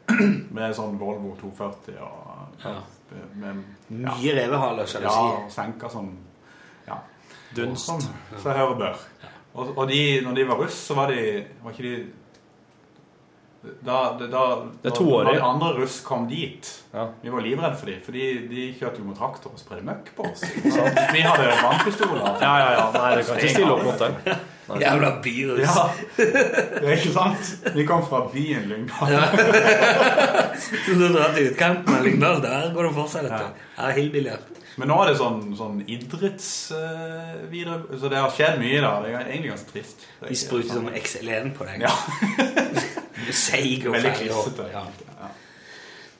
[0.56, 2.74] med sånn Volvo 240 og Ja.
[3.36, 5.28] med, Mye revehaler, skal du ja, si.
[5.36, 6.10] Ja, senker sånn
[6.88, 6.98] ja,
[7.56, 7.86] Dunst.
[7.90, 8.02] Sånn,
[8.38, 8.96] så hører bør.
[9.56, 11.22] Og, og de, når de var russ, så var de
[11.64, 11.94] Var ikke de
[13.84, 14.42] da, det, da,
[14.84, 17.08] Det er da- de andre russ kom dit Ja.
[17.24, 20.14] Vi var livredde for dem, for de, de kjørte jo med traktor og spredde møkk
[20.16, 20.46] på oss.
[20.64, 22.86] Vi hadde vannpistoler Ja, ja, ja.
[22.96, 24.16] Nei, det kan ikke stille opp mot dem.
[24.80, 25.76] Jævla byruss.
[25.76, 25.84] Ja,
[26.18, 27.52] det er ikke sant?
[27.76, 29.14] Vi kom fra byen Lyngdal.
[30.86, 33.52] Så du drar til utkanten av Lyngdal, der går det for seg, dette.
[33.78, 34.40] Ja, hillbillier.
[34.80, 36.50] Men nå er det sånn, sånn idretts...
[36.76, 38.94] uh, videre, så det har skjedd mye da.
[39.04, 40.06] Det er egentlig ganske trist.
[40.24, 41.86] De spruter sånn- sånn XL1 på deg.
[41.88, 41.96] Ja.
[43.20, 44.30] Du seig og ferdig.
[44.72, 44.84] Ja.
[45.20, 45.28] Ja.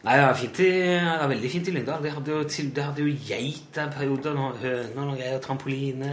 [0.04, 0.68] Nei, det var, fint i,
[1.00, 2.04] det var veldig fint i Lyngdal.
[2.04, 6.12] Det hadde jo, til, hadde jo geit en periode, og høner og greier, trampoline.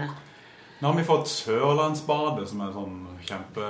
[0.76, 3.66] Nå har vi fått Sørlandsbadet, som er sånn kjempe...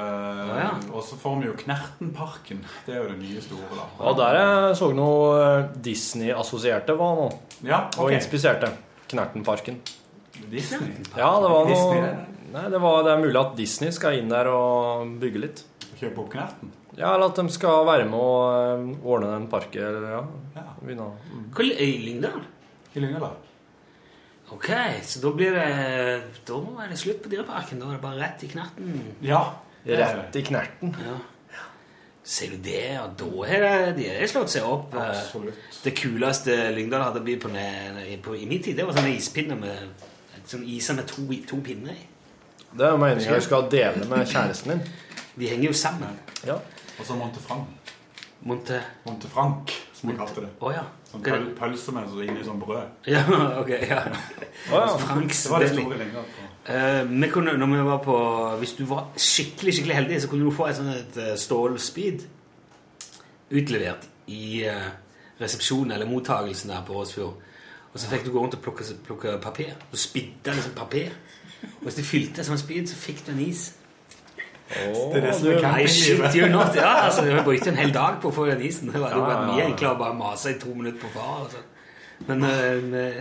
[0.60, 0.70] ja.
[0.90, 2.64] Og så får vi jo Knertenparken.
[2.86, 3.84] Det er jo det nye store, da.
[4.08, 7.28] Og der jeg så noe eh, Disney-assosierte var nå.
[7.64, 8.72] Ja, Og inspiserte.
[9.08, 9.78] Knertenparken.
[10.50, 10.90] Disney.
[11.16, 14.28] Ja, det var Disney, noe Nei, det, var, det er mulig at Disney skal inn
[14.30, 15.62] der og bygge litt.
[15.98, 16.70] Kjøpe opp Knerten.
[16.96, 19.82] Ja, eller at de skal være med og eh, ordne den parken.
[19.82, 20.20] Eller, ja.
[20.56, 20.66] Ja.
[20.80, 21.42] Begynne å- mm.
[21.56, 22.40] Hvor, I Lyngdal?
[22.94, 23.34] I Lyngdal.
[24.54, 24.68] Ok,
[25.02, 25.66] så da blir det
[26.46, 27.80] Da må det være slutt på Dyreparken.
[27.82, 29.00] Da er det bare rett i knerten.
[29.26, 29.42] Ja.
[29.86, 30.94] Rett i knerten.
[31.02, 31.16] Ja.
[32.26, 32.96] Ser du det?
[33.00, 34.94] Og da har det- de slått seg opp.
[34.94, 35.54] eh, Absolutt.
[35.84, 37.48] Det kuleste Lyngdal hadde by på,
[38.22, 39.78] på i min tid, det var sånne ispinner med
[40.46, 42.06] sånn iser med to, to pinner i.
[42.76, 44.82] Det er jo meningen du skal dele med kjæresten din.
[45.38, 46.18] De henger jo sammen.
[46.46, 46.54] Ja.
[46.98, 47.66] Og så Montefranc.
[48.42, 48.82] Monte...
[49.06, 50.48] Montefranc, som vi kalte det.
[50.60, 50.82] Oh, ja.
[51.16, 52.92] Sånn pøl, pølse med så inni sånn brød.
[53.14, 53.22] Ja,
[53.60, 54.02] ok, ja.
[54.70, 54.82] Å.
[55.00, 56.46] Franks Det var det store lenger på.
[56.66, 58.16] Eh, vi kunne, når vi var på
[58.58, 62.26] Hvis du var skikkelig skikkelig heldig, så kunne du få et sånt et eh, stålspyd
[63.56, 64.88] utlevert i uh,
[65.38, 67.44] resepsjonen eller mottagelsen der på Åsfjord.
[67.92, 69.76] Og så fikk du gå rundt og plukke, plukke papir.
[69.92, 71.14] Du spidda liksom papir
[71.62, 73.70] Og hvis du fylte som en speed, så fikk du en is.
[74.68, 75.48] Det er det som
[76.26, 76.74] er you not.
[76.74, 78.88] Ja, altså, vi brukte en hel dag på å få den isen.
[78.92, 79.66] Det var jo Ja, vært ja, mye ja.
[79.70, 81.44] enklere å bare mase i to minutter på far.
[81.44, 81.62] Altså.
[82.26, 83.20] Men uh,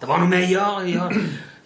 [0.00, 1.20] det var noe med å gjøre,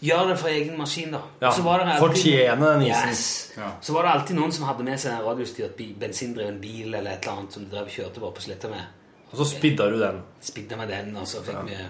[0.04, 1.22] gjøre det for egen maskin, da.
[1.40, 3.08] Ja, det fortjene den isen.
[3.08, 3.52] Yes.
[3.80, 7.16] Så var det alltid noen som hadde med seg en radiostyrt bi- bensindreven bil eller
[7.16, 8.84] et eller annet som de drev kjørte bare på sletta med.
[9.30, 10.20] Og så spidda du den.
[10.44, 11.80] Spidda med den, og så fikk vi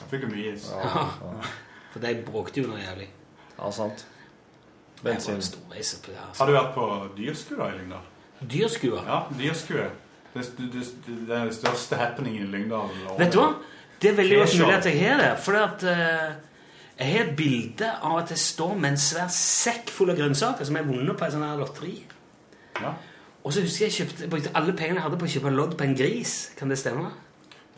[0.00, 0.70] Da fikk du mye is.
[0.72, 1.04] ja.
[1.92, 3.10] For de bråkte jo noe jævlig.
[3.58, 4.06] Ja, sant.
[5.02, 5.42] Bensin.
[5.72, 6.38] Reise på det, altså.
[6.42, 6.86] Har du vært på
[7.16, 8.06] dyrskua i Lyngdal?
[8.52, 9.02] Dyrskua?
[9.06, 9.90] Ja, dyrskue.
[10.32, 10.86] Det, det, det,
[11.28, 12.94] det er den største happeningen i Lyngdal.
[13.18, 13.52] Vet du hva?
[14.02, 15.32] Det er veldig godt mulig at jeg har det.
[15.44, 19.90] For at, uh, jeg har et bilde av at jeg står med en svær sekk
[19.94, 21.94] full av grønnsaker som jeg har vunnet på et sånt her lotteri.
[22.80, 22.94] Ja.
[23.42, 25.76] Og så husker jeg kjøpte, jeg brukte alle pengene jeg hadde på å kjøpe lodd
[25.78, 26.34] på en gris.
[26.58, 27.10] Kan det stemme?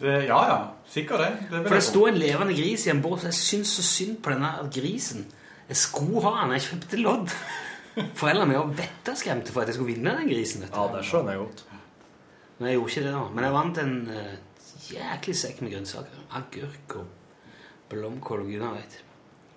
[0.01, 0.59] Det, ja, ja.
[0.91, 1.31] Sikkert det.
[1.51, 4.19] det For det sto en levende gris i en båt, og jeg syns så synd
[4.25, 5.25] på denne grisen.
[5.69, 7.31] Jeg skulle ha den, jeg kjøpte lodd.
[8.19, 10.67] Foreldrene mine var vettaskremte for at jeg skulle vinne den grisen.
[10.67, 11.63] Ja, det skjønner jeg godt.
[12.59, 13.23] Men jeg gjorde ikke det, da.
[13.35, 14.61] Men jeg vant en uh,
[14.91, 16.21] jæklig sekk med grønnsaker.
[16.39, 17.07] Agurk og
[17.91, 18.85] blomkål og gudene.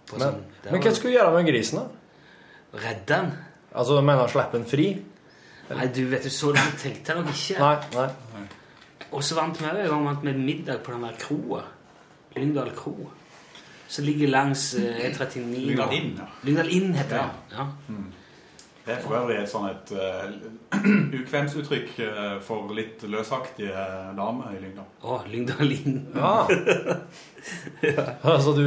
[0.07, 2.79] På Men, sånn- men hva skulle du gjøre med grisen, da?
[2.85, 3.31] Redde den?
[3.73, 4.87] Altså, du mener slippe den fri?
[5.67, 7.59] Nei, du vet du, så langt tenkte jeg nok ikke.
[7.59, 8.45] Nei, nei.
[9.11, 11.63] Og så vant vi òg en gang vant med middag på den der kroa.
[12.37, 12.93] Lyngdal kro.
[13.87, 15.43] Som ligger langs eh, E39.
[15.65, 16.25] Lyngdal Inn, ja.
[16.43, 17.27] Lyngdal Inn heter Ja.
[17.27, 17.57] det.
[17.57, 17.67] Ja.
[18.87, 20.29] Det er for øvrig et sånn et uh,
[21.19, 24.85] ukvemsuttrykk eh, for litt løsaktige damer i Lyngdal.
[25.03, 25.97] Å, Lyngdal Inn.
[26.15, 26.35] Ja.
[28.27, 28.63] Altså, du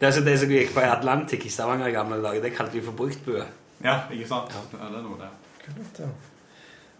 [0.00, 2.42] Det er så det som gikk på Atlantic i Stavanger i gamle dager.
[2.42, 3.44] Det kalte vi for bruktbue.
[3.84, 4.54] Ja, ikke sant?
[4.54, 4.62] Ja.
[4.72, 6.08] det er noe der.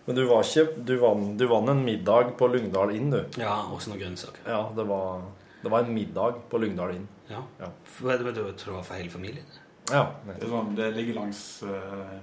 [0.06, 3.20] Men du var ikke Du vant, du vant en middag på Lyngdal Inn, du.
[3.38, 4.42] Ja, også noen grønnsaker.
[4.46, 5.22] Ja, det var,
[5.62, 7.08] det var en middag på Lyngdal Inn.
[7.28, 7.42] Ja.
[7.58, 7.68] Ja.
[7.84, 9.58] For, vet du, du, tror det var for hele familien.
[9.90, 10.06] Ja.
[10.26, 12.16] Det, er sånn, det ligger langs uh,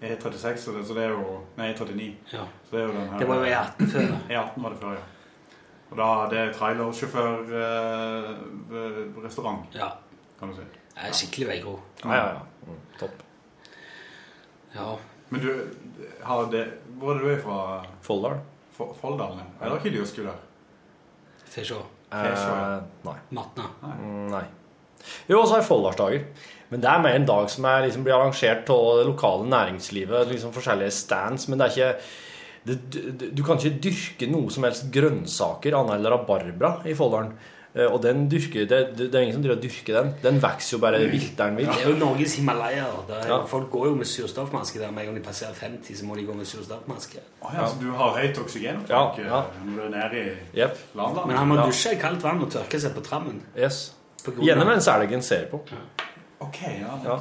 [0.00, 2.08] E36, så det, så det er jo Nei, E39.
[2.32, 2.46] Ja.
[2.64, 4.18] Så det, er jo den her, Det var jo E18 før, da.
[4.30, 5.04] E18 var det før, ja.
[5.86, 8.30] Og da det er trailersjåfør eh,
[9.22, 9.92] restaurant, Ja.
[10.40, 10.64] kan du si.
[10.96, 11.76] Jeg er skikkelig veikro.
[12.04, 12.40] Ja, ja, ja.
[12.66, 13.22] Mm, topp.
[14.74, 14.88] Ja.
[15.28, 15.50] Men du,
[16.22, 16.64] har det,
[16.98, 17.58] hvor er du fra?
[18.02, 18.40] Folldal.
[18.76, 19.46] Folldal, ja.
[19.60, 20.40] Er det ikke dyrsku der?
[21.44, 21.95] Fesjå, ja.
[22.12, 23.16] Eh, nei.
[23.34, 23.70] Matna.
[23.82, 24.44] Mm, Nei.
[25.28, 26.28] Jo, og så har jeg Folldalsdager.
[26.70, 30.30] Men det er mer en dag som er, liksom, blir arrangert av det lokale næringslivet.
[30.32, 31.48] liksom Forskjellige stands.
[31.48, 31.90] Men det er ikke
[32.66, 37.36] det, du, du kan ikke dyrke noe som helst grønnsaker annet enn rabarbra i Folldalen.
[37.76, 40.14] Eh, Og den dyrker, det, det, er ingen som driver og dyrker den.
[40.22, 41.66] Den vokser jo bare vilt der den vil.
[41.66, 42.86] Det er jo Norges Himalaya.
[43.28, 43.42] Ja.
[43.46, 44.90] Folk går jo med surstoffmaske der.
[44.90, 47.18] Med en gang de passerer 50, så må de gå med surstoffmaske.
[47.42, 49.42] Oh, ja, så du har høyt oksygen Ja, ja.
[49.66, 50.78] når du er nede i yep.
[50.96, 51.26] landet?
[51.26, 51.66] Men han må Ja.
[51.66, 53.42] dusje i kaldt vann og tørke seg på trammen.
[53.58, 53.92] Yes.
[54.26, 55.56] Gjerne mens elgen ser på.
[55.56, 56.05] Ok,
[56.40, 56.96] ja, Ja.
[57.04, 57.18] ja.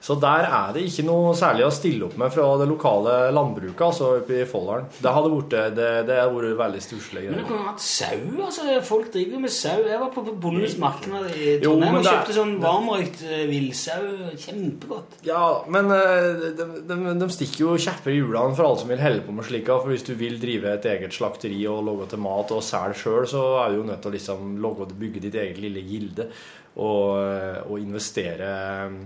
[0.00, 3.80] Så der er det ikke noe særlig å stille opp med fra det lokale landbruket
[3.82, 4.84] altså oppe i Folldalen.
[5.02, 7.22] Det hadde vært, det, det hadde vært veldig stusslig.
[7.30, 8.20] Men det kunne vært sau.
[8.44, 9.80] altså Folk driver jo med sau.
[9.88, 14.04] Jeg var på, på Bondens marked i Trondheim og det- kjøpte sånn varmrøykt eh, villsau.
[14.44, 15.18] Kjempegodt.
[15.26, 19.02] Ja, men eh, de, de, de stikker jo kjepper i hjulene for alle som vil
[19.02, 19.80] holde på med slika.
[19.82, 23.26] For hvis du vil drive et eget slakteri og lage til mat og selge sjøl,
[23.32, 26.28] så er du jo nødt til å liksom lage, bygge ditt eget lille gilde
[26.76, 28.50] og, eh, og investere
[28.84, 28.98] eh,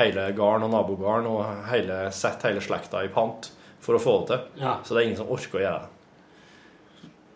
[0.00, 4.26] hele gården og nabogården og hele, sette hele slekta i pant for å få det
[4.34, 4.64] til.
[4.64, 4.76] Ja.
[4.84, 5.94] Så det er ingen som orker å gjøre det.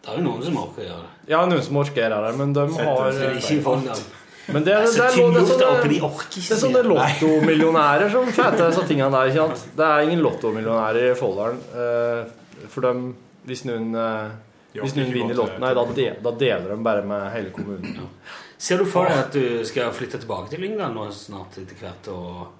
[0.02, 1.30] Det er jo noen som orker å gjøre det.
[1.30, 4.02] Ja, noen som orker å gjøre det, men de har det er ikke i Folldal.
[4.52, 5.42] Men det, er- det, er, det, er sånne,
[6.50, 9.28] er sånne lottomillionærer som får til disse tingene der.
[9.30, 9.68] Ikke sant?
[9.78, 11.60] Det er ingen lottomillionærer i Folldalen.
[11.78, 13.04] eh, For dem,
[13.46, 14.32] hvis noen, eh,
[14.82, 15.84] hvis noen vinner lotten, nei, da,
[16.26, 18.08] da deler de bare med hele kommunen.
[18.62, 22.10] Ser du for deg at du skal flytte tilbake til Lyngdal nå snart etter hvert?
[22.14, 22.58] Og,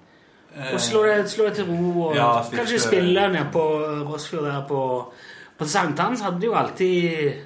[0.53, 2.09] Eh, og slå, deg, slå deg til ro?
[2.09, 3.61] Og Ja, kanskje spille nede på
[4.05, 4.81] Rossfjord der på
[5.57, 7.39] På Sankthans hadde de jo alltid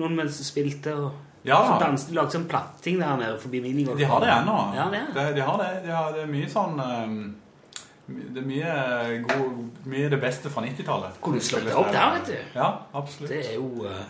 [0.00, 1.12] noen med som spilte og
[1.46, 1.60] Ja.
[1.62, 3.98] så danset, de lagde sånn platting der nede forbi minigolfen.
[3.98, 4.56] De har det ennå.
[4.74, 5.02] Ja, det.
[5.14, 5.68] De, de har det.
[5.86, 7.36] De har, det er mye sånn um,
[8.08, 11.20] Det er mye, god, mye det beste fra 90-tallet.
[11.22, 12.58] Kunne slått deg opp der, vet du?
[12.58, 13.30] Ja, absolutt.
[13.30, 14.02] Det er jo uh,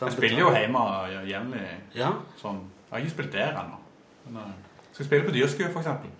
[0.00, 0.86] Jeg spiller jo hjemme
[1.28, 1.66] jevnlig.
[1.94, 2.12] Ja.
[2.40, 2.62] Sånn.
[2.94, 3.78] Jeg har ikke spilt der ennå.
[4.28, 6.10] Men eh, skal spille på Dyrskue, for eksempel.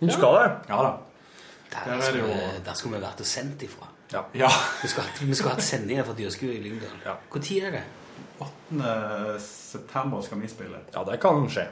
[0.00, 0.48] Du skal det?
[0.68, 0.90] Ja da.
[1.70, 3.86] Der, Der er det skulle, jo- der skulle vi vært og sendt ifra.
[4.12, 4.48] Ja.
[4.48, 6.98] Hatt, vi skulle hatt sendinger fra Dyrskue i Lyngdal.
[7.06, 7.14] Ja.
[7.40, 7.84] Tid er det?
[8.40, 9.38] 8.
[9.40, 10.78] september skal vi spille.
[10.94, 11.64] Ja, det kan skje.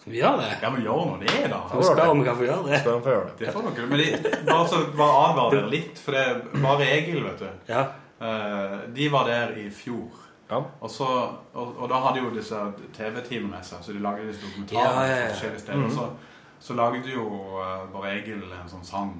[0.00, 0.52] Skal vi gjøre det?
[0.62, 1.60] Ja, men gjør nå det, da.
[1.68, 2.80] Skal vi spørre om vi kan få gjøre det?
[2.84, 3.38] Spør om vi gjøre det.
[3.40, 3.86] Det får dere.
[3.90, 7.48] Men de, bare så bare advar dere litt, for det var regel, vet du.
[7.72, 7.80] Ja.
[8.20, 10.22] Eh, de var der i fjor.
[10.50, 10.60] Ja.
[10.80, 11.06] Og, så,
[11.54, 12.58] og, og da hadde jo disse
[12.94, 15.78] TV-teamene med seg, så de lagde disse dokumentarene Ja, forskjellige steder.
[15.86, 15.90] Mhm.
[15.96, 16.08] Så,
[16.68, 17.24] så lagde jo
[17.92, 19.16] Bård Egil en sånn sang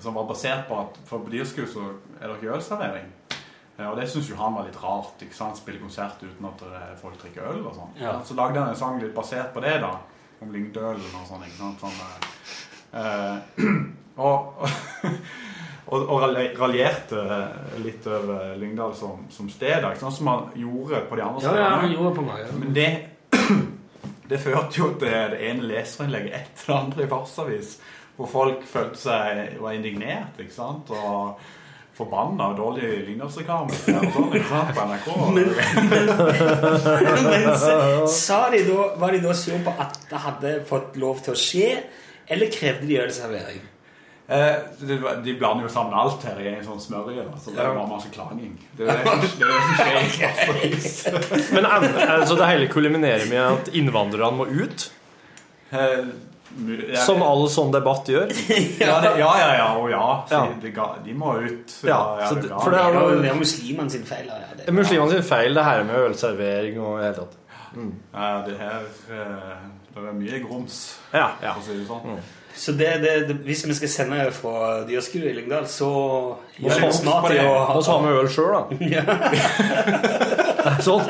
[0.00, 1.80] som var basert på at for på Dyrskue så
[2.20, 3.06] er det ikke ølservering.
[3.78, 5.22] Eh, Og det syns jo han var litt rart.
[5.22, 5.56] ikke sant?
[5.56, 7.94] Spille konsert uten at eh, folk drikker øl og sånn.
[8.00, 8.18] Ja.
[8.24, 9.94] Så lagde han en sang litt basert på det, da.
[10.44, 11.44] Om Lyngdølen og sånn.
[11.48, 11.80] ikke sant?
[11.80, 11.96] Sånn,
[12.92, 13.72] eh, eh,
[14.28, 14.68] og,
[15.86, 16.22] og, og
[16.58, 17.20] raljerte
[17.84, 20.14] litt over Lyngdal som, som sted, sant?
[20.16, 22.56] som han gjorde på de andre Ja, ja, han gjorde på meg, ja.
[22.58, 22.88] Men det,
[24.32, 25.06] det førte jo til
[25.36, 27.76] det ene leserinnlegget etter det andre i Farsavis,
[28.16, 30.90] hvor folk følte seg var indignert, ikke sant?
[30.96, 31.38] Og
[31.96, 35.06] forbanna og dårlig Lyngdalsreklame sånn, på NRK.
[37.30, 41.22] Men s- sa de da, var de da sure på at det hadde fått lov
[41.24, 41.70] til å skje,
[42.28, 43.62] eller krevde de ølservering?
[44.28, 44.56] Eh,
[45.22, 47.72] de blander jo sammen alt her i en sånn smørje, så det Ja.
[47.72, 48.56] var masse klaging.
[48.76, 53.68] Det er det som er skjer i Men en- altså det hele kulminerer med at
[53.72, 54.90] innvandrerne må ut?
[55.72, 57.00] ja.
[57.04, 58.30] Som all sånn debatt gjør?
[58.80, 60.04] Ja, det, ja, ja, ja, og ja.
[60.30, 60.42] Ja.
[60.62, 61.74] De, ga- de må ut.
[61.84, 64.26] Ja, så det det- for det er jo- Det er muslimene sin feil.
[64.26, 64.72] Ja, det.
[64.74, 67.36] Muslimene sin feil, det her med ølservering og i det hele tatt.
[68.14, 68.80] Ja, det her
[69.10, 69.56] eh,
[69.94, 72.18] Det er mye grums, Ja, for å si det sånn.
[72.56, 75.90] Så det, det, det, hvis vi skal sende fra Dyrskue i Lyngdal, så
[76.56, 78.62] gjør vi snart i å Må ta med øl sjøl, da.
[80.86, 81.04] sånn.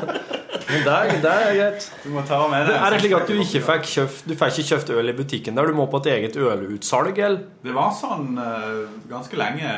[0.67, 1.85] Men det er, det er greit.
[2.03, 4.57] Du må ta med Men Er det slik at du ikke fikk kjøpt Du fikk
[4.59, 5.71] ikke kjøpt øl i butikken der?
[5.71, 7.45] Du må på et eget ølutsalg, eller?
[7.63, 9.71] Det var sånn eh, ganske lenge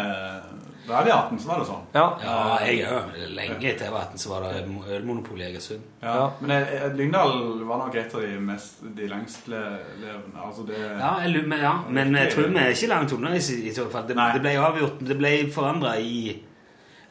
[0.89, 1.82] Da er det 18, så var det sånn.
[1.94, 3.16] Ja, Ja, jeg òg.
[3.36, 4.62] Lenge etter jeg var 18, så var det
[4.97, 5.82] ølmonopol i Egersund.
[6.02, 6.31] Ja.
[6.40, 7.35] Men jeg, jeg, Lyngdal
[7.69, 10.40] var nok et av de mest De lengstlevende.
[10.47, 13.43] Altså det Ja, jeg, men- ja, men jeg tror vi er ikke langt unna i,
[13.69, 14.09] i så fall.
[14.09, 16.43] Det, det ble avgjort Det ble forandra i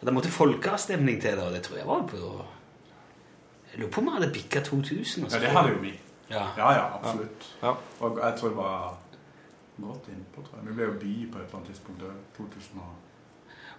[0.01, 2.17] Det måtte folkeavstemning til og det tror jeg var på
[3.73, 5.25] Jeg lurer på om vi hadde bikka 2000.
[5.25, 5.93] og Ja, det hadde jo vi.
[6.29, 6.47] Ja.
[6.57, 7.45] ja, ja absolutt.
[8.01, 8.97] Og jeg tror det var
[9.81, 10.67] godt innpå, tror jeg.
[10.67, 12.01] Vi ble jo by på et eller annet tidspunkt.
[12.37, 12.95] 2000 og...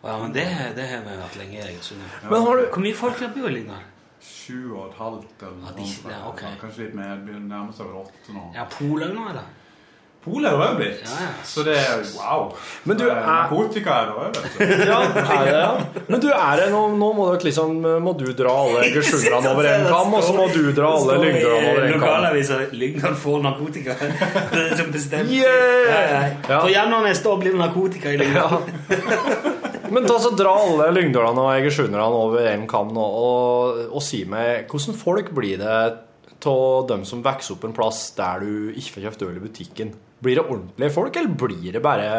[0.04, 0.46] Ja, men det,
[0.76, 2.02] det har vi vært lenge i Egersund.
[2.30, 3.84] Hvor mye folk bor i Lyngdal?
[4.22, 6.10] Sju og et halvt eller noe Ja, de- sånt.
[6.10, 6.54] ja, okay.
[6.60, 7.14] Kanskje litt mer.
[7.16, 8.44] Det begynner å seg vel åtte nå.
[8.54, 9.42] Ja, Polen nå, da?
[10.24, 11.02] Polen er det også blitt.
[11.06, 11.28] Ja, ja.
[11.46, 12.48] Så det er wow.
[12.84, 14.84] Men du Det er- Narkotika er det òg, vet du.
[14.90, 16.02] Ja, er det, ja.
[16.08, 19.68] Men du er det, nå, nå må, du liksom, må du dra alle egersunderne over
[19.70, 22.00] en kam, og så må du dra alle lyngdalerne over en kam.
[22.00, 23.94] Lokalavisa Lyngdal får narkotika.
[24.52, 25.30] Det er som bestemt.
[25.30, 25.86] Yeah!
[25.86, 26.20] Ja, ja.
[26.48, 26.60] Ja.
[26.60, 28.62] For januar neste år blir det narkotika i Lyngdal.
[29.94, 34.24] Men ta så dra alle lyngdølene og egersunderne over en kam nå, og, og si
[34.28, 35.76] meg, hvordan folk blir det
[36.48, 39.94] av dem som vokser opp en plass der du ikke får kjøpt øl i butikken?
[40.22, 42.10] Blir det ordentlige folk, eller blir det bare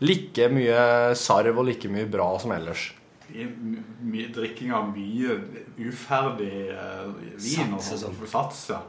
[0.00, 2.88] like mye sarv og like mye bra som ellers?
[3.30, 3.82] Mye my-
[4.12, 5.36] my- Drikking av mye
[5.78, 8.16] uferdig eh, vin og og sånn.
[8.30, 8.80] Sats, ja.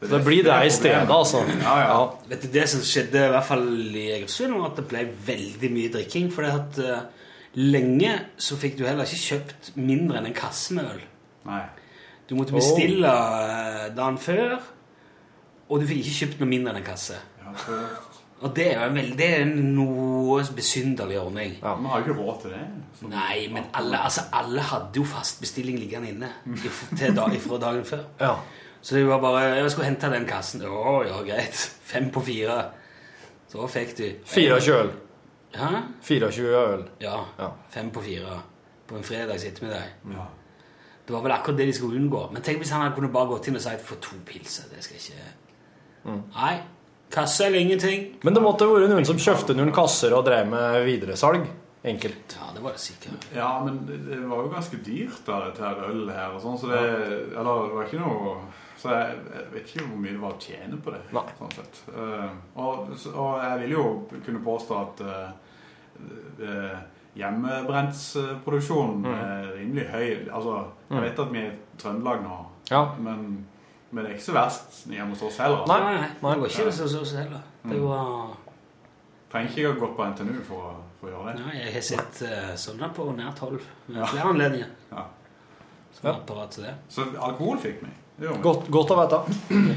[0.00, 1.42] Det blir det i stedet, altså.
[1.60, 1.96] Ja, ja.
[2.30, 5.70] Vet du, Det som skjedde i hvert fall i Egersund, var at det ble veldig
[5.74, 6.30] mye drikking.
[6.32, 7.02] For at eh,
[7.58, 11.00] lenge så fikk du heller ikke kjøpt mindre enn en kasse med øl.
[11.48, 11.64] Nei.
[12.30, 13.88] Du måtte bestille oh.
[13.96, 14.60] dagen før,
[15.68, 17.18] og du fikk ikke kjøpt noe mindre enn en kasse.
[17.42, 17.54] Ja,
[18.40, 21.58] Og det er, vel, det er noe besynderlig ordning.
[21.58, 22.62] Ja, Vi har jo ikke råd til det.
[23.00, 26.30] Så- Nei, men alle, altså, alle hadde jo fast bestilling liggende inne
[26.96, 28.06] til dag, fra dagen før.
[28.20, 28.34] Ja.
[28.80, 30.62] Så det var bare Jeg skulle hente den kassen.
[30.62, 31.54] Å, ja, greit.
[31.82, 32.62] Fem på fire.
[33.50, 34.90] Så fikk du 24 øl.
[35.56, 35.70] Hæ?
[36.06, 36.84] 24 øl.
[37.02, 37.16] Ja.
[37.38, 37.50] Ja.
[37.70, 38.40] Fem på fire
[38.90, 39.94] på en fredags ettermiddag.
[40.10, 40.26] Ja.
[41.06, 42.28] Det var vel akkurat det de skulle unngå.
[42.32, 44.68] Men tenk hvis han hadde kunnet bare gått inn og sagt for to pilser.
[44.70, 45.30] Det skal ikke
[46.10, 46.54] Nei.
[47.10, 48.06] Kasse eller ingenting.
[48.22, 51.48] Men det måtte vært noen som kjøpte noen kasser og drev med videresalg.
[51.90, 52.36] Enkelt.
[52.36, 53.26] Ja, det var det sikkert.
[53.34, 56.68] Ja, men det, var jo ganske dyrt da, dette her øl her og sånn, så
[56.68, 58.34] det Eller det var ikke noe
[58.80, 61.00] Så jeg, jeg vet ikke hvor mye det var å tjene på det.
[61.12, 61.24] Nei.
[61.38, 61.80] Sånn sett.
[61.92, 63.82] Eh, og, og jeg vil jo
[64.24, 66.78] kunne påstå at uh,
[67.16, 69.14] hjemmebrentsproduksjonen Mm.
[69.14, 70.28] er rimelig høy.
[70.32, 70.54] Altså,
[70.90, 71.02] jeg Mm.
[71.02, 72.94] vet at vi er i Trøndelag nå, Ja.
[72.98, 73.46] men,
[73.90, 75.66] men det er ikke så verst hjemme hos oss heller.
[75.66, 76.08] Nei, nei, nei.
[76.08, 77.40] det går ikke hos oss så heller.
[77.64, 78.36] Det var
[79.30, 81.44] Trenger ikke å gå på NTNU for, å- for å gjøre det.
[81.46, 83.60] Nei, jeg har sett uh, sånne på nær ved
[83.96, 84.04] Ja.
[84.06, 84.66] Flere anledninger.
[84.90, 85.04] Ja.
[85.92, 86.02] Så,
[86.64, 86.74] ja.
[86.88, 87.88] Så alkohol fikk vi.
[88.20, 89.18] Godt, godt å vite.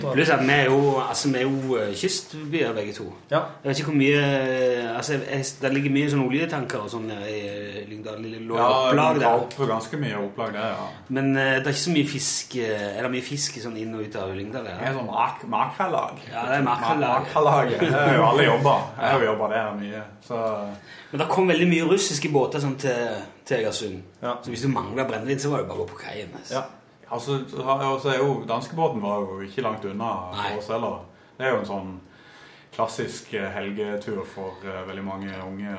[0.03, 3.06] Pluss at vi er jo, altså, vi er jo eh, kystbyer begge to.
[3.32, 3.40] Ja.
[3.64, 7.06] Jeg vet ikke hvor mye eh, altså, jeg, Det ligger mye sånn oljetanker og sånn
[7.07, 8.20] nede i eh, Lyngdal.
[8.20, 9.45] Lille Ja, opplag der.
[9.45, 10.90] opp ganske mye opplag der, ja.
[11.15, 14.03] Men uh, det er ikke så mye fisk Er det mye fisk sånn inn og
[14.03, 14.68] ut av Lyngdal?
[14.68, 16.22] Det Er sånn mak makrellag.
[16.28, 17.26] Ja, det er makrellag.
[17.30, 17.74] Makrellag.
[17.80, 18.86] Det er jo alle jobber.
[18.99, 20.06] Jeg har jo jobba der mye.
[20.28, 20.44] Så
[21.14, 24.03] Men det kom veldig mye russiske båter sånn til, til Egersund.
[24.20, 24.36] Ja.
[24.44, 26.34] Så hvis du mangla brennevin, så var det bare å gå på kaien.
[26.36, 26.60] altså.
[26.60, 26.70] ja.
[27.14, 30.48] Altså, så er jo danskebåten var jo ikke langt unna Nei.
[30.49, 30.98] for oss heller.
[31.38, 31.94] Det er jo en sånn
[32.73, 35.73] klassisk eh, helgetur for uh, veldig mange unge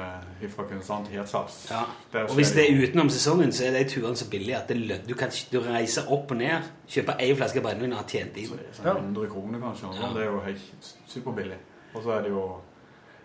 [0.52, 1.56] fra Kristiansand til Hirtshals.
[1.72, 1.82] Ja.
[2.22, 4.70] Og hvis det er utenom sesongen, så er de turene så billige at
[5.08, 8.54] du kan du reiser opp og ned, kjøper ei flaske brennevin og har tjent inn.
[8.78, 9.90] sånn 100 kroner kanskje.
[9.90, 10.14] sånn.
[10.14, 11.58] Det er jo helt superbillig.
[11.94, 12.46] Og så er det jo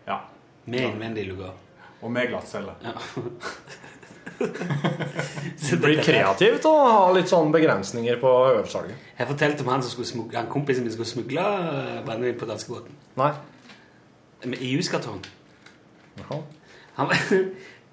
[0.08, 0.20] ja.
[0.66, 1.54] Med innvendig lugar.
[2.02, 2.74] Og med glattcelle.
[2.84, 2.96] Ja.
[5.70, 8.98] Det blir kreativt å ha litt sånn begrensninger på ølsalget.
[9.20, 12.48] Jeg fortalte om han som skulle smugle, han kompisen min skulle smugle eh, brennevin på
[12.50, 12.96] danskebåten.
[13.20, 13.32] Nei.
[14.46, 15.22] Med- I juskartong.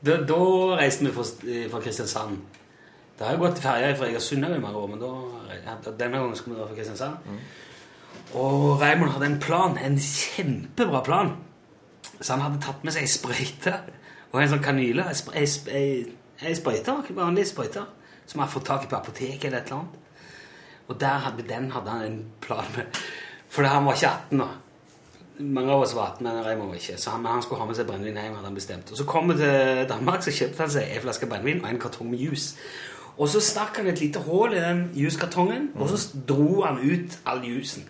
[0.06, 0.36] Da, da
[0.76, 1.22] reiste vi fra,
[1.72, 2.36] fra Kristiansand.
[3.16, 5.12] Det har jo gått ferje fra Egersund i mange år, men da,
[5.96, 7.16] denne gangen skulle vi dra fra Kristiansand.
[8.36, 11.32] Og Raymond hadde en plan, en kjempebra plan.
[12.20, 13.72] Så han hadde tatt med seg ei sprøyte
[14.34, 15.08] og en sånn kanyle.
[15.32, 15.46] Ei
[16.42, 17.82] ei sp- ei- ei sprøyte, vanlig sprøyte,
[18.26, 20.02] som jeg har fått tak i på apoteket eller et eller annet.
[20.88, 22.84] Og der hadde, den hadde han en plan med.
[23.48, 24.46] For han var ikke 18 da.
[25.38, 26.96] Mange av oss var 18, men Raymond var ikke.
[26.98, 28.90] Så han, han skulle ha med seg brennevin hjem, hadde han bestemt.
[28.90, 31.80] Og så kom vi til Danmark, så kjøpte han seg en flaske brennevin og en
[31.80, 32.54] kartong med juice.
[33.18, 37.18] Og så stakk han et lite hull i den juskartongen, og så dro han ut
[37.26, 37.88] all sant?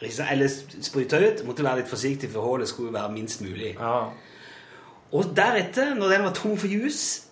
[0.00, 0.48] Eller
[0.82, 1.44] spruta ut.
[1.46, 3.74] Måtte være litt forsiktig, for hullet skulle være minst mulig.
[5.12, 7.22] Og deretter, når den var tom for juice,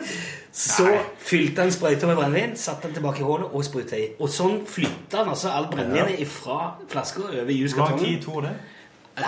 [0.52, 0.86] så
[1.18, 4.06] fylte han sprøyta med brennevin, satte den tilbake i hullet og spruta i.
[4.20, 8.04] Og sånn flytta han altså all brennevinet fra flaska over i Hvor lang juskartongen.
[8.06, 8.54] tid tok det?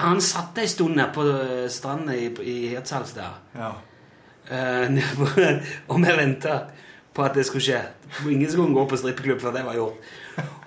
[0.01, 1.25] Han satt ei stund nede på
[1.69, 3.39] stranda i, i Hirtshals der.
[3.59, 3.71] Ja.
[4.51, 5.43] Uh, på-
[5.95, 6.55] og vi venta
[7.15, 7.83] på at det skulle skje.
[8.27, 10.09] Ingen skulle gå på strippeklubb før det var gjort.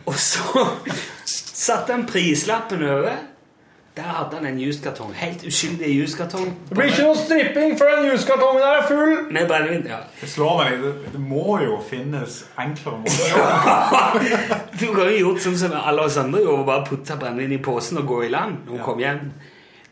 [0.05, 0.61] Og så
[1.65, 3.17] satte han prislappen over.
[3.95, 5.13] Der hadde han en juskartong.
[5.13, 6.47] Helt uskyldig juskartong.
[6.69, 9.11] Det blir ikke noe stripping før den juskartongen er full!
[9.29, 9.99] Med brennevin, ja.
[10.21, 14.57] Det slår meg, det, det må jo finnes enklere måter.
[14.81, 18.01] Du kan jo gjort sånn som alle oss andre gjorde, bare putte brennevin i posen
[18.01, 19.21] og gå i land når hun kom hjem.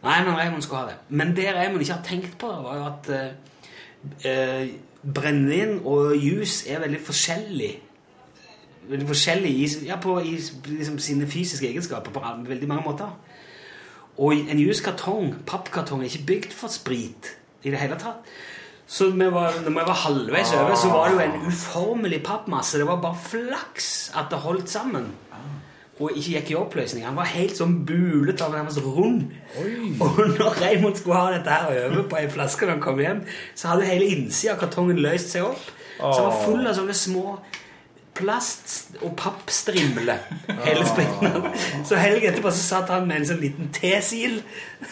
[0.01, 0.97] Nei, men Raymond skulle ha det.
[1.13, 4.67] Men det Raymond ikke har tenkt på, var jo at eh, eh,
[5.05, 7.73] brennevin og jus er veldig forskjellig.
[8.89, 10.39] Veldig forskjellig i, ja, på, i
[10.73, 13.13] liksom, sine fysiske egenskaper på veldig mange måter.
[14.17, 18.27] Og en juskartong, pappkartong, er ikke bygd for sprit i det hele tatt.
[18.91, 22.79] Så vi var, når vi var halvveis over, så var det jo en uformelig pappmasse.
[22.81, 25.07] Det var bare flaks at det holdt sammen.
[26.01, 27.05] Og ikke gikk i oppløsning.
[27.05, 29.29] Han var helt sånn bulete og nærmest rund.
[30.01, 33.21] Og når Raymond skulle ha dette her over på ei flaske når han kom hjem,
[33.55, 35.69] så hadde hele innsida av kartongen løst seg opp.
[36.01, 37.25] Så den var full av sånne små
[38.17, 40.17] plast- og pappstrimle
[40.65, 41.47] Hele splitten.
[41.87, 44.41] Så helgen etterpå så satt han med en sånn liten tesil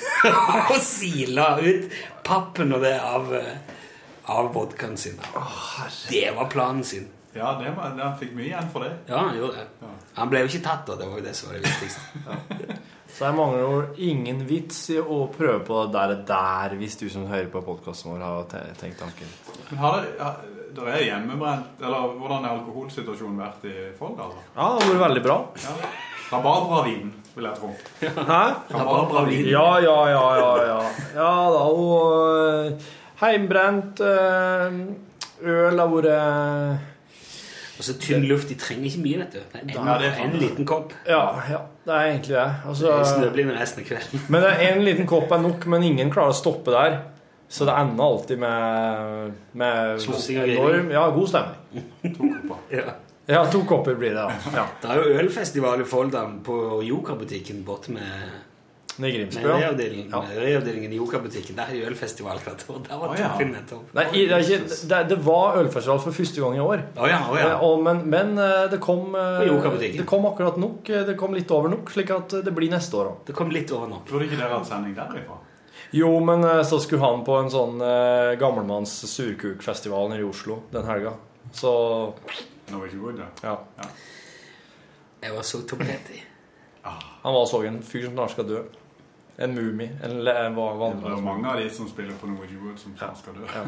[0.72, 1.90] og sila ut
[2.26, 3.80] pappen og det av, eh,
[4.32, 5.20] av vodkaen sin.
[6.10, 7.10] Det var planen sin.
[7.34, 8.94] Ja, det var, han fikk mye igjen for det.
[9.08, 9.90] Ja, han gjorde det.
[10.18, 10.96] Han ble jo ikke tatt, da.
[10.98, 12.80] Det var jo det som var det viktigste.
[13.10, 17.08] Så jeg mangler jo ingen vits i å prøve på det der, der hvis du
[17.10, 19.32] som hører på podkasten vår, har tenkt tanken.
[19.72, 24.32] Men har det, det er hjemmebrent, eller hvordan er alkoholsituasjonen vært i Folldal?
[24.56, 25.38] Ja, det har vært veldig bra.
[25.64, 25.76] Ja.
[26.30, 27.72] Rabarbravin, vil jeg tro.
[28.30, 28.42] Hæ?
[28.76, 29.48] Rabarbravin.
[29.50, 30.80] Ja, ja, ja, ja, ja.
[31.16, 32.92] Ja da, og øh,
[33.24, 34.80] heimbrent øh,
[35.42, 36.12] øl har vært
[37.80, 38.50] Og så tynn luft.
[38.52, 39.40] De trenger ikke mye, vet du.
[39.54, 40.94] Det er en, det er liten kopp.
[41.08, 42.50] Ja, ja, det er egentlig det.
[42.68, 44.26] Altså, Snøblind resten av kvelden.
[44.30, 47.00] men det er en liten kopp er nok, men ingen klarer å stoppe der.
[47.50, 51.86] Så det ender alltid med, med enorm- Ja, god stemning.
[52.18, 52.84] To Ja.
[53.30, 54.32] Ja, to kopper blir det, da.
[54.56, 54.66] Ja.
[54.82, 58.06] Det er jo ølfestival i Folldal på Joker-butikken borte med
[59.00, 60.96] i med Reavdelingen ja.
[60.96, 61.56] i Joker-butikken.
[61.56, 62.80] Der er jo ølfestival hvert år.
[62.88, 63.30] Der var oh, ja.
[63.94, 66.82] Nei, i- det, er ikke, det, det var ølfestival for første gang i år.
[66.98, 67.54] Oh, ja, oh, ja.
[67.64, 70.02] Og, men, men eh, det kom eh, På Joker-butikken.
[70.02, 70.84] Det kom akkurat nok.
[71.08, 73.22] Det kom litt over nok, slik at det blir neste år òg.
[73.30, 74.04] Det kom litt over nok.
[74.10, 75.40] Burde ikke dere hadde sending derifra?
[75.92, 80.60] Jo, men eh, så skulle han på en sånn eh, gammelmanns surkukfestival nede i Oslo
[80.72, 81.14] den helga.
[81.54, 81.72] Så
[82.70, 83.30] Norwegian da.
[83.44, 83.88] ja.
[85.22, 86.12] Jeg var så tomhendt.
[86.84, 88.60] Han var så en fyr som snart skal dø.
[89.40, 89.90] En mumie.
[90.04, 92.78] En, le- en va- Det var er mange av de som spiller på Norway Wood
[92.80, 93.48] som snart skal dø.
[93.56, 93.64] Ja.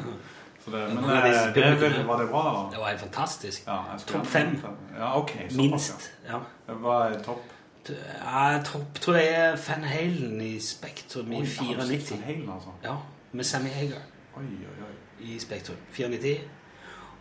[0.64, 2.62] Så det, men eh, det er vel, var det bra, da?
[2.76, 3.64] Det var helt fantastisk.
[3.68, 4.76] Ja, jeg skulle Topp gjerne- fem.
[5.00, 5.32] Ja, ok.
[5.32, 6.10] såpass, Minst.
[6.28, 6.32] Ja.
[6.38, 6.40] ja.
[6.68, 7.56] Det var topp?
[7.90, 12.12] Ja, jeg tror, tror jeg er Van Halen i Spektrum i 94.
[12.12, 12.70] Van Halen, altså.
[12.84, 12.96] Ja,
[13.32, 14.02] med Sammy Hager
[14.38, 14.96] Oi, oi, oi.
[15.34, 15.78] i Spektrum.
[15.94, 16.38] 94.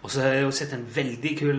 [0.03, 1.59] Og så har jeg jo sett en veldig kul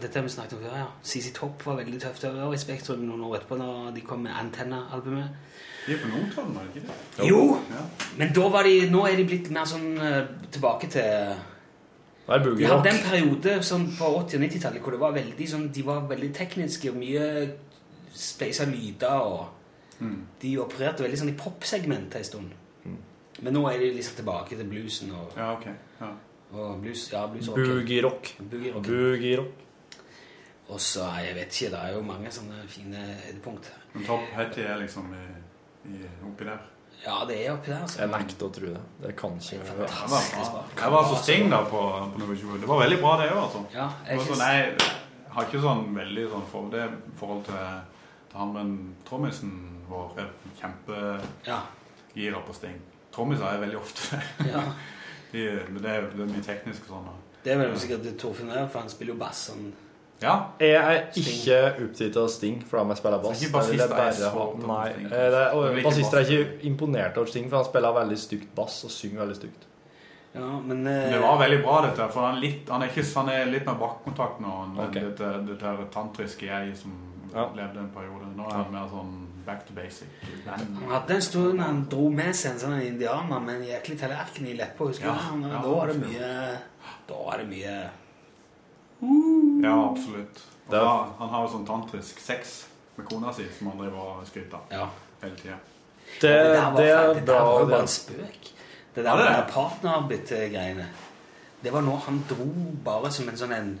[0.00, 0.86] Dette har vi snakket om før, ja.
[1.02, 4.32] CC Topp var veldig tøft over i Spektrum noen år etterpå, når de kom med
[4.36, 5.28] Antenna-albumet.
[5.86, 7.28] De er på Notodden, er det ikke det?
[7.28, 7.84] Jo, Ja.
[8.18, 11.00] men da var de Nå er de blitt mer sånn eh, tilbake til
[12.28, 15.48] Det er De hadde en periode sånn på 80- og 90-tallet hvor det var veldig,
[15.48, 17.24] sånn, de var veldig tekniske og mye
[18.14, 19.46] spleisa lyder og
[19.98, 20.26] Mm.
[20.40, 22.52] De opererte veldig sånn i popsegmentet en stund.
[23.42, 25.66] Men nå er de liksom tilbake til bluesen og, Ja, ok.
[26.00, 26.10] Ja.
[26.52, 28.30] og blues, ja, blues og Boogie rock.
[28.38, 28.86] Boogie rock.
[28.86, 29.64] Boogie rock.
[30.68, 33.72] Og så, jeg vet ikke, det er jo mange sånne fine høydepunkt.
[33.94, 35.26] Men Top hetty er liksom i,
[35.90, 35.98] i,
[36.30, 36.58] oppi der.
[37.04, 37.86] Ja, det er oppi der.
[37.86, 38.02] Så.
[38.02, 38.86] Jeg nekter å tro det.
[39.02, 42.58] Det kan ikke Jeg var, jeg var så sting da på, på nummer 20.
[42.60, 43.66] Det var veldig bra, det òg, altså.
[43.74, 44.90] Ja, Det jeg var sånn, jeg
[45.34, 47.96] har ikke sånn veldig sånn for det forhold til
[48.34, 48.72] han men
[49.08, 49.52] trommisen
[49.88, 50.28] vår er
[50.60, 52.78] kjempegira på sting.
[53.14, 54.18] Trommiser er veldig ofte
[54.52, 54.62] Ja.
[55.32, 57.08] de, men det, er, det er mye teknisk og sånn.
[57.44, 59.46] Det er vel sikkert Torfinn er, for han spiller jo bass.
[59.50, 59.70] sånn.
[60.20, 60.32] Ja.
[60.58, 63.42] Jeg er ikke opptatt av Sting for om jeg spiller bass.
[63.44, 66.66] Ikke bassister er bare ha- opptatt Nei, eh, det, Det og ikke bassister er ikke
[66.72, 69.66] imponert av Sting, for han spiller veldig stygt bass og synger veldig stygt.
[70.34, 72.08] Ja, men Men Det var veldig bra, dette.
[72.12, 74.56] For han litt, han er ikke, han er litt mer bakkontakt nå.
[74.66, 74.98] enn Ok.
[74.98, 76.92] Dette, dette tantriske jeg som
[77.56, 78.28] levde en periode.
[78.36, 79.14] Nå er han mer sånn
[79.46, 80.08] back to basic.
[80.46, 84.46] Han hadde en stund han dro med seg en sånn indianer med en jæklig tallerken
[84.46, 84.90] i leppa.
[85.00, 86.30] Ja, ja, da var det mye
[87.08, 87.76] Da var det mye
[89.62, 90.42] Ja, absolutt.
[90.70, 90.84] Da,
[91.18, 92.66] han har jo sånn tantrisk sex
[92.98, 94.88] med kona si, som han driver og skryter av Ja.
[95.22, 95.56] hele tida.
[96.20, 98.52] Det, Ja, der var det er Det der var jo bare en spøk.
[98.94, 99.30] Det der Ja, er
[100.74, 100.86] med det.
[101.62, 102.46] Det var når han dro
[102.84, 103.80] bare som en sånn en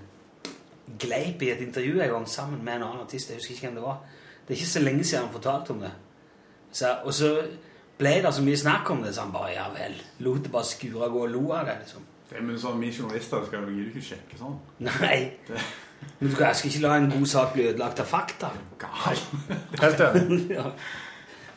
[1.00, 3.30] gleip i et intervju en gang sammen med en annen artist.
[3.30, 3.98] Jeg husker ikke hvem det var.
[4.42, 5.90] Det er ikke så lenge siden han fortalte om det.
[6.72, 7.32] Så, og så
[7.98, 9.98] ble det så mye snakk om det, så han bare ja vel.
[10.24, 12.06] Lot det bare skure og gå og lo av det, liksom.
[12.28, 14.56] Det men sånn, Vi journalister skal jo ikke sjekke sånn.
[14.84, 15.18] Nei.
[16.18, 18.50] Men du skal, jeg skal ikke la en god sak bli ødelagt av fakta.
[19.82, 20.40] Helt enig.
[20.58, 20.66] ja.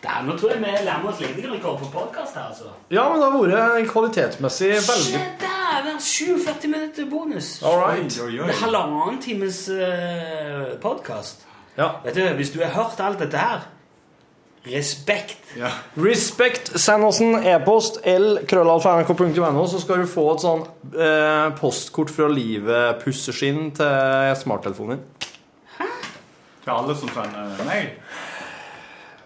[0.01, 2.71] Der, nå tror jeg vi nærmer oss lengderekord på podkast her, altså.
[2.89, 5.59] Ja, men det har vært kvalitetsmessig veldig
[5.99, 6.45] Shit, dæven!
[6.45, 7.63] 47 minutter bonus.
[7.63, 8.19] All right.
[8.21, 8.47] Oi, oi, oi.
[8.47, 11.45] Det er halvannen times uh, podkast.
[11.77, 11.89] Ja.
[12.03, 13.69] Vet du, hvis du har hørt alt dette her
[14.65, 15.37] Respekt.
[15.57, 15.71] Ja.
[15.97, 16.69] Respekt.
[16.79, 20.61] Send oss en e-post l-krøllalfa.nrk.no, så skal du få et sånn
[20.93, 25.31] eh, postkort fra livet pusseskinn til smarttelefonen din.
[25.79, 25.87] Hæ?
[26.61, 27.89] Til alle som sender mail.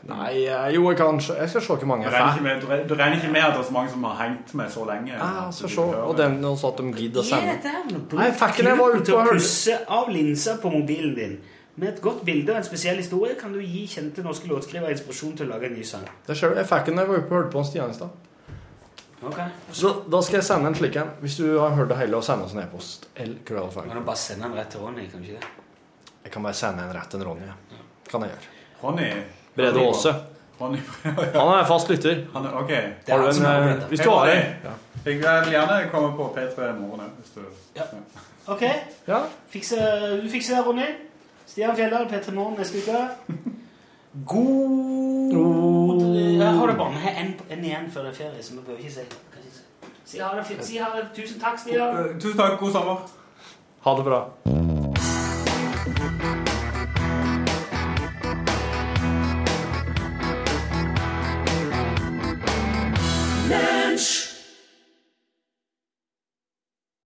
[0.06, 2.68] Nei, eh, jo, jeg kan Jeg skal se hvor mange Du jeg regner, med, du
[2.68, 4.86] regner- du regner ikke med at det er så mange som har hengt med så
[4.86, 5.14] lenge?
[5.18, 5.82] Ja, skal se.
[5.82, 8.14] Og den den også at de gidder å sende.
[8.14, 8.66] Nei, fakken.
[8.66, 9.34] Jeg var ute og hørte.
[9.40, 11.40] pusse av linsa på mobilen din?
[11.78, 15.36] Med et godt bilde og en spesiell historie kan du gi kjente norske låtskrivere inspirasjon
[15.38, 16.06] til å lage en ny sang.
[16.28, 16.56] Det ser du.
[16.56, 18.10] Jeg fikk den da jeg var oppe og hørte på en Stian i stad.
[19.26, 19.40] Ok.
[19.74, 21.10] Så da skal jeg sende en slik en.
[21.22, 23.08] Hvis du har hørt det hele, og sende oss en e-post.
[23.16, 25.10] Kan du bare sende den rett til Ronny?
[25.10, 25.48] kan du ikke det?
[26.24, 27.42] Jeg kan bare sende en rett til Ronny.
[27.48, 27.54] ja.
[28.12, 28.54] Kan jeg gjøre.
[28.84, 29.12] Ronny
[29.56, 30.16] Brede Aase.
[30.60, 30.76] Han
[31.60, 32.16] er fast lytter.
[32.34, 32.68] han er, ok.
[32.70, 32.78] Det
[33.08, 34.44] er Har du en, eh, hvis du har en.
[35.06, 37.42] Jeg vil gjerne komme på P3 i morgen hvis du
[37.76, 37.82] Ja.
[38.48, 38.62] Ok,
[39.08, 39.18] Ja.
[39.50, 39.76] Fikse,
[40.24, 40.82] du fikser det, Ronny.
[41.46, 43.08] Stian Fjelldal, P3 Morgen neste uke.
[44.26, 45.32] God
[46.40, 48.92] Jeg har det bare en, en igjen før det er ferie, så vi behøver ikke
[48.94, 49.00] si
[50.06, 50.20] si.
[50.20, 50.66] Ha det.
[50.66, 51.08] Si ha det.
[51.16, 52.20] Tusen takk, Stian.
[52.20, 52.60] Tusen takk.
[52.60, 53.10] God sommer.
[53.82, 54.22] Ha det bra.